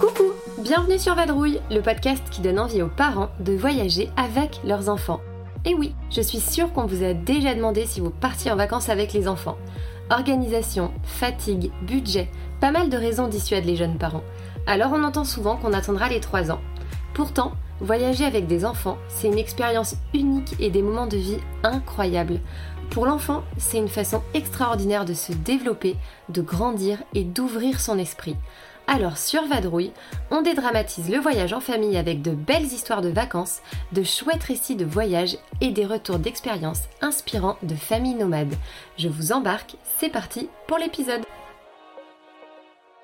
Coucou, 0.00 0.32
bienvenue 0.58 0.98
sur 0.98 1.14
Vadrouille, 1.14 1.60
le 1.70 1.80
podcast 1.80 2.22
qui 2.28 2.40
donne 2.40 2.58
envie 2.58 2.82
aux 2.82 2.88
parents 2.88 3.30
de 3.38 3.52
voyager 3.52 4.10
avec 4.16 4.58
leurs 4.64 4.88
enfants. 4.88 5.20
Et 5.64 5.72
oui, 5.72 5.94
je 6.10 6.20
suis 6.20 6.40
sûre 6.40 6.72
qu'on 6.72 6.86
vous 6.86 7.04
a 7.04 7.14
déjà 7.14 7.54
demandé 7.54 7.86
si 7.86 8.00
vous 8.00 8.10
partiez 8.10 8.50
en 8.50 8.56
vacances 8.56 8.88
avec 8.88 9.12
les 9.12 9.28
enfants. 9.28 9.56
Organisation, 10.10 10.92
fatigue, 11.04 11.70
budget, 11.82 12.28
pas 12.60 12.72
mal 12.72 12.90
de 12.90 12.96
raisons 12.96 13.28
dissuadent 13.28 13.66
les 13.66 13.76
jeunes 13.76 13.96
parents. 13.96 14.24
Alors 14.66 14.90
on 14.92 15.04
entend 15.04 15.24
souvent 15.24 15.56
qu'on 15.56 15.72
attendra 15.72 16.08
les 16.08 16.20
3 16.20 16.50
ans. 16.50 16.60
Pourtant, 17.14 17.52
voyager 17.80 18.24
avec 18.24 18.48
des 18.48 18.64
enfants, 18.64 18.98
c'est 19.08 19.28
une 19.28 19.38
expérience 19.38 19.94
unique 20.12 20.56
et 20.58 20.70
des 20.70 20.82
moments 20.82 21.06
de 21.06 21.18
vie 21.18 21.38
incroyables. 21.62 22.40
Pour 22.90 23.06
l'enfant, 23.06 23.44
c'est 23.58 23.78
une 23.78 23.88
façon 23.88 24.22
extraordinaire 24.34 25.04
de 25.04 25.14
se 25.14 25.32
développer, 25.32 25.96
de 26.30 26.42
grandir 26.42 26.98
et 27.14 27.22
d'ouvrir 27.22 27.80
son 27.80 27.98
esprit. 27.98 28.36
Alors 28.86 29.16
sur 29.16 29.46
Vadrouille, 29.46 29.92
on 30.30 30.42
dédramatise 30.42 31.10
le 31.10 31.18
voyage 31.18 31.54
en 31.54 31.60
famille 31.60 31.96
avec 31.96 32.20
de 32.20 32.32
belles 32.32 32.64
histoires 32.64 33.00
de 33.00 33.08
vacances, 33.08 33.60
de 33.92 34.02
chouettes 34.02 34.44
récits 34.44 34.76
de 34.76 34.84
voyage 34.84 35.38
et 35.62 35.70
des 35.70 35.86
retours 35.86 36.18
d'expériences 36.18 36.82
inspirants 37.00 37.56
de 37.62 37.74
familles 37.74 38.14
nomades. 38.14 38.54
Je 38.98 39.08
vous 39.08 39.32
embarque, 39.32 39.76
c'est 39.98 40.10
parti 40.10 40.50
pour 40.68 40.76
l'épisode. 40.76 41.22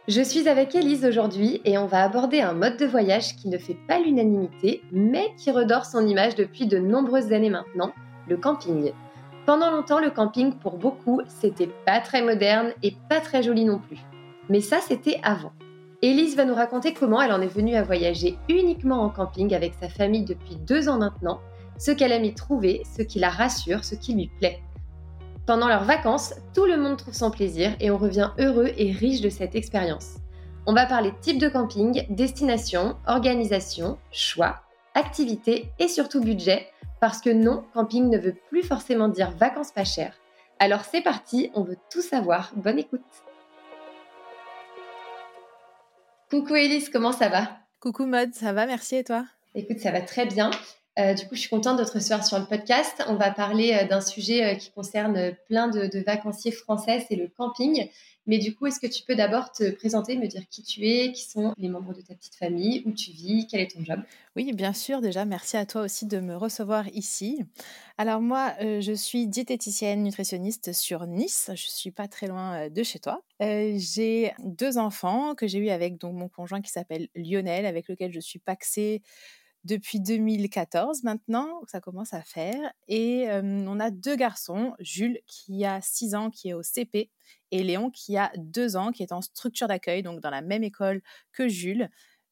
Je 0.06 0.20
suis 0.20 0.48
avec 0.48 0.74
Elise 0.74 1.06
aujourd'hui 1.06 1.62
et 1.64 1.78
on 1.78 1.86
va 1.86 2.02
aborder 2.02 2.40
un 2.40 2.52
mode 2.52 2.76
de 2.76 2.86
voyage 2.86 3.36
qui 3.36 3.48
ne 3.48 3.58
fait 3.58 3.78
pas 3.88 4.00
l'unanimité, 4.00 4.82
mais 4.92 5.32
qui 5.38 5.50
redore 5.50 5.86
son 5.86 6.06
image 6.06 6.34
depuis 6.34 6.66
de 6.66 6.78
nombreuses 6.78 7.32
années 7.32 7.50
maintenant, 7.50 7.92
le 8.28 8.36
camping. 8.36 8.92
Pendant 9.46 9.70
longtemps, 9.70 10.00
le 10.00 10.10
camping, 10.10 10.52
pour 10.52 10.76
beaucoup, 10.76 11.22
c'était 11.26 11.70
pas 11.86 12.00
très 12.00 12.22
moderne 12.22 12.72
et 12.82 12.94
pas 13.08 13.20
très 13.20 13.42
joli 13.42 13.64
non 13.64 13.78
plus. 13.78 13.98
Mais 14.48 14.60
ça, 14.60 14.78
c'était 14.80 15.20
avant. 15.22 15.52
Élise 16.02 16.34
va 16.34 16.46
nous 16.46 16.54
raconter 16.54 16.94
comment 16.94 17.20
elle 17.20 17.32
en 17.32 17.42
est 17.42 17.46
venue 17.46 17.76
à 17.76 17.82
voyager 17.82 18.38
uniquement 18.48 19.02
en 19.02 19.10
camping 19.10 19.54
avec 19.54 19.74
sa 19.78 19.90
famille 19.90 20.24
depuis 20.24 20.56
deux 20.56 20.88
ans 20.88 20.96
maintenant, 20.96 21.40
ce 21.78 21.90
qu'elle 21.90 22.12
aime 22.12 22.24
y 22.24 22.32
trouver, 22.32 22.82
ce 22.96 23.02
qui 23.02 23.18
la 23.18 23.28
rassure, 23.28 23.84
ce 23.84 23.94
qui 23.94 24.14
lui 24.14 24.30
plaît. 24.38 24.62
Pendant 25.44 25.68
leurs 25.68 25.84
vacances, 25.84 26.32
tout 26.54 26.64
le 26.64 26.78
monde 26.78 26.96
trouve 26.96 27.12
son 27.12 27.30
plaisir 27.30 27.76
et 27.80 27.90
on 27.90 27.98
revient 27.98 28.30
heureux 28.38 28.70
et 28.78 28.92
riche 28.92 29.20
de 29.20 29.28
cette 29.28 29.54
expérience. 29.54 30.14
On 30.66 30.72
va 30.72 30.86
parler 30.86 31.12
type 31.20 31.38
de 31.38 31.50
camping, 31.50 32.06
destination, 32.08 32.96
organisation, 33.06 33.98
choix, 34.10 34.62
activité 34.94 35.70
et 35.78 35.88
surtout 35.88 36.22
budget, 36.22 36.66
parce 37.00 37.20
que 37.20 37.28
non, 37.28 37.64
camping 37.74 38.08
ne 38.08 38.18
veut 38.18 38.36
plus 38.48 38.62
forcément 38.62 39.08
dire 39.08 39.32
vacances 39.32 39.72
pas 39.72 39.84
chères. 39.84 40.14
Alors 40.60 40.80
c'est 40.80 41.02
parti, 41.02 41.50
on 41.54 41.62
veut 41.62 41.78
tout 41.92 42.02
savoir, 42.02 42.52
bonne 42.56 42.78
écoute 42.78 43.02
Coucou 46.30 46.54
Elise, 46.54 46.90
comment 46.90 47.10
ça 47.10 47.28
va? 47.28 47.58
Coucou 47.80 48.06
Mode, 48.06 48.34
ça 48.34 48.52
va, 48.52 48.64
merci 48.64 48.94
et 48.94 49.02
toi? 49.02 49.24
Écoute, 49.56 49.80
ça 49.80 49.90
va 49.90 50.00
très 50.00 50.26
bien. 50.26 50.52
Euh, 50.98 51.14
du 51.14 51.26
coup, 51.26 51.34
je 51.34 51.40
suis 51.40 51.50
contente 51.50 51.78
de 51.78 51.84
te 51.84 51.92
recevoir 51.92 52.26
sur 52.26 52.38
le 52.38 52.46
podcast. 52.46 53.02
On 53.06 53.14
va 53.14 53.30
parler 53.30 53.72
euh, 53.72 53.86
d'un 53.86 54.00
sujet 54.00 54.44
euh, 54.44 54.54
qui 54.56 54.72
concerne 54.72 55.32
plein 55.46 55.68
de, 55.68 56.04
vacanciers 56.04 56.50
français, 56.50 57.04
c'est 57.08 57.16
le 57.16 57.28
camping. 57.28 57.88
Mais 58.26 58.38
du 58.38 58.54
coup, 58.54 58.66
est-ce 58.66 58.78
que 58.78 58.86
tu 58.86 59.02
peux 59.04 59.14
d'abord 59.14 59.50
te 59.50 59.70
présenter, 59.70 60.16
me 60.16 60.26
dire 60.26 60.42
qui 60.50 60.62
tu 60.62 60.86
es, 60.86 61.12
qui 61.12 61.22
sont 61.22 61.54
les 61.56 61.68
membres 61.68 61.94
de 61.94 62.00
ta 62.00 62.14
petite 62.14 62.34
famille, 62.34 62.82
où 62.84 62.92
tu 62.92 63.12
vis, 63.12 63.46
quel 63.50 63.60
est 63.60 63.74
ton 63.74 63.82
job? 63.82 64.00
Oui, 64.36 64.52
bien 64.52 64.72
sûr. 64.72 65.00
Déjà, 65.00 65.24
merci 65.24 65.56
à 65.56 65.64
toi 65.64 65.82
aussi 65.82 66.06
de 66.06 66.20
me 66.20 66.36
recevoir 66.36 66.86
ici. 66.88 67.42
Alors 67.96 68.20
moi, 68.20 68.54
je 68.60 68.92
suis 68.92 69.26
diététicienne 69.26 70.02
nutritionniste 70.02 70.72
sur 70.72 71.06
Nice. 71.06 71.50
Je 71.54 71.66
suis 71.66 71.90
pas 71.90 72.08
très 72.08 72.26
loin 72.26 72.68
de 72.68 72.82
chez 72.82 72.98
toi. 72.98 73.22
j'ai 73.40 74.32
deux 74.44 74.78
enfants 74.78 75.34
que 75.34 75.48
j'ai 75.48 75.58
eu 75.58 75.70
avec 75.70 75.98
donc 75.98 76.14
mon 76.14 76.28
conjoint 76.28 76.60
qui 76.60 76.70
s'appelle 76.70 77.08
Lionel, 77.16 77.66
avec 77.66 77.88
lequel 77.88 78.12
je 78.12 78.20
suis 78.20 78.38
paxée 78.38 79.02
depuis 79.64 80.00
2014 80.00 81.02
maintenant, 81.02 81.60
ça 81.66 81.80
commence 81.80 82.14
à 82.14 82.22
faire. 82.22 82.72
Et 82.88 83.26
on 83.32 83.78
a 83.80 83.90
deux 83.90 84.16
garçons, 84.16 84.74
Jules 84.78 85.20
qui 85.26 85.64
a 85.64 85.80
6 85.80 86.14
ans, 86.14 86.30
qui 86.30 86.48
est 86.48 86.54
au 86.54 86.62
CP, 86.62 87.10
et 87.50 87.62
Léon 87.62 87.90
qui 87.90 88.16
a 88.16 88.32
2 88.36 88.76
ans, 88.76 88.90
qui 88.90 89.02
est 89.02 89.12
en 89.12 89.20
structure 89.20 89.68
d'accueil, 89.68 90.02
donc 90.02 90.20
dans 90.20 90.30
la 90.30 90.40
même 90.42 90.64
école 90.64 91.02
que 91.32 91.48
Jules, 91.48 91.88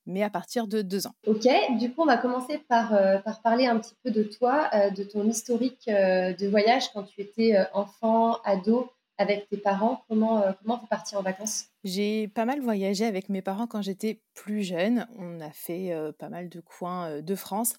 mais 0.06 0.22
à 0.22 0.30
partir 0.30 0.66
de 0.66 0.80
2 0.80 1.06
ans. 1.06 1.14
Ok, 1.26 1.46
du 1.78 1.92
coup 1.92 2.02
on 2.02 2.06
va 2.06 2.16
commencer 2.16 2.58
par, 2.68 2.90
par 3.22 3.42
parler 3.42 3.66
un 3.66 3.78
petit 3.78 3.94
peu 4.02 4.10
de 4.10 4.22
toi, 4.22 4.70
de 4.90 5.02
ton 5.02 5.28
historique 5.28 5.86
de 5.86 6.48
voyage 6.48 6.90
quand 6.92 7.04
tu 7.04 7.20
étais 7.20 7.56
enfant, 7.74 8.38
ado 8.44 8.90
avec 9.18 9.48
tes 9.48 9.56
parents 9.56 10.04
Comment, 10.08 10.42
euh, 10.42 10.52
comment 10.62 10.78
vous 10.78 10.86
partiez 10.86 11.16
en 11.16 11.22
vacances? 11.22 11.66
J'ai 11.84 12.28
pas 12.28 12.44
mal 12.44 12.60
voyagé 12.60 13.04
avec 13.04 13.28
mes 13.28 13.42
parents 13.42 13.66
quand 13.66 13.82
j'étais 13.82 14.22
plus 14.34 14.62
jeune. 14.62 15.06
On 15.18 15.40
a 15.40 15.50
fait 15.50 15.92
euh, 15.92 16.12
pas 16.12 16.28
mal 16.28 16.48
de 16.48 16.60
coins 16.60 17.08
euh, 17.08 17.22
de 17.22 17.34
France. 17.34 17.74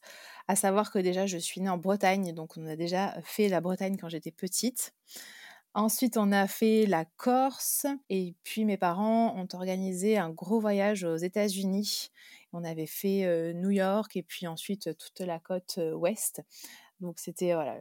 À 0.47 0.55
savoir 0.55 0.91
que 0.91 0.99
déjà, 0.99 1.25
je 1.25 1.37
suis 1.37 1.61
née 1.61 1.69
en 1.69 1.77
Bretagne, 1.77 2.33
donc 2.33 2.57
on 2.57 2.67
a 2.67 2.75
déjà 2.75 3.15
fait 3.23 3.47
la 3.47 3.61
Bretagne 3.61 3.97
quand 3.97 4.09
j'étais 4.09 4.31
petite. 4.31 4.93
Ensuite, 5.73 6.17
on 6.17 6.31
a 6.31 6.47
fait 6.47 6.85
la 6.85 7.05
Corse 7.05 7.85
et 8.09 8.35
puis 8.43 8.65
mes 8.65 8.77
parents 8.77 9.35
ont 9.37 9.47
organisé 9.53 10.17
un 10.17 10.31
gros 10.31 10.59
voyage 10.59 11.03
aux 11.03 11.15
États-Unis. 11.15 12.09
On 12.53 12.63
avait 12.63 12.87
fait 12.87 13.53
New 13.53 13.69
York 13.69 14.17
et 14.17 14.23
puis 14.23 14.47
ensuite 14.47 14.97
toute 14.97 15.19
la 15.19 15.37
côte 15.39 15.79
ouest. 15.93 16.41
Donc 17.01 17.19
c'était 17.19 17.53
voilà, 17.53 17.77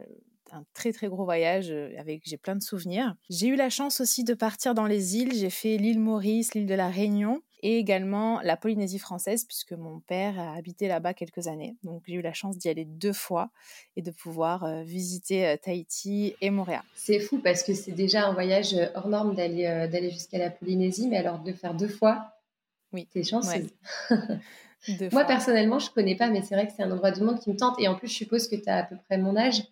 un 0.51 0.63
très 0.73 0.91
très 0.91 1.07
gros 1.07 1.25
voyage 1.25 1.71
avec 1.97 2.21
j'ai 2.25 2.37
plein 2.37 2.55
de 2.55 2.61
souvenirs. 2.61 3.15
J'ai 3.29 3.47
eu 3.47 3.55
la 3.55 3.69
chance 3.69 4.01
aussi 4.01 4.23
de 4.23 4.33
partir 4.33 4.73
dans 4.73 4.85
les 4.85 5.17
îles. 5.17 5.33
J'ai 5.33 5.49
fait 5.49 5.77
l'île 5.77 5.99
Maurice, 5.99 6.53
l'île 6.53 6.65
de 6.65 6.73
la 6.75 6.89
Réunion 6.89 7.41
et 7.61 7.77
également 7.77 8.39
la 8.41 8.55
Polynésie 8.55 8.99
française 8.99 9.45
puisque 9.45 9.73
mon 9.73 9.99
père 9.99 10.39
a 10.39 10.55
habité 10.55 10.87
là-bas 10.87 11.13
quelques 11.13 11.47
années. 11.47 11.75
Donc 11.83 12.03
j'ai 12.07 12.15
eu 12.15 12.21
la 12.21 12.33
chance 12.33 12.57
d'y 12.57 12.69
aller 12.69 12.85
deux 12.85 13.13
fois 13.13 13.49
et 13.95 14.01
de 14.01 14.11
pouvoir 14.11 14.83
visiter 14.83 15.57
Tahiti 15.61 16.35
et 16.41 16.49
Montréal. 16.49 16.83
C'est 16.95 17.19
fou 17.19 17.39
parce 17.39 17.63
que 17.63 17.73
c'est 17.73 17.91
déjà 17.91 18.27
un 18.27 18.33
voyage 18.33 18.75
hors 18.95 19.09
norme 19.09 19.35
d'aller 19.35 19.87
d'aller 19.91 20.09
jusqu'à 20.09 20.37
la 20.37 20.49
Polynésie, 20.49 21.07
mais 21.07 21.17
alors 21.17 21.39
de 21.39 21.51
faire 21.51 21.73
deux 21.73 21.87
fois, 21.87 22.33
oui, 22.93 23.07
t'es 23.11 23.23
chanceuse. 23.23 23.69
Moi 25.11 25.25
personnellement, 25.25 25.79
je 25.79 25.91
connais 25.91 26.15
pas, 26.15 26.29
mais 26.29 26.41
c'est 26.41 26.55
vrai 26.55 26.67
que 26.67 26.73
c'est 26.75 26.83
un 26.83 26.91
endroit 26.91 27.11
du 27.11 27.21
monde 27.21 27.39
qui 27.39 27.49
me 27.49 27.57
tente. 27.57 27.79
Et 27.79 27.87
en 27.87 27.95
plus, 27.95 28.07
je 28.07 28.13
suppose 28.13 28.47
que 28.47 28.55
tu 28.55 28.67
as 28.67 28.77
à 28.77 28.83
peu 28.83 28.95
près 29.07 29.17
mon 29.17 29.35
âge. 29.35 29.63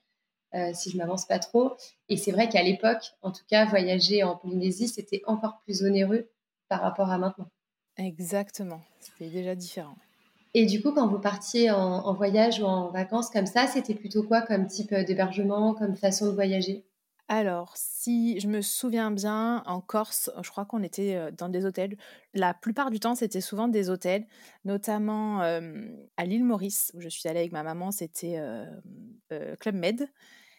Euh, 0.56 0.72
si 0.74 0.90
je 0.90 0.98
m'avance 0.98 1.26
pas 1.26 1.40
trop. 1.40 1.76
Et 2.08 2.16
c'est 2.16 2.32
vrai 2.32 2.48
qu'à 2.48 2.64
l'époque, 2.64 3.12
en 3.22 3.32
tout 3.32 3.44
cas, 3.50 3.66
voyager 3.66 4.24
en 4.24 4.38
Polynésie, 4.38 4.88
c'était 4.88 5.22
encore 5.26 5.60
plus 5.66 5.84
onéreux 5.84 6.30
par 6.70 6.82
rapport 6.82 7.10
à 7.12 7.18
maintenant. 7.18 7.50
Exactement, 7.98 8.82
c'était 9.00 9.30
déjà 9.30 9.56
différent. 9.56 9.96
Et 10.54 10.66
du 10.66 10.82
coup, 10.82 10.92
quand 10.92 11.08
vous 11.08 11.20
partiez 11.20 11.70
en, 11.70 12.14
voyage 12.14 12.62
ou 12.62 12.66
en 12.66 12.90
vacances 12.90 13.30
comme 13.30 13.46
ça, 13.46 13.68
c'était 13.68 13.94
plutôt 13.94 14.24
quoi 14.24 14.42
comme 14.42 14.68
type 14.68 14.94
euh, 14.94 15.04
d'hébergement, 15.04 15.74
comme 15.74 15.96
façon 15.96 16.28
de 16.28 16.32
voyager? 16.32 16.86
Alors, 17.28 17.74
si 17.76 18.40
je 18.40 18.48
me 18.48 18.62
souviens 18.62 19.12
bien, 19.12 19.64
en 19.66 19.82
Corse, 19.82 20.32
je 20.42 20.50
crois 20.50 20.66
qu'on 20.66 20.84
était 20.84 21.32
dans 21.38 21.50
des 21.50 21.66
hôtels. 21.66 21.98
La 22.34 22.54
plupart 22.54 22.92
du 22.92 23.00
temps, 23.00 23.16
c'était 23.16 23.42
souvent 23.42 23.68
des 23.68 23.90
hôtels, 23.90 24.26
notamment 24.66 25.42
à 25.42 26.26
l'île 26.26 26.46
Maurice, 26.46 26.92
où 26.94 27.02
je 27.02 27.10
suis 27.10 27.28
allée 27.28 27.40
avec 27.40 27.52
ma 27.52 27.64
maman, 27.64 27.92
c'était 27.92 28.40
Club 29.60 29.76
Med. 29.76 30.08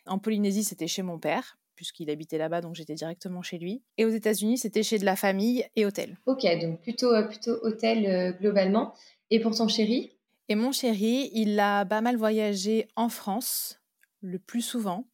En 0.06 0.18
Polynésie, 0.18 0.64
c'était 0.64 0.86
chez 0.86 1.02
mon 1.02 1.18
père, 1.18 1.58
puisqu'il 1.74 2.10
habitait 2.10 2.38
là-bas, 2.38 2.60
donc 2.60 2.74
j'étais 2.74 2.94
directement 2.94 3.42
chez 3.42 3.58
lui. 3.58 3.82
Et 3.96 4.04
aux 4.04 4.10
États-Unis, 4.10 4.58
c'était 4.58 4.82
chez 4.82 4.98
de 4.98 5.04
la 5.04 5.16
famille 5.16 5.64
et 5.76 5.86
hôtel. 5.86 6.18
Ok, 6.26 6.46
donc 6.60 6.80
plutôt, 6.80 7.12
plutôt 7.28 7.58
hôtel 7.62 8.36
globalement. 8.40 8.94
Et 9.30 9.40
pour 9.40 9.54
ton 9.54 9.68
chéri? 9.68 10.12
Et 10.48 10.54
mon 10.54 10.72
chéri, 10.72 11.30
il 11.34 11.60
a 11.60 11.84
pas 11.84 12.00
mal 12.00 12.16
voyagé 12.16 12.88
en 12.96 13.10
France, 13.10 13.80
le 14.22 14.38
plus 14.38 14.62
souvent. 14.62 15.04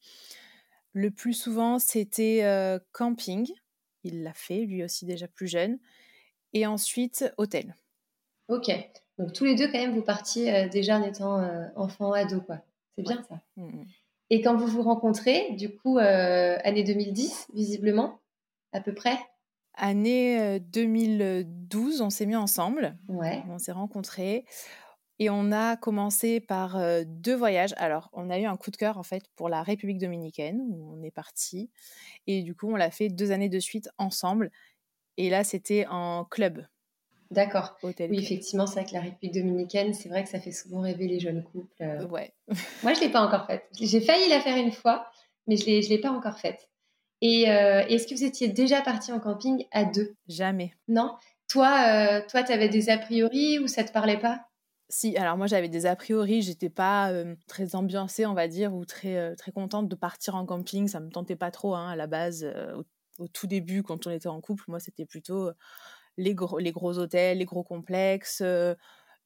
Le 0.95 1.11
plus 1.11 1.35
souvent, 1.35 1.79
c'était 1.79 2.45
euh, 2.45 2.79
camping. 2.93 3.53
Il 4.03 4.23
l'a 4.23 4.33
fait, 4.33 4.61
lui 4.61 4.83
aussi 4.83 5.05
déjà 5.05 5.29
plus 5.29 5.49
jeune. 5.49 5.79
Et 6.55 6.67
ensuite, 6.67 7.31
hôtel. 7.37 7.77
Ok. 8.49 8.71
Donc 9.19 9.33
tous 9.33 9.45
les 9.45 9.55
deux, 9.55 9.67
quand 9.67 9.79
même, 9.79 9.95
vous 9.95 10.03
partiez 10.03 10.69
déjà 10.69 10.99
en 10.99 11.03
étant 11.03 11.43
enfant, 11.77 12.13
ado, 12.13 12.41
quoi. 12.41 12.61
C'est 12.97 13.03
bien 13.03 13.23
ça. 13.29 13.41
Mmh, 13.57 13.67
mmh. 13.67 13.85
Et 14.31 14.41
quand 14.41 14.57
vous 14.57 14.67
vous 14.67 14.83
rencontrez, 14.83 15.53
du 15.53 15.75
coup, 15.77 15.99
euh, 15.99 16.57
année 16.65 16.83
2010, 16.83 17.49
visiblement, 17.55 18.21
à 18.73 18.81
peu 18.81 18.95
près? 18.95 19.17
Année 19.75 20.61
2012, 20.61 22.01
euh, 22.01 22.05
on 22.05 22.11
s'est 22.11 22.27
mis 22.27 22.37
ensemble. 22.37 22.97
Ouais. 23.09 23.43
On 23.51 23.59
s'est 23.59 23.73
rencontrés. 23.73 24.45
Et 25.19 25.31
on 25.31 25.53
a 25.53 25.77
commencé 25.77 26.41
par 26.41 26.81
deux 27.07 27.35
voyages. 27.37 27.75
Alors, 27.77 28.11
on 28.13 28.31
a 28.31 28.39
eu 28.39 28.47
un 28.47 28.57
coup 28.57 28.71
de 28.71 28.77
cœur 28.77 28.99
en 28.99 29.03
fait 29.05 29.23
pour 29.37 29.49
la 29.49 29.63
République 29.63 29.99
dominicaine 29.99 30.61
où 30.61 30.93
on 30.93 31.03
est 31.03 31.13
parti. 31.13 31.71
Et 32.27 32.43
du 32.43 32.55
coup, 32.55 32.71
on 32.71 32.77
l'a 32.77 32.91
fait 32.91 33.09
deux 33.09 33.31
années 33.31 33.49
de 33.49 33.61
suite 33.61 33.89
ensemble. 33.99 34.51
Et 35.17 35.31
là, 35.31 35.45
c'était 35.45 35.87
en 35.89 36.25
club. 36.25 36.67
D'accord. 37.31 37.77
Oui, 37.83 37.95
effectivement, 38.11 38.67
c'est 38.67 38.81
vrai 38.81 38.89
que 38.89 38.95
la 38.95 39.01
République 39.01 39.35
dominicaine, 39.35 39.95
c'est 39.95 40.09
vrai 40.09 40.25
que 40.25 40.29
ça 40.29 40.41
fait 40.41 40.53
souvent 40.53 40.81
rêver 40.81 41.07
les 41.07 41.21
jeunes 41.21 41.43
couples. 41.43 42.07
Ouais. 42.11 42.33
Moi, 42.83 42.93
je 42.93 43.01
ne 43.01 43.05
l'ai 43.05 43.11
pas 43.11 43.25
encore 43.25 43.47
faite. 43.47 43.65
J'ai 43.81 44.01
failli 44.01 44.29
la 44.29 44.41
faire 44.41 44.57
une 44.57 44.73
fois, 44.73 45.07
mais 45.47 45.57
je 45.57 45.69
ne 45.69 45.89
l'ai 45.89 45.99
pas 45.99 46.11
encore 46.11 46.39
faite. 46.39 46.69
Et 47.21 47.51
euh, 47.51 47.87
est-ce 47.87 48.07
que 48.07 48.15
vous 48.15 48.25
étiez 48.25 48.49
déjà 48.49 48.83
parti 48.83 49.11
en 49.11 49.21
camping 49.21 49.65
à 49.73 49.85
deux? 49.85 50.15
Jamais. 50.29 50.75
Non? 50.89 51.15
Toi, 51.49 52.21
toi, 52.23 52.43
tu 52.43 52.53
avais 52.53 52.69
des 52.69 52.91
a 52.91 52.99
priori 52.99 53.59
ou 53.59 53.67
ça 53.67 53.85
te 53.85 53.93
parlait 53.93 54.19
pas? 54.19 54.45
Si, 54.89 55.17
alors 55.17 55.37
moi 55.37 55.47
j'avais 55.47 55.69
des 55.69 55.87
a 55.87 55.97
priori, 55.97 56.43
j'étais 56.43 56.71
pas 56.71 57.13
très 57.47 57.75
ambiancée, 57.75 58.27
on 58.27 58.35
va 58.35 58.49
dire, 58.49 58.75
ou 58.75 58.85
très, 58.85 59.35
très 59.37 59.53
contente 59.53 59.89
de 59.89 59.95
partir 59.95 60.35
en 60.35 60.47
camping. 60.47 60.89
Ça 60.89 61.01
me 61.01 61.11
tentait 61.11 61.37
pas 61.37 61.51
trop 61.51 61.75
hein, 61.75 61.89
à 61.89 61.97
la 61.97 62.07
base, 62.07 62.47
au, 63.19 63.29
tout 63.29 63.47
début, 63.47 63.83
quand 63.83 64.07
on 64.07 64.11
était 64.11 64.29
en 64.29 64.41
couple. 64.41 64.65
Moi, 64.69 64.81
c'était 64.81 65.07
plutôt 65.07 65.51
les 66.17 66.35
gros, 66.35 66.59
les 66.59 66.73
gros 66.73 66.99
hôtels, 66.99 67.39
les 67.39 67.45
gros 67.45 67.65
complexes, 67.65 68.43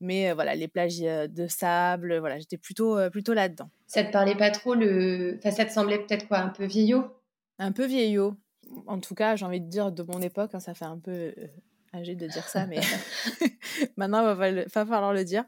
mais 0.00 0.32
voilà, 0.32 0.55
les 0.55 0.69
plages 0.69 1.00
de 1.00 1.46
sable, 1.49 2.19
voilà, 2.19 2.38
j'étais 2.38 2.58
plutôt, 2.58 2.99
plutôt 3.10 3.34
là-dedans. 3.34 3.70
Ça 3.87 4.05
te 4.05 4.12
parlait 4.12 4.37
pas 4.37 4.50
trop 4.50 4.75
le. 4.75 5.37
Enfin, 5.38 5.50
ça 5.50 5.64
te 5.64 5.72
semblait 5.72 5.99
peut-être 5.99 6.28
quoi, 6.28 6.38
un 6.38 6.50
peu 6.50 6.66
vieillot? 6.66 7.05
Un 7.58 7.72
peu 7.72 7.87
vieillot. 7.87 8.37
En 8.87 9.00
tout 9.00 9.14
cas, 9.14 9.34
j'ai 9.34 9.46
envie 9.46 9.60
de 9.60 9.69
dire 9.69 9.93
de 9.93 10.02
mon 10.02 10.20
époque, 10.20 10.55
hein, 10.55 10.60
ça 10.60 10.75
fait 10.75 10.84
un 10.84 10.99
peu 10.99 11.34
âgé 11.94 12.14
de 12.14 12.26
dire 12.26 12.49
ça, 12.49 12.67
mais 12.67 12.81
maintenant, 13.96 14.20
il 14.20 14.37
va, 14.37 14.50
va, 14.50 14.87
falloir 14.87 15.12
le 15.12 15.25
dire. 15.25 15.44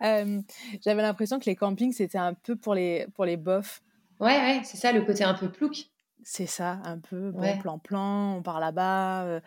J'avais 0.00 1.02
l'impression 1.02 1.38
que 1.38 1.46
les 1.46 1.56
campings, 1.56 1.92
c'était 1.92 2.18
un 2.18 2.34
peu 2.34 2.56
pour 2.56 2.74
les, 2.74 3.06
pour 3.14 3.24
les 3.24 3.36
bofs. 3.36 3.82
Ouais, 4.20 4.36
ouais, 4.38 4.60
c'est 4.64 4.76
ça, 4.76 4.92
le 4.92 5.02
côté 5.02 5.24
un 5.24 5.34
peu 5.34 5.50
plouc. 5.50 5.90
C'est 6.22 6.46
ça, 6.46 6.80
un 6.84 6.98
peu 6.98 7.32
bon 7.32 7.58
plan-plan, 7.58 8.36
on 8.36 8.42
part 8.42 8.58
là-bas. 8.58 9.40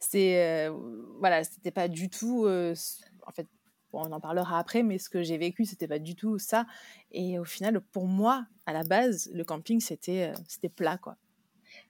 c'est 0.00 0.70
voilà, 1.18 1.44
c'était 1.44 1.70
pas 1.70 1.88
du 1.88 2.08
tout. 2.08 2.46
en 2.46 3.32
fait, 3.32 3.46
on 3.92 4.10
en 4.12 4.20
parlera 4.20 4.58
après, 4.58 4.82
mais 4.82 4.98
ce 4.98 5.10
que 5.10 5.22
j'ai 5.22 5.38
vécu, 5.38 5.64
c'était 5.64 5.88
pas 5.88 5.98
du 5.98 6.14
tout 6.14 6.38
ça. 6.38 6.66
Et 7.10 7.38
au 7.38 7.44
final, 7.44 7.80
pour 7.80 8.06
moi, 8.06 8.46
à 8.66 8.72
la 8.72 8.84
base, 8.84 9.30
le 9.34 9.44
camping, 9.44 9.80
c'était 9.80 10.32
c'était 10.48 10.68
plat, 10.68 10.98
quoi. 10.98 11.16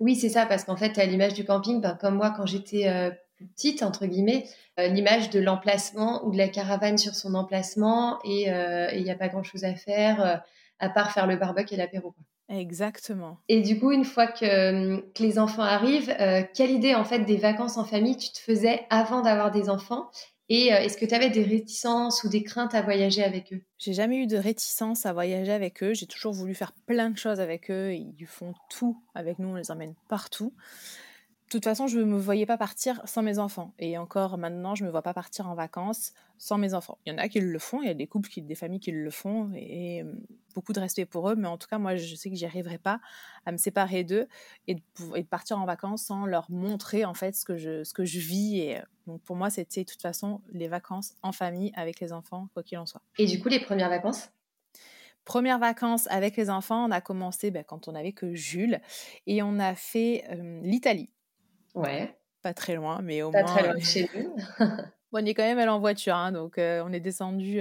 Oui, 0.00 0.16
c'est 0.16 0.28
ça, 0.28 0.46
parce 0.46 0.64
qu'en 0.64 0.76
fait, 0.76 0.98
à 0.98 1.06
l'image 1.06 1.34
du 1.34 1.44
camping, 1.44 1.81
ben, 1.81 1.94
comme 1.94 2.16
moi, 2.16 2.32
quand 2.37 2.46
j'étais 2.46 2.88
petite, 3.43 3.83
entre 3.83 4.06
guillemets, 4.06 4.47
euh, 4.79 4.89
l'image 4.89 5.29
de 5.29 5.39
l'emplacement 5.39 6.25
ou 6.25 6.33
de 6.33 6.39
la 6.39 6.49
caravane 6.49 6.97
sur 6.97 7.15
son 7.15 7.35
emplacement 7.35 8.19
et 8.25 8.50
euh, 8.50 8.91
il 8.93 9.03
n'y 9.03 9.11
a 9.11 9.15
pas 9.15 9.29
grand-chose 9.29 9.65
à 9.65 9.75
faire 9.75 10.25
euh, 10.25 10.37
à 10.79 10.89
part 10.89 11.12
faire 11.12 11.27
le 11.27 11.37
barbecue 11.37 11.75
et 11.75 11.77
l'apéro. 11.77 12.15
Exactement. 12.49 13.39
Et 13.49 13.61
du 13.61 13.79
coup, 13.79 13.93
une 13.93 14.05
fois 14.05 14.27
que, 14.27 15.00
que 15.12 15.23
les 15.23 15.39
enfants 15.39 15.62
arrivent, 15.62 16.15
quelle 16.55 16.71
idée 16.71 16.94
en 16.94 17.05
fait 17.05 17.21
des 17.21 17.37
vacances 17.37 17.77
en 17.77 17.85
famille 17.85 18.17
tu 18.17 18.31
te 18.31 18.39
faisais 18.39 18.85
avant 18.91 19.21
d'avoir 19.23 19.50
des 19.53 19.69
enfants? 19.71 20.11
Et 20.49 20.67
est-ce 20.67 20.99
que 20.99 21.06
tu 21.06 21.15
avais 21.15 21.31
des 21.31 21.44
réticences 21.44 22.25
ou 22.25 22.29
des 22.29 22.43
craintes 22.43 22.75
à 22.75 22.83
voyager 22.83 23.23
avec 23.23 23.53
eux? 23.53 23.62
J'ai 23.79 23.93
jamais 23.93 24.17
eu 24.17 24.27
de 24.27 24.37
réticence 24.37 25.06
à 25.06 25.12
voyager 25.12 25.53
avec 25.53 25.83
eux. 25.83 25.94
J'ai 25.94 26.06
toujours 26.06 26.33
voulu 26.33 26.55
faire 26.55 26.73
plein 26.85 27.11
de 27.11 27.17
choses 27.17 27.41
avec 27.41 27.71
eux. 27.71 27.94
Ils 27.94 28.27
font 28.27 28.55
tout 28.69 29.00
avec 29.15 29.39
nous, 29.39 29.50
on 29.50 29.55
les 29.55 29.71
emmène 29.71 29.94
partout 30.09 30.53
toute 31.52 31.64
façon, 31.64 31.87
je 31.87 31.99
ne 31.99 32.04
me 32.04 32.19
voyais 32.19 32.46
pas 32.46 32.56
partir 32.56 33.00
sans 33.04 33.22
mes 33.22 33.38
enfants. 33.38 33.75
Et 33.78 33.99
encore 33.99 34.38
maintenant, 34.38 34.75
je 34.75 34.82
ne 34.82 34.87
me 34.87 34.90
vois 34.93 35.02
pas 35.02 35.14
partir 35.14 35.49
en 35.49 35.54
vacances 35.54 36.12
sans 36.38 36.58
mes 36.58 36.75
enfants. 36.75 36.99
Il 37.04 37.12
y 37.12 37.14
en 37.14 37.19
a 37.19 37.28
qui 37.28 37.40
le 37.40 37.58
font, 37.58 37.82
il 37.82 37.87
y 37.87 37.90
a 37.90 37.94
des 37.94 38.06
couples, 38.06 38.28
qui, 38.28 38.43
des 38.43 38.54
familles 38.54 38.81
qui 38.81 38.90
le 38.90 39.10
font, 39.10 39.52
et, 39.54 40.04
beaucoup 40.54 40.72
de 40.72 40.81
respect 40.81 41.04
pour 41.04 41.31
eux. 41.31 41.37
Mais 41.37 41.49
en 41.49 41.58
tout 41.58 41.69
cas, 41.69 41.78
moi, 41.78 41.96
je 41.96 42.14
sais 42.14 42.31
que 42.31 42.37
j'y 42.37 42.46
arriverai 42.46 42.78
pas 42.78 43.00
à 43.46 43.52
me 43.52 43.56
séparer 43.56 44.04
d'eux 44.04 44.28
et, 44.66 44.76
de, 44.76 45.22
partir 45.22 45.58
en 45.58 45.64
vacances 45.64 46.04
sans 46.04 46.26
leur 46.26 46.50
montrer 46.50 47.04
en 47.04 47.14
fait 47.14 47.34
ce 47.34 47.44
que 47.44 47.56
je, 47.56 47.84
ce 47.84 47.93
que 47.93 48.05
je 48.05 48.19
vis. 48.19 48.58
Et 48.60 48.81
donc 49.06 49.22
pour 49.22 49.37
moi, 49.37 49.50
c'était 49.50 49.84
de 49.84 49.90
toute 49.90 50.02
façon 50.02 50.40
les 50.52 50.69
vacances 50.69 51.14
en 51.22 51.32
famille 51.32 51.72
avec 51.75 52.00
les 52.00 52.12
enfants, 52.12 52.48
quoi 52.55 52.62
qu'il 52.62 52.78
en 52.78 52.87
soit. 52.87 53.02
Et 53.19 53.26
du 53.26 53.40
coup, 53.40 53.48
les 53.48 53.60
premières 53.60 53.88
vacances? 53.90 54.31
Premières 55.25 55.58
vacances 55.58 56.08
avec 56.08 56.37
les 56.37 56.50
enfants, 56.50 56.87
on 56.87 56.90
a 56.90 57.00
commencé 57.00 57.50
ben, 57.50 57.62
quand 57.62 57.87
on 57.87 57.94
avait 57.94 58.12
que 58.12 58.34
Jules 58.34 58.81
et 59.26 59.43
on 59.43 59.58
a 59.58 59.75
fait 59.75 60.25
l'Italie. 60.62 61.10
Ouais. 61.74 62.16
Pas 62.42 62.54
très 62.54 62.74
loin, 62.74 63.00
mais 63.02 63.22
au 63.22 63.30
moins. 63.30 63.42
Pas 63.42 63.48
très 63.48 63.62
loin 63.62 63.74
de 63.74 63.80
chez 63.80 64.10
nous. 64.14 64.36
on 65.12 65.24
est 65.24 65.34
quand 65.34 65.42
même 65.42 65.58
allé 65.58 65.69
en 65.69 65.80
voiture, 65.80 66.14
hein, 66.14 66.32
donc 66.32 66.54
on 66.58 66.92
est 66.92 67.00
descendu, 67.00 67.60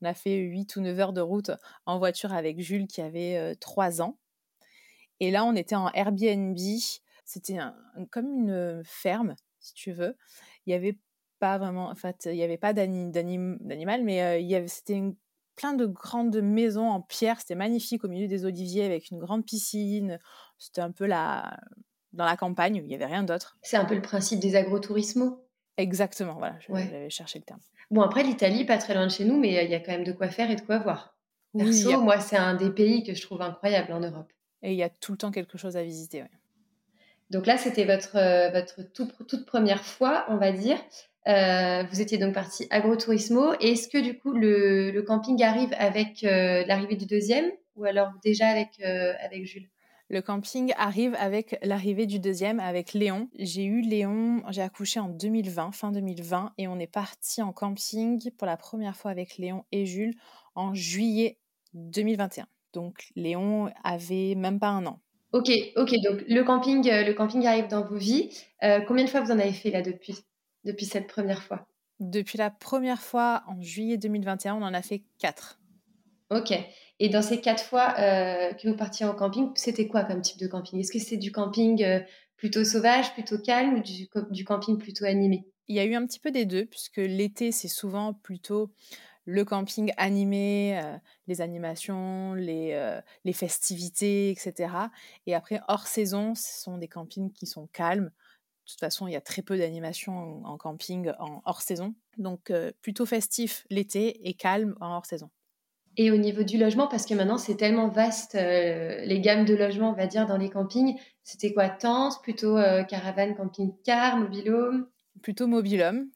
on 0.00 0.06
a 0.06 0.14
fait 0.14 0.36
8 0.36 0.76
ou 0.76 0.80
9 0.80 0.98
heures 1.00 1.12
de 1.12 1.20
route 1.20 1.50
en 1.84 1.98
voiture 1.98 2.32
avec 2.32 2.60
Jules 2.60 2.86
qui 2.86 3.02
avait 3.02 3.54
3 3.56 4.00
ans. 4.00 4.18
Et 5.20 5.30
là, 5.30 5.44
on 5.44 5.54
était 5.54 5.76
en 5.76 5.88
Airbnb. 5.90 6.58
C'était 7.24 7.58
comme 8.10 8.26
une 8.26 8.82
ferme, 8.84 9.36
si 9.60 9.74
tu 9.74 9.92
veux. 9.92 10.16
Il 10.66 10.70
n'y 10.70 10.74
avait 10.74 10.98
pas 11.38 11.58
vraiment, 11.58 11.90
en 11.90 11.94
fait, 11.94 12.26
il 12.26 12.34
n'y 12.34 12.42
avait 12.42 12.58
pas 12.58 12.72
d'animal, 12.72 14.02
mais 14.02 14.42
il 14.42 14.48
y 14.48 14.54
avait, 14.54 14.68
c'était 14.68 15.00
plein 15.54 15.74
de 15.74 15.86
grandes 15.86 16.40
maisons 16.40 16.88
en 16.88 17.00
pierre. 17.00 17.38
C'était 17.40 17.54
magnifique 17.54 18.04
au 18.04 18.08
milieu 18.08 18.26
des 18.26 18.44
oliviers 18.44 18.84
avec 18.84 19.10
une 19.10 19.18
grande 19.18 19.44
piscine. 19.44 20.18
C'était 20.58 20.80
un 20.80 20.90
peu 20.90 21.06
la, 21.06 21.56
dans 22.12 22.24
la 22.24 22.36
campagne 22.36 22.80
où 22.80 22.84
il 22.84 22.88
n'y 22.88 22.94
avait 22.94 23.06
rien 23.06 23.22
d'autre. 23.22 23.56
C'est 23.62 23.76
un 23.76 23.84
peu 23.84 23.94
le 23.94 24.02
principe 24.02 24.40
des 24.40 24.56
agrotourismos. 24.56 25.38
Exactement, 25.76 26.34
voilà, 26.34 26.56
j'avais 26.68 27.08
cherché 27.10 27.38
le 27.38 27.44
terme. 27.44 27.60
Bon, 27.90 28.02
après, 28.02 28.22
l'Italie, 28.22 28.64
pas 28.64 28.78
très 28.78 28.94
loin 28.94 29.06
de 29.06 29.12
chez 29.12 29.24
nous, 29.24 29.38
mais 29.38 29.64
il 29.64 29.70
y 29.70 29.74
a 29.74 29.80
quand 29.80 29.92
même 29.92 30.04
de 30.04 30.12
quoi 30.12 30.28
faire 30.28 30.50
et 30.50 30.56
de 30.56 30.60
quoi 30.60 30.78
voir. 30.78 31.16
Perso, 31.56 32.00
moi, 32.00 32.20
c'est 32.20 32.36
un 32.36 32.54
des 32.54 32.70
pays 32.70 33.04
que 33.04 33.14
je 33.14 33.22
trouve 33.22 33.42
incroyable 33.42 33.92
en 33.92 34.00
Europe. 34.00 34.32
Et 34.62 34.72
il 34.72 34.78
y 34.78 34.82
a 34.82 34.88
tout 34.88 35.12
le 35.12 35.18
temps 35.18 35.30
quelque 35.30 35.58
chose 35.58 35.76
à 35.76 35.82
visiter, 35.82 36.24
Donc 37.30 37.46
là, 37.46 37.58
c'était 37.58 37.84
votre, 37.84 38.16
euh, 38.16 38.50
votre 38.50 38.82
toute 38.92 39.44
première 39.44 39.84
fois, 39.84 40.24
on 40.28 40.36
va 40.36 40.52
dire. 40.52 40.78
Euh, 41.28 41.84
vous 41.84 42.00
étiez 42.00 42.18
donc 42.18 42.34
parti 42.34 42.66
agrotourismo. 42.70 43.54
Est-ce 43.60 43.88
que 43.88 43.98
du 43.98 44.18
coup, 44.18 44.32
le, 44.32 45.02
camping 45.02 45.42
arrive 45.42 45.74
avec 45.78 46.24
euh, 46.24 46.64
l'arrivée 46.66 46.96
du 46.96 47.06
deuxième 47.06 47.50
ou 47.76 47.84
alors 47.84 48.10
déjà 48.22 48.48
avec, 48.48 48.80
avec 48.80 49.44
Jules? 49.46 49.68
Le 50.12 50.20
camping 50.20 50.74
arrive 50.76 51.16
avec 51.18 51.58
l'arrivée 51.62 52.04
du 52.04 52.20
deuxième, 52.20 52.60
avec 52.60 52.92
Léon. 52.92 53.30
J'ai 53.38 53.64
eu 53.64 53.80
Léon, 53.80 54.42
j'ai 54.50 54.60
accouché 54.60 55.00
en 55.00 55.08
2020, 55.08 55.72
fin 55.72 55.90
2020, 55.90 56.52
et 56.58 56.68
on 56.68 56.78
est 56.78 56.86
parti 56.86 57.40
en 57.40 57.52
camping 57.52 58.30
pour 58.32 58.46
la 58.46 58.58
première 58.58 58.94
fois 58.94 59.10
avec 59.10 59.38
Léon 59.38 59.64
et 59.72 59.86
Jules 59.86 60.14
en 60.54 60.74
juillet 60.74 61.38
2021. 61.72 62.46
Donc 62.74 63.06
Léon 63.16 63.70
avait 63.84 64.34
même 64.34 64.60
pas 64.60 64.68
un 64.68 64.84
an. 64.84 65.00
Ok, 65.32 65.50
ok. 65.76 65.94
Donc 66.04 66.24
le 66.28 66.42
camping, 66.42 66.86
euh, 66.90 67.04
le 67.04 67.14
camping 67.14 67.46
arrive 67.46 67.68
dans 67.68 67.82
vos 67.82 67.96
vies. 67.96 68.28
Euh, 68.62 68.80
combien 68.86 69.04
de 69.04 69.08
fois 69.08 69.22
vous 69.22 69.30
en 69.30 69.38
avez 69.38 69.54
fait 69.54 69.70
là 69.70 69.80
depuis, 69.80 70.18
depuis 70.64 70.84
cette 70.84 71.06
première 71.06 71.42
fois? 71.42 71.66
Depuis 72.00 72.36
la 72.36 72.50
première 72.50 73.00
fois 73.00 73.44
en 73.46 73.62
juillet 73.62 73.96
2021, 73.96 74.56
on 74.56 74.62
en 74.62 74.74
a 74.74 74.82
fait 74.82 75.04
quatre. 75.18 75.58
Ok. 76.32 76.52
Et 76.98 77.08
dans 77.08 77.20
ces 77.20 77.40
quatre 77.40 77.62
fois 77.62 77.94
euh, 77.98 78.54
que 78.54 78.68
vous 78.68 78.76
partiez 78.76 79.04
en 79.04 79.14
camping, 79.14 79.50
c'était 79.54 79.86
quoi 79.86 80.04
comme 80.04 80.22
type 80.22 80.38
de 80.38 80.46
camping? 80.46 80.80
Est-ce 80.80 80.92
que 80.92 80.98
c'est 80.98 81.16
du 81.18 81.30
camping 81.30 81.82
euh, 81.82 82.00
plutôt 82.36 82.64
sauvage, 82.64 83.12
plutôt 83.12 83.38
calme 83.38 83.74
ou 83.74 83.80
du, 84.30 84.44
camping 84.44 84.78
plutôt 84.78 85.04
animé? 85.04 85.44
Il 85.68 85.76
y 85.76 85.80
a 85.80 85.84
eu 85.84 85.94
un 85.94 86.06
petit 86.06 86.20
peu 86.20 86.30
des 86.30 86.46
deux, 86.46 86.64
puisque 86.64 86.98
l'été, 86.98 87.52
c'est 87.52 87.68
souvent 87.68 88.14
plutôt 88.14 88.72
le 89.24 89.44
camping 89.44 89.92
animé, 89.98 90.80
euh, 90.82 90.96
les 91.26 91.40
animations, 91.40 92.34
les 92.34 93.32
festivités, 93.34 94.30
etc. 94.30 94.74
Et 95.26 95.34
après, 95.34 95.60
hors 95.68 95.86
saison, 95.86 96.34
ce 96.34 96.62
sont 96.62 96.78
des 96.78 96.88
campings 96.88 97.32
qui 97.32 97.46
sont 97.46 97.66
calmes. 97.66 98.06
De 98.06 98.70
toute 98.70 98.80
façon, 98.80 99.06
il 99.06 99.12
y 99.12 99.16
a 99.16 99.20
très 99.20 99.42
peu 99.42 99.58
d'animations 99.58 100.46
en, 100.46 100.56
camping 100.56 101.10
en 101.18 101.42
hors 101.44 101.60
saison. 101.60 101.94
Donc, 102.16 102.52
plutôt 102.80 103.06
festif 103.06 103.66
l'été 103.70 104.28
et 104.28 104.34
calme 104.34 104.76
en 104.80 104.94
hors 104.94 105.06
saison. 105.06 105.30
Et 105.96 106.10
au 106.10 106.16
niveau 106.16 106.42
du 106.42 106.58
logement, 106.58 106.86
parce 106.86 107.04
que 107.04 107.14
maintenant 107.14 107.38
c'est 107.38 107.56
tellement 107.56 107.88
vaste, 107.88 108.34
euh, 108.34 109.04
les 109.04 109.20
gammes 109.20 109.44
de 109.44 109.54
logements, 109.54 109.90
on 109.90 109.94
va 109.94 110.06
dire, 110.06 110.26
dans 110.26 110.38
les 110.38 110.48
campings, 110.48 110.98
c'était 111.22 111.52
quoi 111.52 111.68
Tente, 111.68 112.22
plutôt 112.22 112.56
euh, 112.56 112.82
caravane, 112.82 113.34
camping-car, 113.34 114.16
mobilhome? 114.16 114.88
Plutôt 115.22 115.46
mobilhome. 115.46 116.08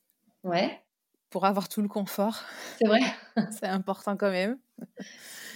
Ouais. 0.45 0.81
Pour 1.29 1.45
avoir 1.45 1.69
tout 1.69 1.83
le 1.83 1.89
confort. 1.89 2.43
C'est 2.79 2.87
vrai. 2.87 3.01
c'est 3.51 3.67
important 3.67 4.17
quand 4.17 4.31
même. 4.31 4.59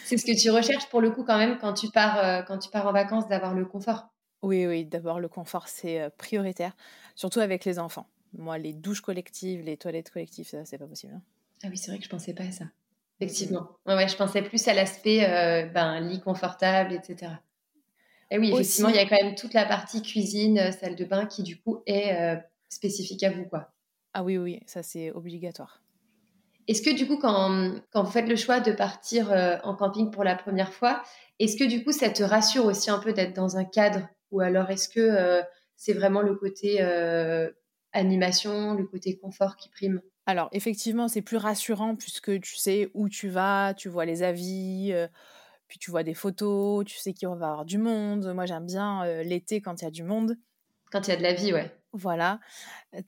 C'est 0.04 0.18
ce 0.18 0.26
que 0.26 0.38
tu 0.38 0.50
recherches 0.50 0.88
pour 0.90 1.00
le 1.00 1.10
coup 1.10 1.24
quand 1.24 1.38
même 1.38 1.56
quand 1.58 1.72
tu 1.72 1.88
pars, 1.88 2.18
euh, 2.18 2.42
quand 2.42 2.58
tu 2.58 2.68
pars 2.70 2.86
en 2.86 2.92
vacances, 2.92 3.28
d'avoir 3.28 3.54
le 3.54 3.64
confort. 3.64 4.08
Oui, 4.42 4.66
oui, 4.66 4.84
d'abord 4.84 5.20
le 5.20 5.28
confort, 5.28 5.68
c'est 5.68 6.08
prioritaire, 6.16 6.74
surtout 7.14 7.40
avec 7.40 7.64
les 7.64 7.78
enfants. 7.78 8.06
Moi, 8.32 8.58
les 8.58 8.72
douches 8.72 9.00
collectives, 9.00 9.60
les 9.60 9.76
toilettes 9.76 10.10
collectives, 10.10 10.46
ça, 10.46 10.64
c'est 10.64 10.78
pas 10.78 10.86
possible. 10.86 11.14
Hein. 11.14 11.22
Ah 11.62 11.68
oui, 11.68 11.76
c'est 11.76 11.90
vrai 11.90 11.98
que 11.98 12.04
je 12.04 12.10
pensais 12.10 12.32
pas 12.32 12.44
à 12.44 12.52
ça. 12.52 12.64
Effectivement. 13.20 13.68
Ouais, 13.86 14.08
je 14.08 14.16
pensais 14.16 14.40
plus 14.40 14.66
à 14.66 14.72
l'aspect 14.72 15.28
euh, 15.28 15.66
ben, 15.66 16.00
lit 16.00 16.20
confortable, 16.20 16.94
etc. 16.94 17.32
Et 18.30 18.38
oui, 18.38 18.50
effectivement, 18.50 18.88
il 18.88 18.96
y 18.96 18.98
a 18.98 19.06
quand 19.06 19.22
même 19.22 19.34
toute 19.34 19.52
la 19.52 19.66
partie 19.66 20.00
cuisine, 20.00 20.58
euh, 20.58 20.72
salle 20.72 20.96
de 20.96 21.04
bain 21.04 21.26
qui, 21.26 21.42
du 21.42 21.60
coup, 21.60 21.82
est 21.86 22.16
euh, 22.18 22.36
spécifique 22.70 23.22
à 23.22 23.30
vous. 23.30 23.44
quoi. 23.44 23.72
Ah 24.14 24.24
oui, 24.24 24.38
oui, 24.38 24.60
ça, 24.64 24.82
c'est 24.82 25.10
obligatoire. 25.10 25.82
Est-ce 26.66 26.80
que, 26.80 26.96
du 26.96 27.06
coup, 27.06 27.18
quand, 27.18 27.74
quand, 27.92 28.04
vous 28.04 28.10
faites 28.10 28.28
le 28.28 28.36
choix 28.36 28.60
de 28.60 28.72
partir 28.72 29.32
en 29.64 29.74
camping 29.74 30.10
pour 30.10 30.24
la 30.24 30.36
première 30.36 30.72
fois, 30.72 31.02
est-ce 31.38 31.56
que, 31.56 31.64
du 31.64 31.84
coup, 31.84 31.92
ça 31.92 32.10
te 32.10 32.22
rassure 32.22 32.64
aussi 32.64 32.90
un 32.90 32.98
peu 32.98 33.12
d'être 33.12 33.34
dans 33.34 33.56
un 33.56 33.64
cadre 33.64 34.08
Ou 34.30 34.40
alors, 34.40 34.70
est-ce 34.70 34.88
que 34.88 35.42
c'est 35.76 35.94
vraiment 35.94 36.22
le 36.22 36.36
côté 36.36 36.80
animation, 37.92 38.74
le 38.74 38.86
côté 38.86 39.18
confort 39.18 39.56
qui 39.56 39.68
prime? 39.68 40.00
Alors, 40.30 40.48
effectivement, 40.52 41.08
c'est 41.08 41.22
plus 41.22 41.36
rassurant 41.36 41.96
puisque 41.96 42.40
tu 42.40 42.56
sais 42.56 42.90
où 42.94 43.08
tu 43.08 43.28
vas, 43.28 43.74
tu 43.74 43.88
vois 43.88 44.04
les 44.04 44.22
avis, 44.22 44.94
puis 45.68 45.78
tu 45.78 45.90
vois 45.90 46.02
des 46.02 46.14
photos, 46.14 46.84
tu 46.84 46.96
sais 46.98 47.12
qu'il 47.12 47.28
va 47.28 47.34
y 47.34 47.36
avoir 47.36 47.64
du 47.64 47.78
monde. 47.78 48.32
Moi, 48.34 48.46
j'aime 48.46 48.66
bien 48.66 49.22
l'été 49.22 49.60
quand 49.60 49.82
il 49.82 49.84
y 49.84 49.88
a 49.88 49.90
du 49.90 50.02
monde. 50.02 50.36
Quand 50.90 51.06
il 51.06 51.10
y 51.10 51.14
a 51.14 51.16
de 51.16 51.22
la 51.22 51.34
vie, 51.34 51.52
ouais. 51.52 51.70
Voilà, 51.92 52.38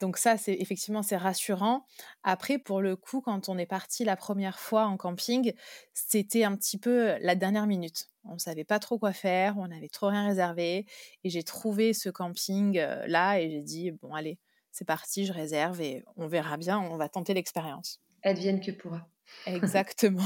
donc 0.00 0.16
ça, 0.16 0.36
c'est 0.36 0.54
effectivement, 0.54 1.04
c'est 1.04 1.16
rassurant. 1.16 1.86
Après, 2.24 2.58
pour 2.58 2.80
le 2.80 2.96
coup, 2.96 3.20
quand 3.20 3.48
on 3.48 3.56
est 3.56 3.66
parti 3.66 4.04
la 4.04 4.16
première 4.16 4.58
fois 4.58 4.86
en 4.86 4.96
camping, 4.96 5.52
c'était 5.94 6.42
un 6.42 6.56
petit 6.56 6.78
peu 6.78 7.14
la 7.20 7.36
dernière 7.36 7.68
minute. 7.68 8.08
On 8.24 8.34
ne 8.34 8.38
savait 8.38 8.64
pas 8.64 8.80
trop 8.80 8.98
quoi 8.98 9.12
faire, 9.12 9.56
on 9.58 9.68
n'avait 9.68 9.88
trop 9.88 10.08
rien 10.08 10.26
réservé. 10.26 10.86
Et 11.22 11.30
j'ai 11.30 11.44
trouvé 11.44 11.92
ce 11.92 12.08
camping 12.08 12.84
là 13.06 13.38
et 13.38 13.50
j'ai 13.50 13.62
dit, 13.62 13.92
bon, 13.92 14.14
allez, 14.14 14.38
c'est 14.72 14.84
parti, 14.84 15.26
je 15.26 15.32
réserve 15.32 15.80
et 15.80 16.04
on 16.16 16.26
verra 16.26 16.56
bien, 16.56 16.80
on 16.80 16.96
va 16.96 17.08
tenter 17.08 17.34
l'expérience. 17.34 18.00
Advienne 18.24 18.60
que 18.60 18.70
pourra. 18.70 19.06
Exactement. 19.46 20.22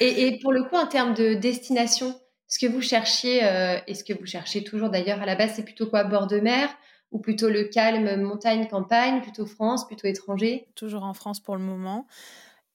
et, 0.00 0.26
et, 0.26 0.38
pour 0.40 0.52
le 0.52 0.64
coup, 0.64 0.76
en 0.76 0.86
termes 0.86 1.14
de 1.14 1.34
destination, 1.34 2.14
ce 2.48 2.58
que 2.58 2.70
vous 2.70 2.82
cherchiez, 2.82 3.38
et 3.86 3.94
ce 3.94 4.04
que 4.04 4.12
vous 4.12 4.26
cherchez 4.26 4.62
toujours 4.62 4.90
d'ailleurs 4.90 5.20
à 5.22 5.26
la 5.26 5.34
base, 5.34 5.54
c'est 5.54 5.64
plutôt 5.64 5.88
quoi? 5.88 6.04
Bord 6.04 6.26
de 6.26 6.38
mer 6.38 6.68
ou 7.14 7.20
plutôt 7.20 7.48
le 7.48 7.64
calme 7.64 8.20
montagne, 8.20 8.68
campagne, 8.68 9.22
plutôt 9.22 9.46
France, 9.46 9.86
plutôt 9.86 10.08
étranger? 10.08 10.68
Toujours 10.74 11.04
en 11.04 11.14
France 11.14 11.40
pour 11.40 11.56
le 11.56 11.62
moment. 11.62 12.06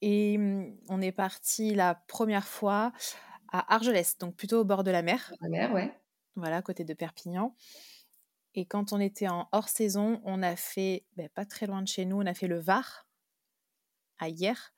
Et 0.02 0.38
mmh, 0.38 0.78
on 0.88 1.02
est 1.02 1.12
parti 1.12 1.76
la 1.76 1.96
première 2.08 2.48
fois 2.48 2.94
à 3.52 3.74
Argelès, 3.74 4.18
donc 4.18 4.36
plutôt 4.36 4.62
au 4.62 4.64
bord 4.64 4.84
de 4.84 4.92
la 4.92 5.02
mer. 5.02 5.34
La 5.42 5.50
mer, 5.50 5.74
ouais. 5.74 5.92
Voilà, 6.36 6.58
à 6.58 6.62
côté 6.62 6.86
de 6.86 6.94
Perpignan. 6.94 7.54
Et 8.56 8.66
quand 8.66 8.94
on 8.94 9.00
était 9.00 9.28
en 9.28 9.48
hors 9.52 9.70
saison, 9.70 10.22
on 10.24 10.42
a 10.42 10.56
fait, 10.56 11.06
ben, 11.16 11.30
pas 11.30 11.46
très 11.46 11.68
loin 11.68 11.82
de 11.82 11.88
chez 11.88 12.06
nous, 12.06 12.18
on 12.18 12.26
a 12.26 12.34
fait 12.34 12.48
le 12.48 12.60
Var, 12.60 13.08
à 14.18 14.30
hier. 14.30 14.74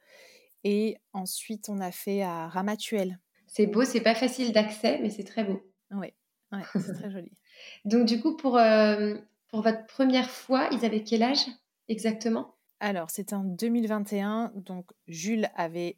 Et 0.64 0.98
ensuite, 1.14 1.70
on 1.70 1.80
a 1.80 1.92
fait 1.92 2.22
à 2.22 2.48
Ramatuel. 2.48 3.20
C'est 3.48 3.68
beau, 3.68 3.84
c'est 3.84 4.02
pas 4.02 4.16
facile 4.16 4.52
d'accès, 4.52 5.00
mais 5.02 5.10
c'est 5.10 5.24
très 5.24 5.44
beau. 5.44 5.62
Oui, 5.92 6.14
ouais, 6.52 6.62
c'est 6.74 6.94
très 6.94 7.12
joli. 7.12 7.32
Donc, 7.86 8.06
du 8.06 8.22
coup, 8.22 8.38
pour, 8.38 8.58
euh, 8.58 9.16
pour 9.50 9.62
votre 9.62 9.86
première 9.88 10.30
fois, 10.30 10.70
ils 10.72 10.86
avaient 10.86 11.04
quel 11.04 11.24
âge 11.24 11.46
exactement? 11.88 12.56
Alors, 12.80 13.10
c'était 13.10 13.36
en 13.36 13.44
2021. 13.44 14.52
Donc, 14.56 14.92
Jules 15.08 15.50
avait, 15.56 15.98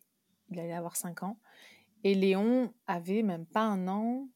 il 0.50 0.60
allait 0.60 0.74
avoir 0.74 0.96
5 0.96 1.24
ans. 1.24 1.40
Et 2.04 2.16
Léon 2.16 2.74
avait 2.88 3.24
même 3.24 3.46
pas 3.46 3.62
un 3.62 3.88
an. 3.88 4.28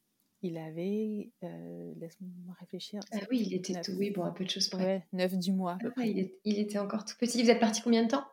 Il 0.44 0.58
avait, 0.58 1.32
euh, 1.44 1.94
laisse-moi 1.98 2.56
réfléchir. 2.60 3.00
Ah 3.12 3.18
oui, 3.32 3.44
il 3.48 3.56
était 3.56 3.80
tout, 3.82 3.94
oui, 3.98 4.12
bon, 4.12 4.24
un 4.24 4.32
peu 4.32 4.44
de 4.44 4.50
choses 4.50 4.68
près. 4.70 5.06
9 5.14 5.38
du 5.38 5.52
mois. 5.52 5.80
Ah 5.84 6.06
il, 6.06 6.32
il, 6.44 6.60
était 6.60 6.78
encore 6.78 7.06
tout 7.06 7.16
petit. 7.20 7.42
Vous 7.42 7.50
êtes 7.50 7.60
parti 7.60 7.82
combien 7.82 8.04
de 8.04 8.10
temps? 8.10 8.26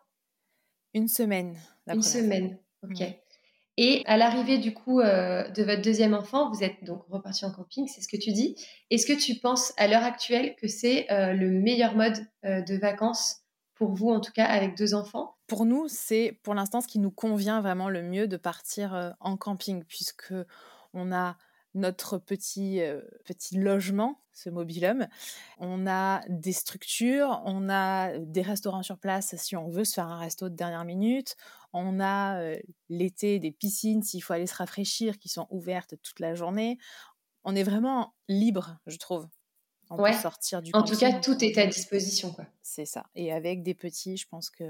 Une 0.93 1.09
semaine. 1.09 1.57
Une 1.87 2.03
semaine, 2.03 2.59
ok. 2.83 3.03
Et 3.77 4.03
à 4.07 4.17
l'arrivée 4.17 4.59
du 4.59 4.73
coup 4.73 5.01
euh, 5.01 5.49
de 5.49 5.65
votre 5.65 5.83
deuxième 5.83 6.15
enfant, 6.15 6.53
vous 6.53 6.63
êtes 6.63 6.85
donc 6.85 7.03
reparti 7.09 7.45
en 7.45 7.51
camping, 7.51 7.89
c'est 7.89 8.03
ce 8.03 8.07
que 8.07 8.17
tu 8.17 8.31
dis. 8.31 8.55
Est-ce 8.91 9.05
que 9.07 9.19
tu 9.19 9.41
penses 9.41 9.73
à 9.79 9.89
l'heure 9.89 10.05
actuelle 10.05 10.55
que 10.57 10.69
c'est 10.69 11.11
euh, 11.11 11.33
le 11.33 11.51
meilleur 11.51 11.97
mode 11.97 12.25
de 12.45 12.77
vacances 12.77 13.41
pour 13.75 13.95
vous, 13.95 14.11
en 14.11 14.21
tout 14.21 14.31
cas 14.31 14.45
avec 14.45 14.77
deux 14.77 14.95
enfants? 14.95 15.37
Pour 15.49 15.65
nous, 15.65 15.89
c'est 15.89 16.39
pour 16.45 16.55
l'instant 16.55 16.81
ce 16.81 16.87
qui 16.87 17.01
nous 17.01 17.11
convient 17.11 17.61
vraiment 17.61 17.89
le 17.89 18.03
mieux 18.03 18.29
de 18.29 18.37
partir 18.37 19.15
en 19.19 19.37
camping, 19.37 19.83
puisque 19.83 20.33
on 20.93 21.11
a 21.11 21.37
notre 21.75 22.19
petit, 22.19 22.81
petit 23.25 23.57
logement, 23.59 24.21
ce 24.33 24.51
mobilhome. 24.51 25.07
On 25.59 25.87
a 25.87 26.23
des 26.29 26.53
structures, 26.53 27.43
on 27.45 27.69
a 27.69 28.19
des 28.19 28.43
restaurants 28.43 28.83
sur 28.83 28.99
place 28.99 29.35
si 29.37 29.57
on 29.57 29.69
veut 29.69 29.85
se 29.85 29.95
faire 29.95 30.09
un 30.09 30.19
resto 30.19 30.49
de 30.49 30.55
dernière 30.55 30.85
minute, 30.85 31.37
on 31.73 32.01
a 32.01 32.41
l'été 32.89 33.39
des 33.39 33.51
piscines 33.51 34.03
s'il 34.03 34.23
faut 34.23 34.33
aller 34.33 34.47
se 34.47 34.55
rafraîchir 34.55 35.19
qui 35.19 35.29
sont 35.29 35.47
ouvertes 35.51 35.95
toute 36.03 36.21
la 36.21 36.35
journée. 36.35 36.79
On 37.45 37.55
est 37.55 37.65
vraiment 37.65 38.15
libre, 38.29 38.79
je 38.87 38.97
trouve. 38.97 39.29
On 39.91 39.97
peut 39.97 40.13
sortir 40.13 40.63
du 40.63 40.71
En 40.73 40.83
tout 40.83 40.97
cas, 40.97 41.21
tout 41.21 41.45
est 41.45 41.59
à 41.59 41.67
disposition. 41.67 42.33
quoi. 42.33 42.47
C'est 42.63 42.87
ça. 42.87 43.07
Et 43.15 43.33
avec 43.33 43.63
des 43.63 43.75
petits, 43.75 44.17
je 44.17 44.27
pense 44.27 44.51
que 44.51 44.65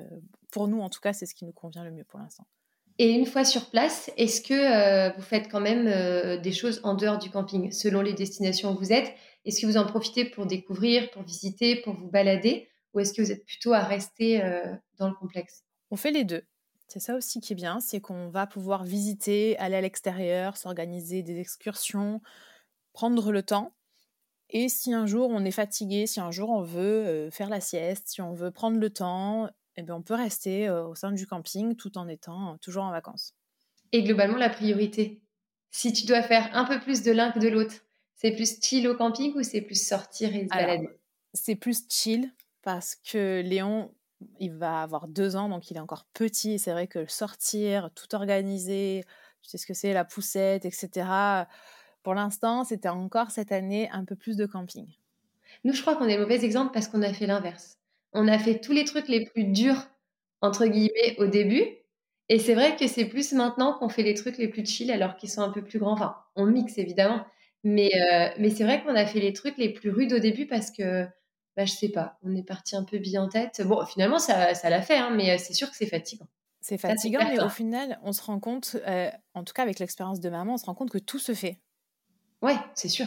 pour 0.50 0.66
nous, 0.66 0.80
en 0.80 0.90
tout 0.90 1.00
cas, 1.00 1.12
c'est 1.12 1.26
ce 1.26 1.34
qui 1.34 1.44
nous 1.44 1.52
convient 1.52 1.84
le 1.84 1.92
mieux 1.92 2.04
pour 2.04 2.18
l'instant. 2.18 2.46
Et 2.98 3.10
une 3.10 3.26
fois 3.26 3.44
sur 3.44 3.70
place, 3.70 4.10
est-ce 4.16 4.40
que 4.40 5.16
vous 5.16 5.22
faites 5.22 5.50
quand 5.50 5.60
même 5.60 6.40
des 6.40 6.52
choses 6.52 6.80
en 6.84 6.94
dehors 6.94 7.18
du 7.18 7.30
camping 7.30 7.72
Selon 7.72 8.02
les 8.02 8.12
destinations 8.12 8.72
où 8.72 8.78
vous 8.78 8.92
êtes, 8.92 9.12
est-ce 9.44 9.60
que 9.60 9.66
vous 9.66 9.76
en 9.76 9.86
profitez 9.86 10.24
pour 10.24 10.46
découvrir, 10.46 11.10
pour 11.10 11.22
visiter, 11.22 11.76
pour 11.82 11.94
vous 11.94 12.08
balader? 12.08 12.68
Ou 12.92 13.00
est-ce 13.00 13.12
que 13.12 13.20
vous 13.20 13.32
êtes 13.32 13.44
plutôt 13.44 13.72
à 13.72 13.80
rester 13.80 14.40
dans 14.98 15.08
le 15.08 15.14
complexe? 15.14 15.64
On 15.90 15.96
fait 15.96 16.12
les 16.12 16.24
deux. 16.24 16.42
C'est 16.86 17.00
ça 17.00 17.16
aussi 17.16 17.40
qui 17.40 17.54
est 17.54 17.56
bien, 17.56 17.80
c'est 17.80 18.00
qu'on 18.00 18.28
va 18.28 18.46
pouvoir 18.46 18.84
visiter, 18.84 19.58
aller 19.58 19.74
à 19.74 19.80
l'extérieur, 19.80 20.56
s'organiser 20.56 21.22
des 21.22 21.40
excursions, 21.40 22.20
prendre 22.92 23.32
le 23.32 23.42
temps. 23.42 23.74
Et 24.50 24.68
si 24.68 24.92
un 24.92 25.06
jour 25.06 25.30
on 25.30 25.44
est 25.44 25.50
fatigué, 25.50 26.06
si 26.06 26.20
un 26.20 26.30
jour 26.30 26.50
on 26.50 26.62
veut 26.62 27.28
faire 27.32 27.48
la 27.48 27.60
sieste, 27.60 28.08
si 28.08 28.20
on 28.20 28.32
veut 28.32 28.52
prendre 28.52 28.78
le 28.78 28.90
temps, 28.90 29.48
eh 29.76 29.82
bien 29.82 29.94
on 29.94 30.02
peut 30.02 30.14
rester 30.14 30.70
au 30.70 30.94
sein 30.94 31.12
du 31.12 31.26
camping 31.26 31.76
tout 31.76 31.96
en 31.98 32.08
étant 32.08 32.56
toujours 32.58 32.84
en 32.84 32.90
vacances. 32.90 33.34
Et 33.92 34.02
globalement, 34.02 34.36
la 34.36 34.50
priorité, 34.50 35.22
si 35.70 35.92
tu 35.92 36.06
dois 36.06 36.22
faire 36.22 36.50
un 36.52 36.64
peu 36.64 36.80
plus 36.80 37.02
de 37.02 37.12
l'un 37.12 37.30
que 37.30 37.38
de 37.38 37.48
l'autre, 37.48 37.74
c'est 38.16 38.32
plus 38.32 38.60
chill 38.60 38.88
au 38.88 38.96
camping 38.96 39.34
ou 39.36 39.42
c'est 39.42 39.60
plus 39.60 39.80
sortir 39.80 40.34
et 40.34 40.44
se 40.44 40.48
balader? 40.48 40.88
C'est 41.32 41.56
plus 41.56 41.84
chill 41.88 42.32
parce 42.62 42.96
que 42.96 43.40
Léon, 43.42 43.92
il 44.40 44.52
va 44.52 44.82
avoir 44.82 45.08
deux 45.08 45.36
ans, 45.36 45.48
donc 45.48 45.70
il 45.70 45.76
est 45.76 45.80
encore 45.80 46.06
petit. 46.14 46.58
C'est 46.58 46.72
vrai 46.72 46.86
que 46.86 47.06
sortir, 47.06 47.90
tout 47.94 48.14
organiser, 48.14 49.04
tu 49.42 49.50
sais 49.50 49.58
ce 49.58 49.66
que 49.66 49.74
c'est, 49.74 49.92
la 49.92 50.04
poussette, 50.04 50.64
etc. 50.64 51.08
Pour 52.02 52.14
l'instant, 52.14 52.64
c'était 52.64 52.88
encore 52.88 53.30
cette 53.30 53.52
année 53.52 53.88
un 53.90 54.04
peu 54.04 54.16
plus 54.16 54.36
de 54.36 54.46
camping. 54.46 54.86
Nous, 55.64 55.72
je 55.72 55.82
crois 55.82 55.96
qu'on 55.96 56.08
est 56.08 56.18
mauvais 56.18 56.44
exemple 56.44 56.72
parce 56.72 56.88
qu'on 56.88 57.02
a 57.02 57.12
fait 57.12 57.26
l'inverse. 57.26 57.78
On 58.14 58.28
a 58.28 58.38
fait 58.38 58.60
tous 58.60 58.72
les 58.72 58.84
trucs 58.84 59.08
les 59.08 59.24
plus 59.24 59.44
durs, 59.44 59.88
entre 60.40 60.66
guillemets, 60.66 61.16
au 61.18 61.26
début. 61.26 61.64
Et 62.28 62.38
c'est 62.38 62.54
vrai 62.54 62.76
que 62.76 62.86
c'est 62.86 63.04
plus 63.04 63.32
maintenant 63.32 63.74
qu'on 63.74 63.88
fait 63.88 64.02
les 64.02 64.14
trucs 64.14 64.38
les 64.38 64.48
plus 64.48 64.64
chill 64.64 64.90
alors 64.90 65.16
qu'ils 65.16 65.28
sont 65.28 65.42
un 65.42 65.50
peu 65.50 65.62
plus 65.62 65.78
grands. 65.78 65.92
Enfin, 65.92 66.16
on 66.36 66.46
mixe 66.46 66.78
évidemment. 66.78 67.26
Mais, 67.64 67.90
euh, 67.94 68.28
mais 68.38 68.50
c'est 68.50 68.64
vrai 68.64 68.82
qu'on 68.82 68.94
a 68.94 69.04
fait 69.06 69.20
les 69.20 69.32
trucs 69.32 69.58
les 69.58 69.72
plus 69.72 69.90
rudes 69.90 70.12
au 70.12 70.18
début 70.18 70.46
parce 70.46 70.70
que 70.70 71.04
bah, 71.56 71.64
je 71.64 71.72
sais 71.72 71.88
pas, 71.88 72.18
on 72.22 72.34
est 72.34 72.42
parti 72.42 72.76
un 72.76 72.84
peu 72.84 72.98
bille 72.98 73.18
en 73.18 73.28
tête. 73.28 73.62
Bon, 73.64 73.84
finalement, 73.86 74.18
ça, 74.18 74.54
ça 74.54 74.70
l'a 74.70 74.82
fait, 74.82 74.96
hein, 74.96 75.10
mais 75.10 75.38
c'est 75.38 75.54
sûr 75.54 75.70
que 75.70 75.76
c'est 75.76 75.86
fatigant. 75.86 76.26
C'est 76.60 76.78
fatigant, 76.78 77.20
mais 77.28 77.42
au 77.42 77.48
final, 77.48 77.98
on 78.02 78.12
se 78.12 78.22
rend 78.22 78.40
compte, 78.40 78.76
en 79.34 79.44
tout 79.44 79.52
cas 79.52 79.62
avec 79.62 79.78
l'expérience 79.78 80.18
de 80.18 80.30
maman, 80.30 80.54
on 80.54 80.56
se 80.56 80.64
rend 80.64 80.74
compte 80.74 80.90
que 80.90 80.98
tout 80.98 81.18
se 81.18 81.34
fait. 81.34 81.60
Ouais, 82.42 82.56
c'est 82.74 82.88
sûr. 82.88 83.06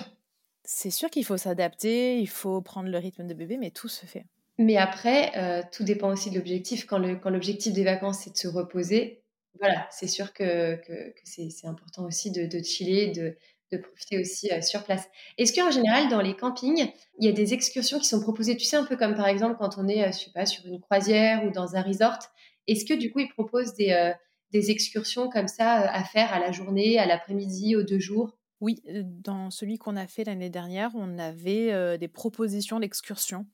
C'est 0.63 0.91
sûr 0.91 1.09
qu'il 1.09 1.25
faut 1.25 1.37
s'adapter, 1.37 2.19
il 2.19 2.29
faut 2.29 2.61
prendre 2.61 2.89
le 2.89 2.97
rythme 2.97 3.25
de 3.25 3.33
bébé, 3.33 3.57
mais 3.57 3.71
tout 3.71 3.87
se 3.87 4.05
fait. 4.05 4.25
Mais 4.57 4.77
après, 4.77 5.67
tout 5.71 5.83
dépend 5.83 6.11
aussi 6.11 6.31
de 6.31 6.35
l'objectif. 6.35 6.85
Quand 6.85 6.99
l'objectif 6.99 7.73
des 7.73 7.83
vacances, 7.83 8.21
c'est 8.23 8.31
de 8.31 8.37
se 8.37 8.47
reposer, 8.47 9.21
voilà, 9.59 9.87
c'est 9.91 10.07
sûr 10.07 10.33
que, 10.33 10.79
c'est 11.23 11.67
important 11.67 12.05
aussi 12.05 12.31
de, 12.31 12.63
chiller, 12.63 13.11
de, 13.11 13.77
profiter 13.77 14.19
aussi 14.19 14.51
euh, 14.51 14.61
sur 14.61 14.83
place. 14.83 15.07
Est-ce 15.37 15.53
qu'en 15.53 15.71
général, 15.71 16.09
dans 16.09 16.21
les 16.21 16.35
campings, 16.35 16.89
il 17.19 17.25
y 17.25 17.29
a 17.29 17.31
des 17.31 17.53
excursions 17.53 17.99
qui 17.99 18.05
sont 18.05 18.21
proposées, 18.21 18.55
tu 18.55 18.65
sais, 18.65 18.77
un 18.77 18.85
peu 18.85 18.95
comme 18.95 19.15
par 19.15 19.27
exemple 19.27 19.57
quand 19.59 19.77
on 19.77 19.87
est, 19.87 20.03
euh, 20.03 20.11
je 20.11 20.29
sais 20.31 20.45
sur 20.45 20.65
une 20.65 20.79
croisière 20.79 21.43
ou 21.45 21.51
dans 21.51 21.75
un 21.75 21.81
resort, 21.81 22.19
est-ce 22.67 22.85
que 22.85 22.93
du 22.93 23.11
coup, 23.11 23.19
ils 23.19 23.29
proposent 23.29 23.73
des, 23.73 23.91
euh, 23.91 24.13
des 24.51 24.71
excursions 24.71 25.29
comme 25.29 25.47
ça 25.47 25.73
à 25.73 26.03
faire 26.03 26.33
à 26.33 26.39
la 26.39 26.51
journée, 26.51 26.97
à 26.97 27.05
l'après-midi, 27.05 27.75
aux 27.75 27.83
deux 27.83 27.99
jours? 27.99 28.37
Oui, 28.59 28.81
dans 29.03 29.51
celui 29.51 29.77
qu'on 29.77 29.95
a 29.95 30.07
fait 30.07 30.23
l'année 30.23 30.49
dernière, 30.49 30.91
on 30.95 31.19
avait 31.19 31.97
des 31.99 32.07
propositions 32.07 32.79
d'excursions 32.79 33.45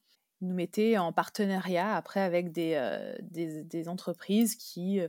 nous 0.43 0.53
mettait 0.53 0.97
en 0.97 1.11
partenariat 1.11 1.95
après 1.95 2.19
avec 2.19 2.51
des, 2.51 2.73
euh, 2.75 3.15
des, 3.21 3.89
entreprises 3.89 4.55
qui, 4.55 4.99
euh, 4.99 5.07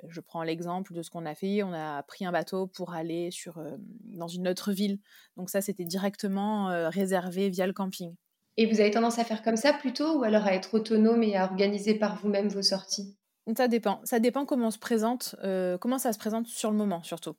ben, 0.00 0.08
je 0.10 0.20
prends 0.20 0.42
l'exemple 0.42 0.92
de 0.92 1.02
ce 1.02 1.10
qu'on 1.10 1.26
a 1.26 1.34
fait, 1.34 1.62
on 1.62 1.72
a 1.72 2.02
pris 2.02 2.24
un 2.24 2.32
bateau 2.32 2.66
pour 2.66 2.94
aller 2.94 3.30
sur, 3.30 3.58
euh, 3.58 3.76
dans 4.04 4.28
une 4.28 4.48
autre 4.48 4.72
ville. 4.72 4.98
Donc 5.36 5.50
ça, 5.50 5.60
c'était 5.60 5.84
directement 5.84 6.66
réservé 6.90 7.48
via 7.48 7.66
le 7.66 7.72
camping. 7.72 8.14
Et 8.56 8.66
vous 8.66 8.80
avez 8.80 8.90
tendance 8.90 9.18
à 9.18 9.24
faire 9.24 9.42
comme 9.42 9.56
ça 9.56 9.72
plutôt 9.72 10.18
ou 10.18 10.24
alors 10.24 10.46
à 10.46 10.54
être 10.54 10.74
autonome 10.74 11.22
et 11.22 11.36
à 11.36 11.44
organiser 11.44 11.94
par 11.94 12.16
vous-même 12.16 12.48
vos 12.48 12.62
sorties? 12.62 13.16
Ça 13.56 13.68
dépend. 13.68 14.00
Ça 14.04 14.18
dépend 14.18 14.46
comment 14.46 14.68
on 14.68 14.70
se 14.70 14.78
présente, 14.78 15.36
comment 15.80 15.98
ça 15.98 16.12
se 16.12 16.18
présente 16.18 16.46
sur 16.46 16.70
le 16.70 16.76
moment 16.76 17.02
surtout. 17.02 17.36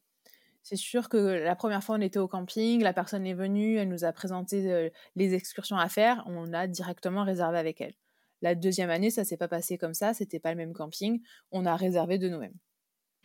C'est 0.69 0.75
sûr 0.75 1.07
que 1.07 1.15
la 1.15 1.55
première 1.55 1.81
fois, 1.81 1.95
on 1.95 2.01
était 2.01 2.19
au 2.19 2.27
camping, 2.27 2.83
la 2.83 2.91
personne 2.91 3.25
est 3.25 3.33
venue, 3.33 3.77
elle 3.77 3.88
nous 3.88 4.03
a 4.03 4.12
présenté 4.12 4.91
les 5.15 5.33
excursions 5.33 5.77
à 5.77 5.88
faire, 5.88 6.25
on 6.25 6.51
a 6.51 6.67
directement 6.67 7.24
réservé 7.24 7.57
avec 7.57 7.79
elle. 7.79 7.93
La 8.41 8.53
deuxième 8.53 8.89
année, 8.89 9.09
ça 9.09 9.24
s'est 9.24 9.38
pas 9.38 9.47
passé 9.47 9.77
comme 9.77 9.93
ça, 9.93 10.13
c'était 10.13 10.41
pas 10.41 10.51
le 10.51 10.57
même 10.57 10.74
camping, 10.74 11.21
on 11.53 11.65
a 11.65 11.77
réservé 11.77 12.17
de 12.17 12.27
nous-mêmes. 12.27 12.57